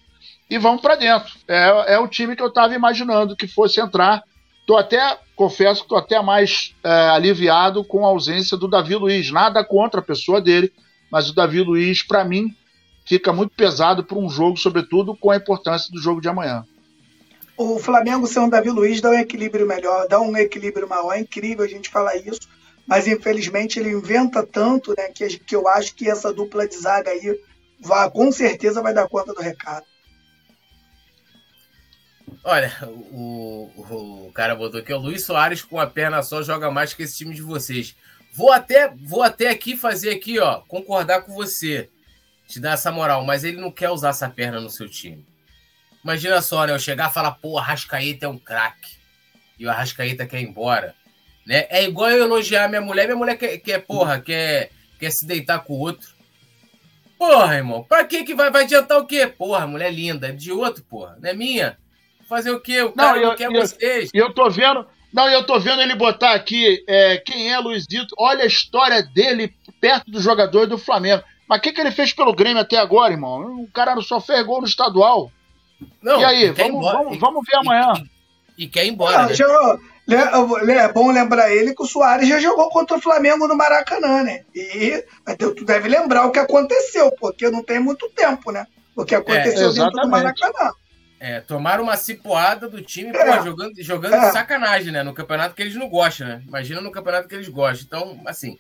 [0.49, 1.33] E vamos para dentro.
[1.49, 4.23] É, é o time que eu estava imaginando que fosse entrar.
[4.67, 9.31] Tô até, confesso que estou até mais é, aliviado com a ausência do Davi Luiz.
[9.31, 10.73] Nada contra a pessoa dele,
[11.11, 12.55] mas o Davi Luiz, para mim,
[13.05, 16.65] fica muito pesado para um jogo, sobretudo com a importância do jogo de amanhã.
[17.57, 21.13] O Flamengo sem o Davi Luiz dá um equilíbrio melhor, dá um equilíbrio maior.
[21.13, 22.49] É incrível a gente falar isso
[22.87, 27.11] mas infelizmente ele inventa tanto, né, que, que eu acho que essa dupla de zaga
[27.11, 27.41] aí
[27.81, 29.87] vai, com certeza vai dar conta do recado.
[32.45, 36.71] Olha, o, o, o cara botou aqui, o Luiz Soares com a perna só joga
[36.71, 37.95] mais que esse time de vocês.
[38.35, 41.89] Vou até, vou até aqui fazer aqui, ó, concordar com você,
[42.53, 45.27] te dar essa moral, mas ele não quer usar essa perna no seu time.
[46.05, 48.97] Imagina só, né, eu chegar e falar, pô, Arrascaeta é um craque,
[49.59, 50.95] e o Arrascaeta quer ir embora.
[51.47, 51.67] Né?
[51.71, 55.61] É igual eu elogiar minha mulher, minha mulher quer, quer porra, quer, quer se deitar
[55.61, 56.11] com o outro.
[57.19, 59.27] Porra, irmão, pra que que vai, vai adiantar o quê?
[59.27, 61.79] Porra, mulher linda, é de outro, porra, não é minha.
[62.29, 62.83] Fazer o quê?
[62.83, 64.11] O cara não, eu, não quer eu, vocês.
[64.13, 67.87] E eu tô vendo, não, eu tô vendo ele botar aqui é, quem é Luiz
[67.87, 68.15] Dito.
[68.19, 71.23] Olha a história dele perto do jogador do Flamengo.
[71.53, 73.61] Mas o que, que ele fez pelo Grêmio até agora, irmão?
[73.61, 75.31] O cara só fez gol no estadual.
[76.01, 77.93] Não, e aí, vamos, vamos, vamos ver amanhã.
[78.57, 79.29] E, e, e quer ir embora.
[79.29, 79.79] Não,
[80.65, 80.77] né?
[80.79, 84.45] É bom lembrar ele que o Soares já jogou contra o Flamengo no Maracanã, né?
[84.55, 85.05] E
[85.37, 88.67] tu deve lembrar o que aconteceu, porque não tem muito tempo, né?
[88.97, 90.73] O que aconteceu é, dentro do Maracanã.
[91.21, 93.37] É, tomaram uma cipoada do time é.
[93.37, 94.21] pô, jogando, jogando é.
[94.21, 95.03] de sacanagem, né?
[95.03, 96.43] No campeonato que eles não gostam, né?
[96.49, 97.85] Imagina no campeonato que eles gostam.
[97.87, 98.57] Então, assim,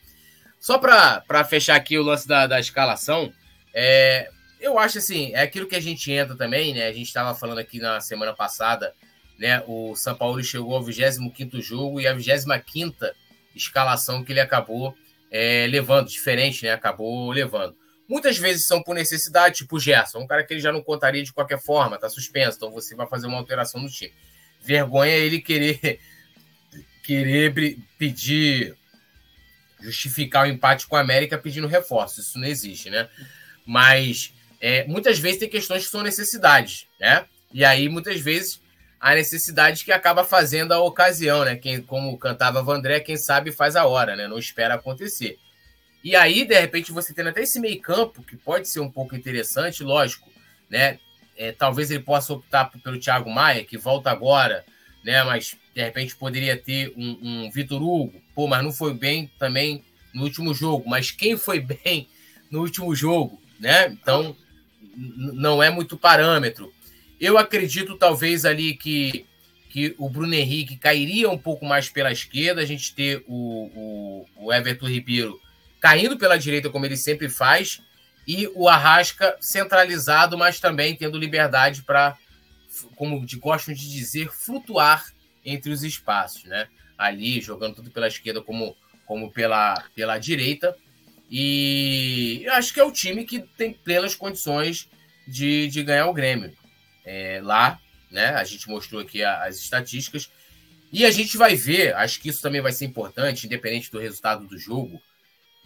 [0.62, 3.30] só para fechar aqui o lance da, da escalação,
[3.74, 6.86] é, eu acho assim, é aquilo que a gente entra também, né?
[6.86, 8.94] A gente estava falando aqui na semana passada
[9.42, 9.60] né?
[9.66, 12.94] O São Paulo chegou ao 25 jogo e a 25
[13.56, 14.96] escalação que ele acabou
[15.30, 16.72] é, levando, diferente, né?
[16.72, 17.76] Acabou levando.
[18.08, 21.24] Muitas vezes são por necessidade, tipo o Gerson, um cara que ele já não contaria
[21.24, 24.12] de qualquer forma, tá suspenso, então você vai fazer uma alteração no time.
[24.60, 25.98] Vergonha é ele querer
[27.02, 28.76] querer pedir
[29.82, 32.20] justificar o empate com a América pedindo reforço.
[32.20, 33.08] Isso não existe, né?
[33.66, 37.26] Mas é, muitas vezes tem questões que são necessidades, né?
[37.52, 38.60] E aí, muitas vezes,
[39.00, 41.56] a necessidade que acaba fazendo a ocasião, né?
[41.56, 44.28] Quem, como cantava Vandré, quem sabe faz a hora, né?
[44.28, 45.38] Não espera acontecer.
[46.04, 49.16] E aí, de repente, você tendo até esse meio campo, que pode ser um pouco
[49.16, 50.30] interessante, lógico,
[50.70, 50.98] né?
[51.36, 54.64] É, talvez ele possa optar pelo Thiago Maia, que volta agora,
[55.04, 55.22] né?
[55.24, 58.22] Mas, de repente, poderia ter um, um Vitor Hugo.
[58.34, 59.82] Pô, mas não foi bem também
[60.12, 60.88] no último jogo.
[60.88, 62.08] Mas quem foi bem
[62.50, 63.88] no último jogo, né?
[63.88, 64.36] Então,
[64.96, 66.72] não é muito parâmetro.
[67.18, 69.24] Eu acredito, talvez, ali que,
[69.70, 74.46] que o Bruno Henrique cairia um pouco mais pela esquerda, a gente ter o, o,
[74.46, 75.40] o Everton Ribeiro
[75.80, 77.80] caindo pela direita, como ele sempre faz,
[78.26, 82.16] e o Arrasca centralizado, mas também tendo liberdade para,
[82.94, 85.04] como gostam de dizer, flutuar
[85.44, 86.68] entre os espaços, né?
[86.96, 90.76] Ali, jogando tudo pela esquerda como, como pela, pela direita.
[91.30, 94.88] E eu acho que é o time que tem plenas condições
[95.26, 96.52] de, de ganhar o Grêmio
[97.04, 98.28] é, lá, né?
[98.34, 100.30] A gente mostrou aqui as estatísticas.
[100.92, 104.46] E a gente vai ver, acho que isso também vai ser importante, independente do resultado
[104.46, 105.00] do jogo,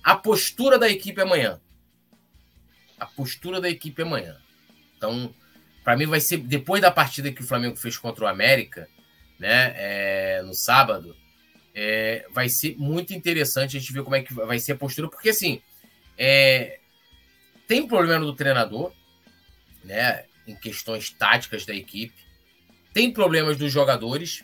[0.02, 1.60] a postura da equipe amanhã.
[2.98, 4.36] A postura da equipe amanhã.
[4.96, 5.34] Então,
[5.82, 8.88] para mim vai ser depois da partida que o Flamengo fez contra o América,
[9.38, 11.16] né, é, no sábado,
[11.74, 15.08] é, vai ser muito interessante a gente ver como é que vai ser a postura,
[15.08, 15.60] porque assim,
[16.16, 16.80] é,
[17.68, 18.92] tem problema do treinador,
[19.84, 22.14] né, em questões táticas da equipe,
[22.94, 24.42] tem problemas dos jogadores.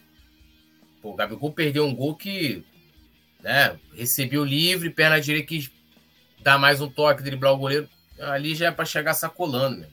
[1.01, 2.63] Pô, o Gabigol perdeu um gol que
[3.41, 5.71] né, recebeu livre, perna direita quis
[6.41, 7.89] dar mais um toque, driblar o goleiro.
[8.21, 9.91] Ali já é para chegar sacolando, meu.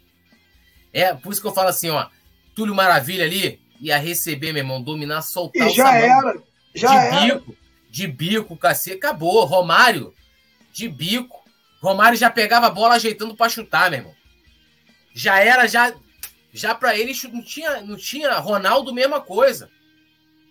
[0.92, 2.10] É, por isso que eu falo assim, ó.
[2.54, 6.41] Túlio Maravilha ali ia receber, meu irmão, dominar, soltar e o já era,
[6.76, 7.35] já de era.
[7.35, 7.57] bico,
[7.89, 9.45] de bico, cacete, acabou.
[9.45, 10.14] Romário,
[10.72, 11.39] de bico.
[11.81, 14.15] Romário já pegava a bola ajeitando para chutar, meu irmão.
[15.14, 15.93] Já era, já
[16.53, 19.69] já para ele não tinha, não tinha Ronaldo mesma coisa.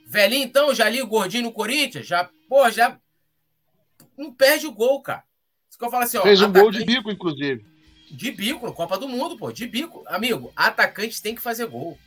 [0.07, 2.99] Velhinho então, já ali o gordinho no Corinthians, já, pô, já
[4.17, 5.23] não perde o gol, cara.
[5.69, 6.63] Isso que eu falo assim, ó, Fez um atacante...
[6.63, 7.67] gol de bico inclusive.
[8.11, 10.03] De bico, no Copa do Mundo, pô, de bico.
[10.07, 11.99] Amigo, atacantes tem que fazer gol.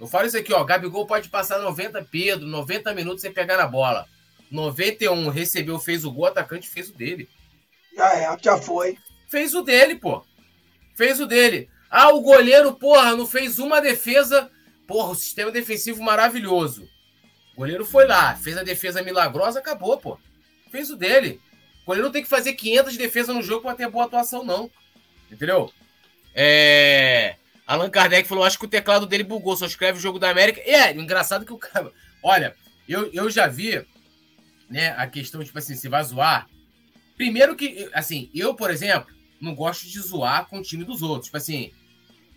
[0.00, 0.64] Eu falo isso aqui, ó.
[0.64, 4.06] Gabigol pode passar 90, Pedro, 90 minutos sem pegar na bola.
[4.50, 7.28] 91 recebeu, fez o gol, atacante fez o dele.
[7.94, 8.96] Já é, já foi.
[9.28, 10.24] Fez o dele, pô.
[10.96, 11.68] Fez o dele.
[11.90, 14.50] Ah, o goleiro, porra, não fez uma defesa.
[14.86, 16.88] Porra, o sistema defensivo maravilhoso.
[17.52, 20.18] O goleiro foi lá, fez a defesa milagrosa, acabou, pô.
[20.70, 21.40] Fez o dele.
[21.82, 24.70] O goleiro não tem que fazer 500 defesas no jogo para ter boa atuação, não.
[25.30, 25.70] Entendeu?
[26.34, 27.36] É.
[27.70, 30.60] Allan Kardec falou: acho que o teclado dele bugou, só escreve o jogo da América.
[30.66, 31.92] E é, engraçado que o cara.
[32.20, 32.56] Olha,
[32.88, 33.86] eu, eu já vi,
[34.68, 36.48] né, a questão, tipo assim, se vai zoar.
[37.16, 41.26] Primeiro que, assim, eu, por exemplo, não gosto de zoar com o time dos outros.
[41.26, 41.70] Tipo assim,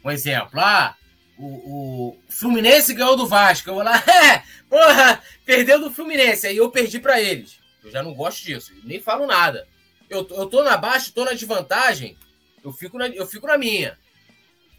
[0.05, 0.95] um exemplo, ah,
[1.35, 3.67] o, o Fluminense ganhou do Vasco.
[3.67, 6.45] Eu vou lá, é, porra, perdeu do Fluminense.
[6.45, 7.57] Aí eu perdi para eles.
[7.83, 9.67] Eu já não gosto disso, nem falo nada.
[10.07, 12.15] Eu, eu tô na baixa, tô na desvantagem,
[12.63, 13.97] eu fico na, eu fico na minha.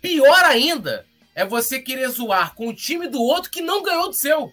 [0.05, 4.13] Pior ainda é você querer zoar com o time do outro que não ganhou do
[4.13, 4.53] seu.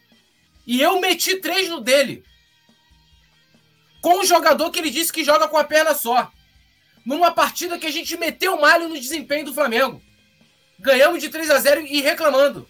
[0.66, 2.24] E eu meti três no dele.
[4.02, 6.32] Com o jogador que ele disse que joga com a perna só.
[7.06, 10.02] Numa partida que a gente meteu malho no desempenho do Flamengo.
[10.80, 12.66] Ganhamos de 3 a 0 e reclamando.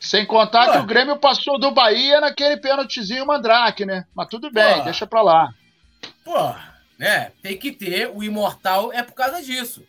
[0.00, 0.72] Sem contar Pô.
[0.72, 4.04] que o Grêmio passou do Bahia naquele pênaltizinho Mandrake, né?
[4.12, 4.82] Mas tudo bem, Pô.
[4.82, 5.54] deixa pra lá.
[6.24, 6.54] Pô,
[6.98, 7.30] né?
[7.40, 9.86] Tem que ter, o imortal é por causa disso.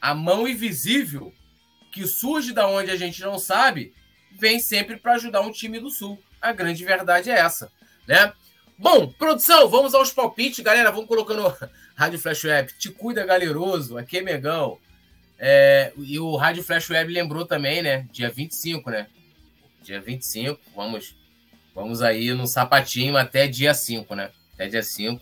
[0.00, 1.34] A mão invisível
[1.90, 3.92] que surge da onde a gente não sabe,
[4.38, 6.18] vem sempre para ajudar um time do Sul.
[6.40, 7.70] A grande verdade é essa,
[8.06, 8.32] né?
[8.78, 10.90] Bom, produção, vamos aos palpites, galera.
[10.90, 11.54] Vamos colocando
[11.94, 12.72] Rádio Flash Web.
[12.78, 13.98] Te cuida, galeroso.
[13.98, 14.78] Aqui é Megão.
[15.38, 18.06] É, e o Rádio Flash Web lembrou também, né?
[18.10, 19.06] Dia 25, né?
[19.82, 21.14] Dia 25, vamos,
[21.74, 24.30] vamos aí no sapatinho até dia 5, né?
[24.54, 25.20] Até dia 5.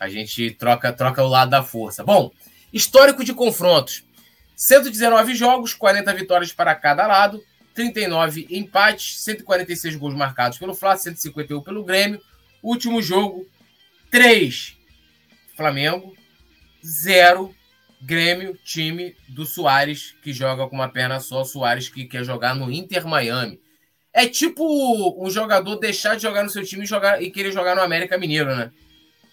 [0.00, 2.04] A gente troca, troca o lado da força.
[2.04, 2.30] Bom,
[2.72, 4.04] histórico de confrontos.
[4.58, 7.40] 119 jogos, 40 vitórias para cada lado,
[7.74, 12.20] 39 empates, 146 gols marcados pelo Flamengo, 151 pelo Grêmio.
[12.60, 13.48] Último jogo,
[14.10, 14.76] 3
[15.56, 16.12] Flamengo,
[16.84, 17.54] 0
[18.02, 22.70] Grêmio, time do Soares, que joga com uma perna só, Soares que quer jogar no
[22.70, 23.60] Inter Miami.
[24.12, 24.64] É tipo
[25.24, 28.18] um jogador deixar de jogar no seu time e, jogar, e querer jogar no América
[28.18, 28.72] Mineiro, né?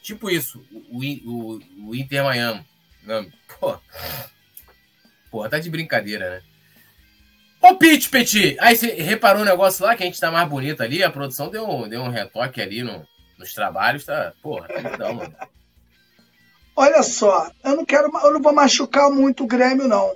[0.04, 2.64] Tipo isso, o, o, o Inter Miami.
[3.60, 3.80] Pô,
[5.36, 6.42] Porra, tá de brincadeira, né?
[7.62, 10.82] Ô, Pete, Petit, aí você reparou um negócio lá que a gente tá mais bonito
[10.82, 11.04] ali?
[11.04, 13.06] A produção deu um, deu um retoque ali no,
[13.38, 14.32] nos trabalhos, tá?
[14.42, 15.36] Porra, tá mano.
[16.74, 20.16] Olha só, eu não quero, eu não vou machucar muito o Grêmio, não.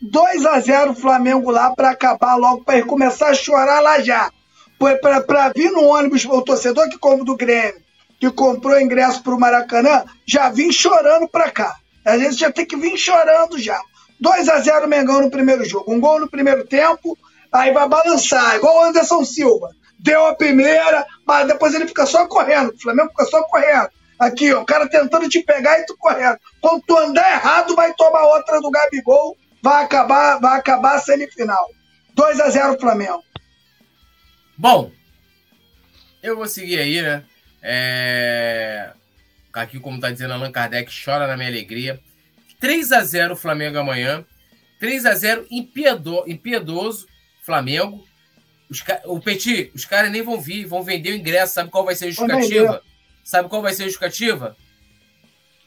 [0.00, 4.32] 2 a 0 Flamengo lá para acabar logo, para começar a chorar lá já.
[4.78, 7.82] Para vir no ônibus, o torcedor que compra do Grêmio,
[8.18, 11.76] que comprou ingresso para o Maracanã, já vim chorando para cá.
[12.06, 13.78] A gente já tem que vir chorando já.
[14.20, 15.92] 2 a 0 Mengão no primeiro jogo.
[15.92, 17.16] Um gol no primeiro tempo,
[17.52, 19.70] aí vai balançar, igual o Anderson Silva.
[19.98, 22.70] Deu a primeira, mas depois ele fica só correndo.
[22.70, 23.90] O Flamengo fica só correndo.
[24.18, 26.38] Aqui, ó, o cara tentando te pegar e tu correndo.
[26.60, 31.70] Quando tu andar errado, vai tomar outra do Gabigol, vai acabar, vai acabar a semifinal.
[32.14, 33.22] 2 a 0 Flamengo.
[34.56, 34.90] Bom,
[36.22, 37.24] eu vou seguir aí, né?
[37.62, 38.92] É...
[39.52, 41.98] Aqui, como tá dizendo Allan Kardec, chora na minha alegria.
[42.60, 44.24] 3 a 0 Flamengo amanhã.
[44.78, 47.06] 3 a 0 impiedo, impiedoso
[47.42, 48.04] Flamengo.
[48.68, 51.54] Os, o Petit, os caras nem vão vir, vão vender o ingresso.
[51.54, 52.82] Sabe qual vai ser a justificativa?
[53.24, 54.56] Sabe qual vai ser a justificativa?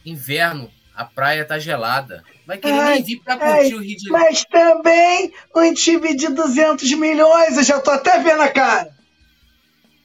[0.05, 2.23] Inverno, a praia tá gelada.
[2.45, 4.25] Vai querer ai, nem vir pra curtir ai, o Rio de Janeiro.
[4.25, 8.93] Mas também um time de 200 milhões, eu já tô até vendo a cara.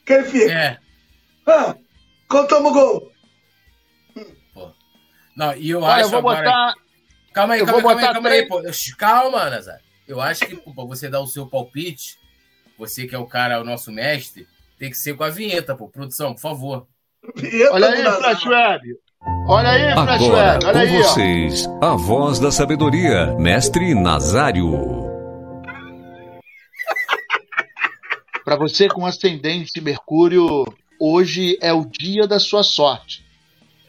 [0.05, 0.51] Que ele fica.
[0.51, 0.77] É.
[1.45, 1.75] Ah,
[2.27, 3.11] quando toma o gol?
[5.39, 6.43] Não, e eu Olha, acho eu vou agora...
[6.43, 6.73] botar...
[7.31, 8.61] Calma aí, calma, calma, aí, calma aí, pô.
[8.97, 9.79] Calma, Nazar.
[10.05, 12.17] Eu acho que pô, você dá o seu palpite,
[12.77, 14.45] você que é o cara, o nosso mestre,
[14.77, 15.87] Tem que ser com a vinheta, pô.
[15.87, 16.87] Produção, por favor.
[17.37, 18.99] Vinheta olha aí, Flash Web.
[19.47, 20.65] Olha aí, Flash Agora, Web.
[20.65, 21.85] Olha com aí, vocês, ó.
[21.85, 24.73] a voz da sabedoria, Mestre Nazário.
[28.43, 30.65] Para você com ascendente Mercúrio,
[30.99, 33.28] hoje é o dia da sua sorte.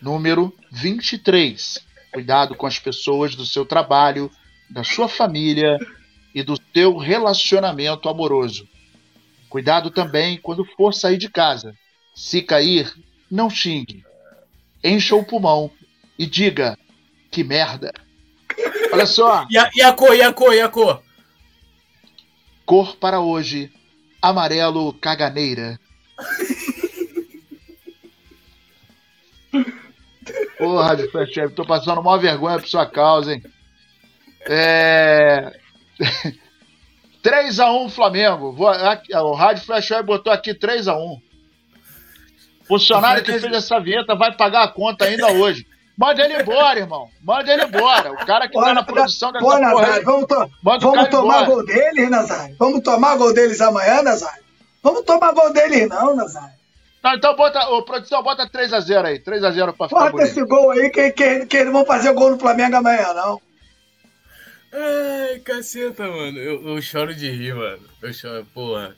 [0.00, 1.78] Número 23.
[2.12, 4.30] Cuidado com as pessoas do seu trabalho,
[4.68, 5.78] da sua família
[6.34, 8.68] e do seu relacionamento amoroso.
[9.48, 11.74] Cuidado também quando for sair de casa.
[12.14, 12.92] Se cair,
[13.30, 14.04] não xingue.
[14.82, 15.70] Encha o pulmão
[16.18, 16.78] e diga:
[17.30, 17.92] que merda.
[18.92, 19.46] Olha só.
[19.50, 21.02] E a, e a cor, e a cor, e a cor?
[22.64, 23.70] Cor para hoje:
[24.20, 25.78] amarelo caganeira.
[30.60, 33.42] Porra, Rádio Web, tô passando uma vergonha por sua causa, hein?
[34.46, 35.58] É.
[37.24, 38.52] 3x1 Flamengo.
[38.52, 41.20] Vou, aqui, o Rádio Flash Web botou aqui 3x1.
[42.68, 45.66] Funcionário que fez essa vinheta vai pagar a conta ainda hoje.
[45.96, 47.08] Manda ele embora, irmão.
[47.22, 48.12] Manda ele embora.
[48.12, 51.46] O cara que tá na produção dessa porra aí, vamos, to vamos tomar embora.
[51.46, 52.56] gol deles, Nazário?
[52.58, 54.42] Vamos tomar gol deles amanhã, Nazário?
[54.82, 56.59] Vamos tomar gol deles não, Nazário.
[57.02, 59.18] Não, então bota, ô, produção, bota 3x0 aí.
[59.18, 60.28] 3x0 pra ficar Bota bonito.
[60.28, 63.40] esse gol aí que, que, que eles vão fazer gol no Flamengo amanhã, não.
[64.72, 66.38] Ai, caceta, mano.
[66.38, 67.82] Eu, eu choro de rir, mano.
[68.02, 68.94] Eu choro, porra.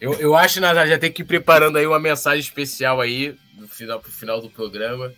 [0.00, 3.68] Eu, eu acho, Nazar, já tem que ir preparando aí uma mensagem especial aí no
[3.68, 5.12] final, pro final do programa.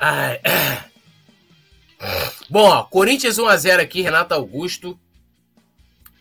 [0.00, 0.40] Ai.
[2.48, 4.98] Bom, ó, Corinthians 1x0 aqui, Renato Augusto.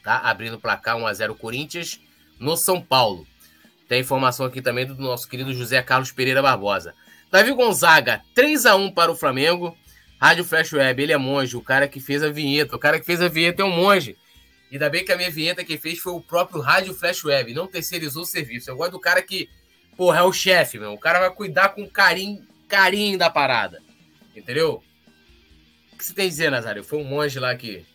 [0.04, 2.00] Tá abrindo o placar 1x0 Corinthians
[2.40, 3.26] no São Paulo.
[3.88, 6.94] Tem informação aqui também do nosso querido José Carlos Pereira Barbosa.
[7.32, 9.78] Davi Gonzaga, 3x1 para o Flamengo.
[10.20, 12.76] Rádio Flash Web, ele é monge, o cara que fez a vinheta.
[12.76, 14.18] O cara que fez a vinheta é um monge.
[14.72, 17.68] Ainda bem que a minha vinheta que fez foi o próprio Rádio Flash Web, não
[17.68, 18.70] terceirizou o serviço.
[18.70, 19.50] Eu gosto do cara que,
[19.96, 20.94] porra, é o chefe, meu.
[20.94, 23.82] O cara vai cuidar com carinho, carinho da parada.
[24.36, 24.84] Entendeu?
[25.94, 26.84] O que você tem a dizer, Nazário?
[26.84, 27.86] Foi um monge lá que.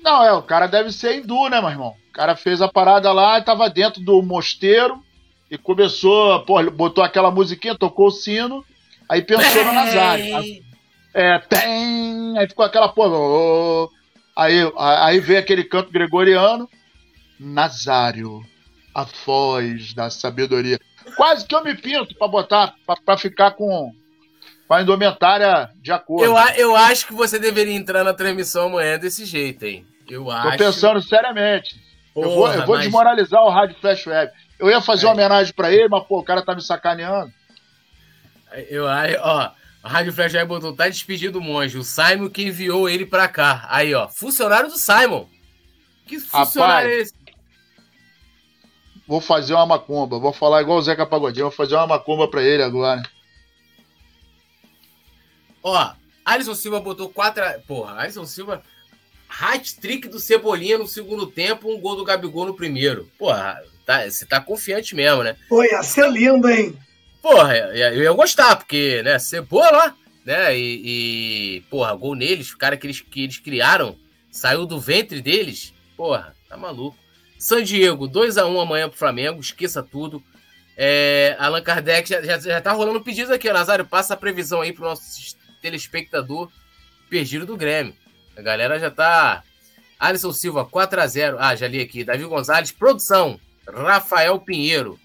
[0.00, 1.96] Não, é, o cara deve ser hindu, né, meu irmão?
[2.16, 5.04] O cara fez a parada lá, tava dentro do mosteiro
[5.50, 8.64] e começou, pô, botou aquela musiquinha, tocou o sino,
[9.06, 10.64] aí pensou no Nazário.
[11.12, 13.18] É, tem, aí ficou aquela porra.
[13.18, 13.90] ô,
[14.34, 16.66] aí, aí veio aquele canto gregoriano,
[17.38, 18.40] Nazário,
[18.94, 20.80] a voz da sabedoria.
[21.18, 23.92] Quase que eu me pinto pra botar, pra ficar com,
[24.66, 26.24] com a indumentária de acordo.
[26.24, 29.86] Eu, eu acho que você deveria entrar na transmissão amanhã desse jeito, hein?
[30.08, 30.56] Eu Tô acho.
[30.56, 31.84] pensando seriamente.
[32.24, 34.32] Eu vou, Porra, eu vou mas- desmoralizar o Rádio Flash Web.
[34.58, 35.08] Eu ia fazer É.
[35.08, 37.32] uma homenagem pra ele, mas pô, o cara tá me sacaneando.
[38.70, 39.50] Eu, aí, ó,
[39.82, 41.76] a Rádio Flash aí botou, tá despedido o monge.
[41.78, 43.66] O Simon que enviou ele pra cá.
[43.68, 45.26] Aí, ó, funcionário do Simon.
[46.06, 46.98] Que funcionário Rapaz.
[46.98, 47.14] é esse?
[49.06, 50.18] Vou fazer uma macumba.
[50.18, 51.46] Vou falar igual o Zeca Pagodinho.
[51.46, 53.02] Vou fazer uma macumba pra ele agora.
[55.62, 55.92] Ó,
[56.24, 57.42] Alisson Silva botou quatro.
[57.66, 58.62] Porra, Alisson Silva.
[59.28, 63.10] Hat-trick do Cebolinha no segundo tempo, um gol do Gabigol no primeiro.
[63.18, 65.36] Porra, tá, você tá confiante mesmo, né?
[65.48, 66.76] Pô, ia ser lindo, hein?
[67.20, 69.94] Porra, eu ia gostar, porque, né, Cebola,
[70.24, 73.96] né, e, e porra, gol neles, o cara que eles, que eles criaram,
[74.30, 76.96] saiu do ventre deles, porra, tá maluco.
[77.38, 80.22] San Diego, 2x1 amanhã pro Flamengo, esqueça tudo.
[80.76, 84.72] É, Allan Kardec, já, já, já tá rolando pedido aqui, Nazário, passa a previsão aí
[84.72, 85.02] pro nosso
[85.60, 86.50] telespectador
[87.08, 87.94] perdido do Grêmio.
[88.36, 89.42] A galera já tá...
[89.98, 95.00] Alisson Silva, 4x0, ah, já li aqui, Davi Gonzalez, produção, Rafael Pinheiro,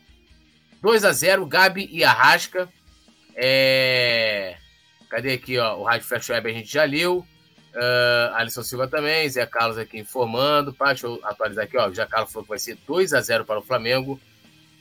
[0.81, 2.67] 2 a 0 Gabi e Arrasca.
[3.35, 4.57] É...
[5.09, 5.77] Cadê aqui, ó?
[5.77, 7.25] O Rádio Flash Web a gente já leu.
[7.73, 10.73] Uh, Alisson Silva também, Zé Carlos aqui informando.
[10.73, 11.87] Pá, deixa eu atualizar aqui, ó.
[11.87, 14.19] O Zé Carlos falou que vai ser 2 a 0 para o Flamengo.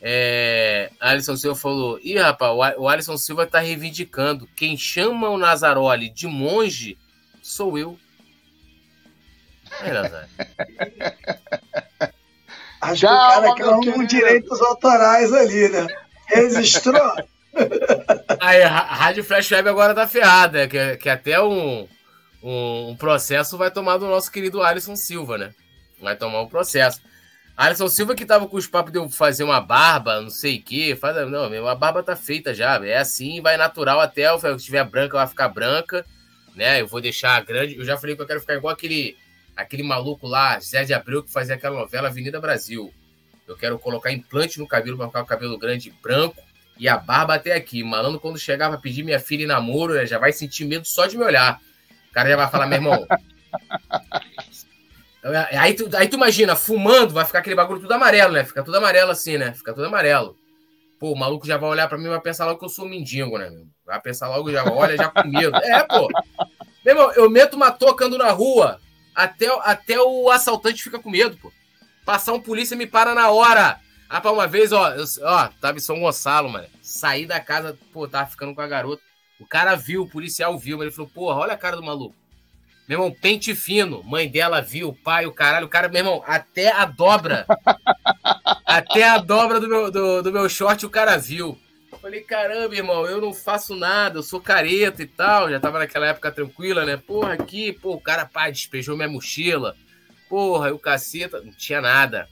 [0.01, 0.90] É...
[0.98, 4.48] Alisson Silva falou: Ih, rapaz, o Alisson Silva tá reivindicando.
[4.56, 6.98] Quem chama o Nazaroli de monge
[7.43, 7.98] sou eu.
[9.82, 10.28] Nazário.
[12.81, 14.07] Acho Calma, que o cara quer um querido.
[14.07, 15.86] direitos autorais ali, né?
[16.27, 17.12] Registrou?
[18.40, 21.86] Aí, a Rádio Flash Web agora tá ferrada, que, que até um,
[22.43, 25.55] um, um processo vai tomar do nosso querido Alisson Silva, né?
[26.01, 27.02] Vai tomar um processo.
[27.57, 30.62] Alisson Silva que tava com os papos de eu fazer uma barba, não sei o
[30.62, 30.97] quê.
[30.98, 32.82] Faz, não, meu, a barba tá feita já.
[32.86, 34.27] É assim, vai natural até.
[34.39, 36.07] Se tiver branca, vai ficar branca.
[36.57, 36.81] Né?
[36.81, 37.77] Eu vou deixar grande.
[37.77, 39.15] Eu já falei que eu quero ficar igual aquele,
[39.61, 42.93] aquele maluco lá, Zé de Abreu, que fazia aquela novela Avenida Brasil.
[43.47, 46.41] Eu quero colocar implante no cabelo para ficar o cabelo grande branco
[46.78, 47.82] e a barba até aqui.
[47.82, 51.19] Malandro, quando chegar pra pedir minha filha em namoro, já vai sentir medo só de
[51.19, 51.61] me olhar.
[52.11, 53.07] O cara já vai falar, meu irmão.
[55.59, 58.45] Aí tu, aí tu imagina, fumando, vai ficar aquele bagulho tudo amarelo, né?
[58.45, 59.53] Fica tudo amarelo assim, né?
[59.53, 60.35] Fica tudo amarelo.
[60.99, 62.87] Pô, o maluco já vai olhar pra mim e vai pensar logo que eu sou
[62.87, 63.51] um mendigo, né?
[63.85, 65.57] Vai pensar logo, já olha, já com medo.
[65.57, 66.09] É, pô.
[66.85, 68.81] Meu irmão, eu meto uma toca ando na rua,
[69.25, 71.53] até, até o assaltante fica com medo, pô.
[72.05, 73.79] Passar um polícia me para na hora.
[74.09, 76.67] Ah, pra uma vez, ó, eu, ó, tava em São Gonçalo, mano.
[76.83, 79.03] Saí da casa, pô, tava ficando com a garota.
[79.39, 82.17] O cara viu, o policial viu, mas ele falou, porra, olha a cara do maluco.
[82.89, 84.03] Meu irmão, pente fino.
[84.03, 85.67] Mãe dela viu, o pai, o caralho.
[85.67, 87.47] O cara, meu irmão, até a dobra.
[88.67, 91.57] até a dobra do meu, do, do meu short o cara viu.
[92.01, 95.51] Falei, caramba, irmão, eu não faço nada, eu sou careta e tal.
[95.51, 96.97] Já tava naquela época tranquila, né?
[96.97, 99.77] Porra, aqui, pô, o cara, pá, despejou minha mochila.
[100.28, 102.27] Porra, e o caceta, não tinha nada.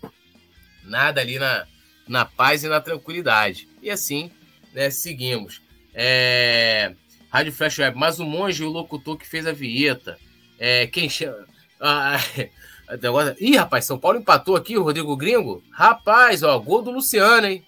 [0.84, 1.66] Nada ali na,
[2.06, 3.68] na paz e na tranquilidade.
[3.82, 4.30] E assim,
[4.72, 5.60] né, seguimos.
[5.92, 6.94] É...
[7.30, 10.18] Rádio Flash Web, mas o monge e o locutor que fez a vinheta.
[10.58, 11.46] É, quem chama.
[11.78, 12.18] Ah.
[13.38, 15.62] Ih, rapaz, São Paulo empatou aqui, o Rodrigo Gringo.
[15.70, 17.62] Rapaz, ó, gol do Luciano, hein?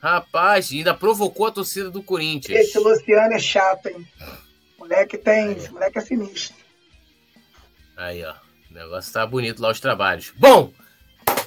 [0.00, 2.58] Rapaz, ainda provocou a torcida do Corinthians.
[2.58, 4.06] Esse Luciano é chato, hein?
[4.78, 5.48] Moleque tem.
[5.48, 6.56] Aí, moleque é sinistro.
[7.96, 8.34] Aí, ó.
[8.70, 10.32] O negócio tá bonito lá os trabalhos.
[10.36, 10.72] Bom,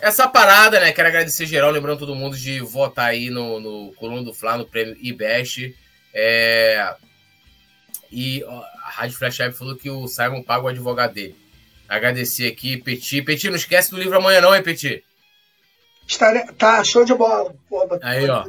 [0.01, 0.91] essa parada, né?
[0.91, 4.65] Quero agradecer geral, lembrando todo mundo de votar aí no, no Coluna do Fla, no
[4.65, 5.75] prêmio IBEST.
[6.13, 6.95] É...
[8.11, 11.35] E ó, a Rádio Flash falou que o Simon paga o advogado dele.
[11.87, 13.21] Agradecer aqui, Petit.
[13.21, 15.03] Petit, não esquece do livro amanhã, não, hein, Petit?
[16.07, 16.43] Estarei...
[16.57, 17.55] Tá, show de bola.
[17.69, 18.45] Pô, aí, ó.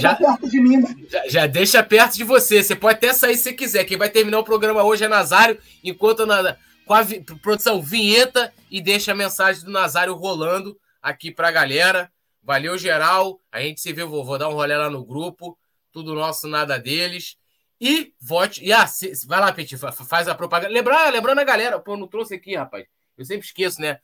[0.00, 1.06] já, perto de mim, mano.
[1.08, 2.62] Já, já, deixa perto de você.
[2.62, 3.84] Você pode até sair se quiser.
[3.84, 8.52] Quem vai terminar o programa hoje é Nazário, enquanto na, com a vi, produção vinheta
[8.70, 12.10] e deixa a mensagem do Nazário rolando aqui pra galera.
[12.42, 13.40] Valeu, geral.
[13.52, 15.58] A gente se vê, vou, vou dar um rolê lá no grupo.
[15.92, 17.36] Tudo nosso, nada deles.
[17.80, 18.64] E vote.
[18.64, 20.72] E ah, se, vai lá, Petit, faz a propaganda.
[20.72, 22.86] Lembrar, lembrando a galera, pô, não trouxe aqui, rapaz.
[23.16, 23.98] Eu sempre esqueço, né?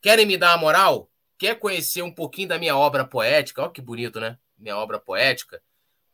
[0.00, 1.10] Querem me dar uma moral?
[1.38, 3.62] Quer conhecer um pouquinho da minha obra poética?
[3.62, 4.38] Olha que bonito, né?
[4.58, 5.62] Minha obra poética.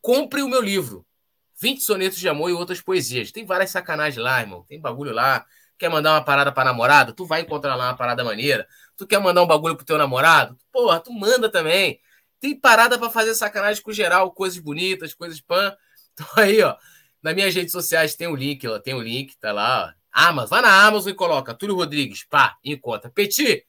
[0.00, 1.06] Compre o meu livro.
[1.60, 3.32] 20 sonetos de amor e outras poesias.
[3.32, 4.64] Tem várias sacanagens lá, irmão.
[4.68, 5.44] Tem bagulho lá.
[5.78, 7.12] Quer mandar uma parada pra namorada?
[7.12, 8.66] Tu vai encontrar lá uma parada maneira.
[8.96, 10.58] Tu quer mandar um bagulho pro teu namorado?
[10.72, 12.00] Porra, tu manda também.
[12.40, 15.74] Tem parada para fazer sacanagem com geral, coisas bonitas, coisas pan.
[16.18, 16.74] Então aí, ó,
[17.22, 19.92] nas minhas redes sociais tem o um link, ó, tem o um link, tá lá,
[19.92, 20.06] ó.
[20.10, 23.10] Amazon, vai na Amazon e coloca Túlio Rodrigues, pá, encontra.
[23.10, 23.65] Petit,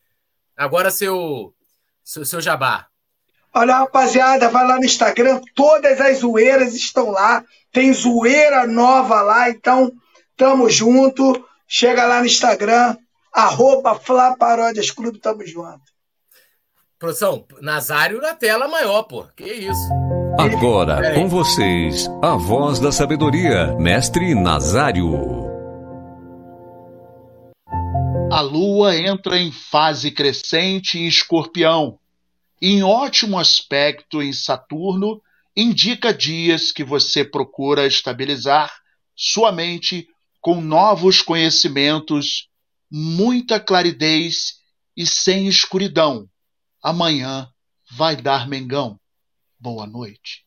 [0.57, 1.53] Agora seu,
[2.03, 2.87] seu, seu jabá.
[3.53, 7.43] Olha, rapaziada, vai lá no Instagram, todas as zoeiras estão lá.
[7.71, 9.91] Tem zoeira nova lá, então
[10.35, 11.45] tamo junto.
[11.67, 12.95] Chega lá no Instagram,
[13.31, 15.81] arroba Flá Paródias Clube, tamo junto.
[16.97, 19.25] Produção, Nazário na tela maior, pô.
[19.35, 19.89] Que isso.
[20.39, 25.56] Agora, com vocês, a voz da sabedoria, mestre Nazário.
[28.37, 31.99] A lua entra em fase crescente em Escorpião.
[32.61, 35.19] Em ótimo aspecto em Saturno,
[35.55, 38.71] indica dias que você procura estabilizar
[39.15, 40.07] sua mente
[40.39, 42.47] com novos conhecimentos,
[42.91, 44.59] muita claridez
[44.95, 46.29] e sem escuridão.
[46.79, 47.49] Amanhã
[47.89, 48.99] vai dar Mengão.
[49.59, 50.46] Boa noite.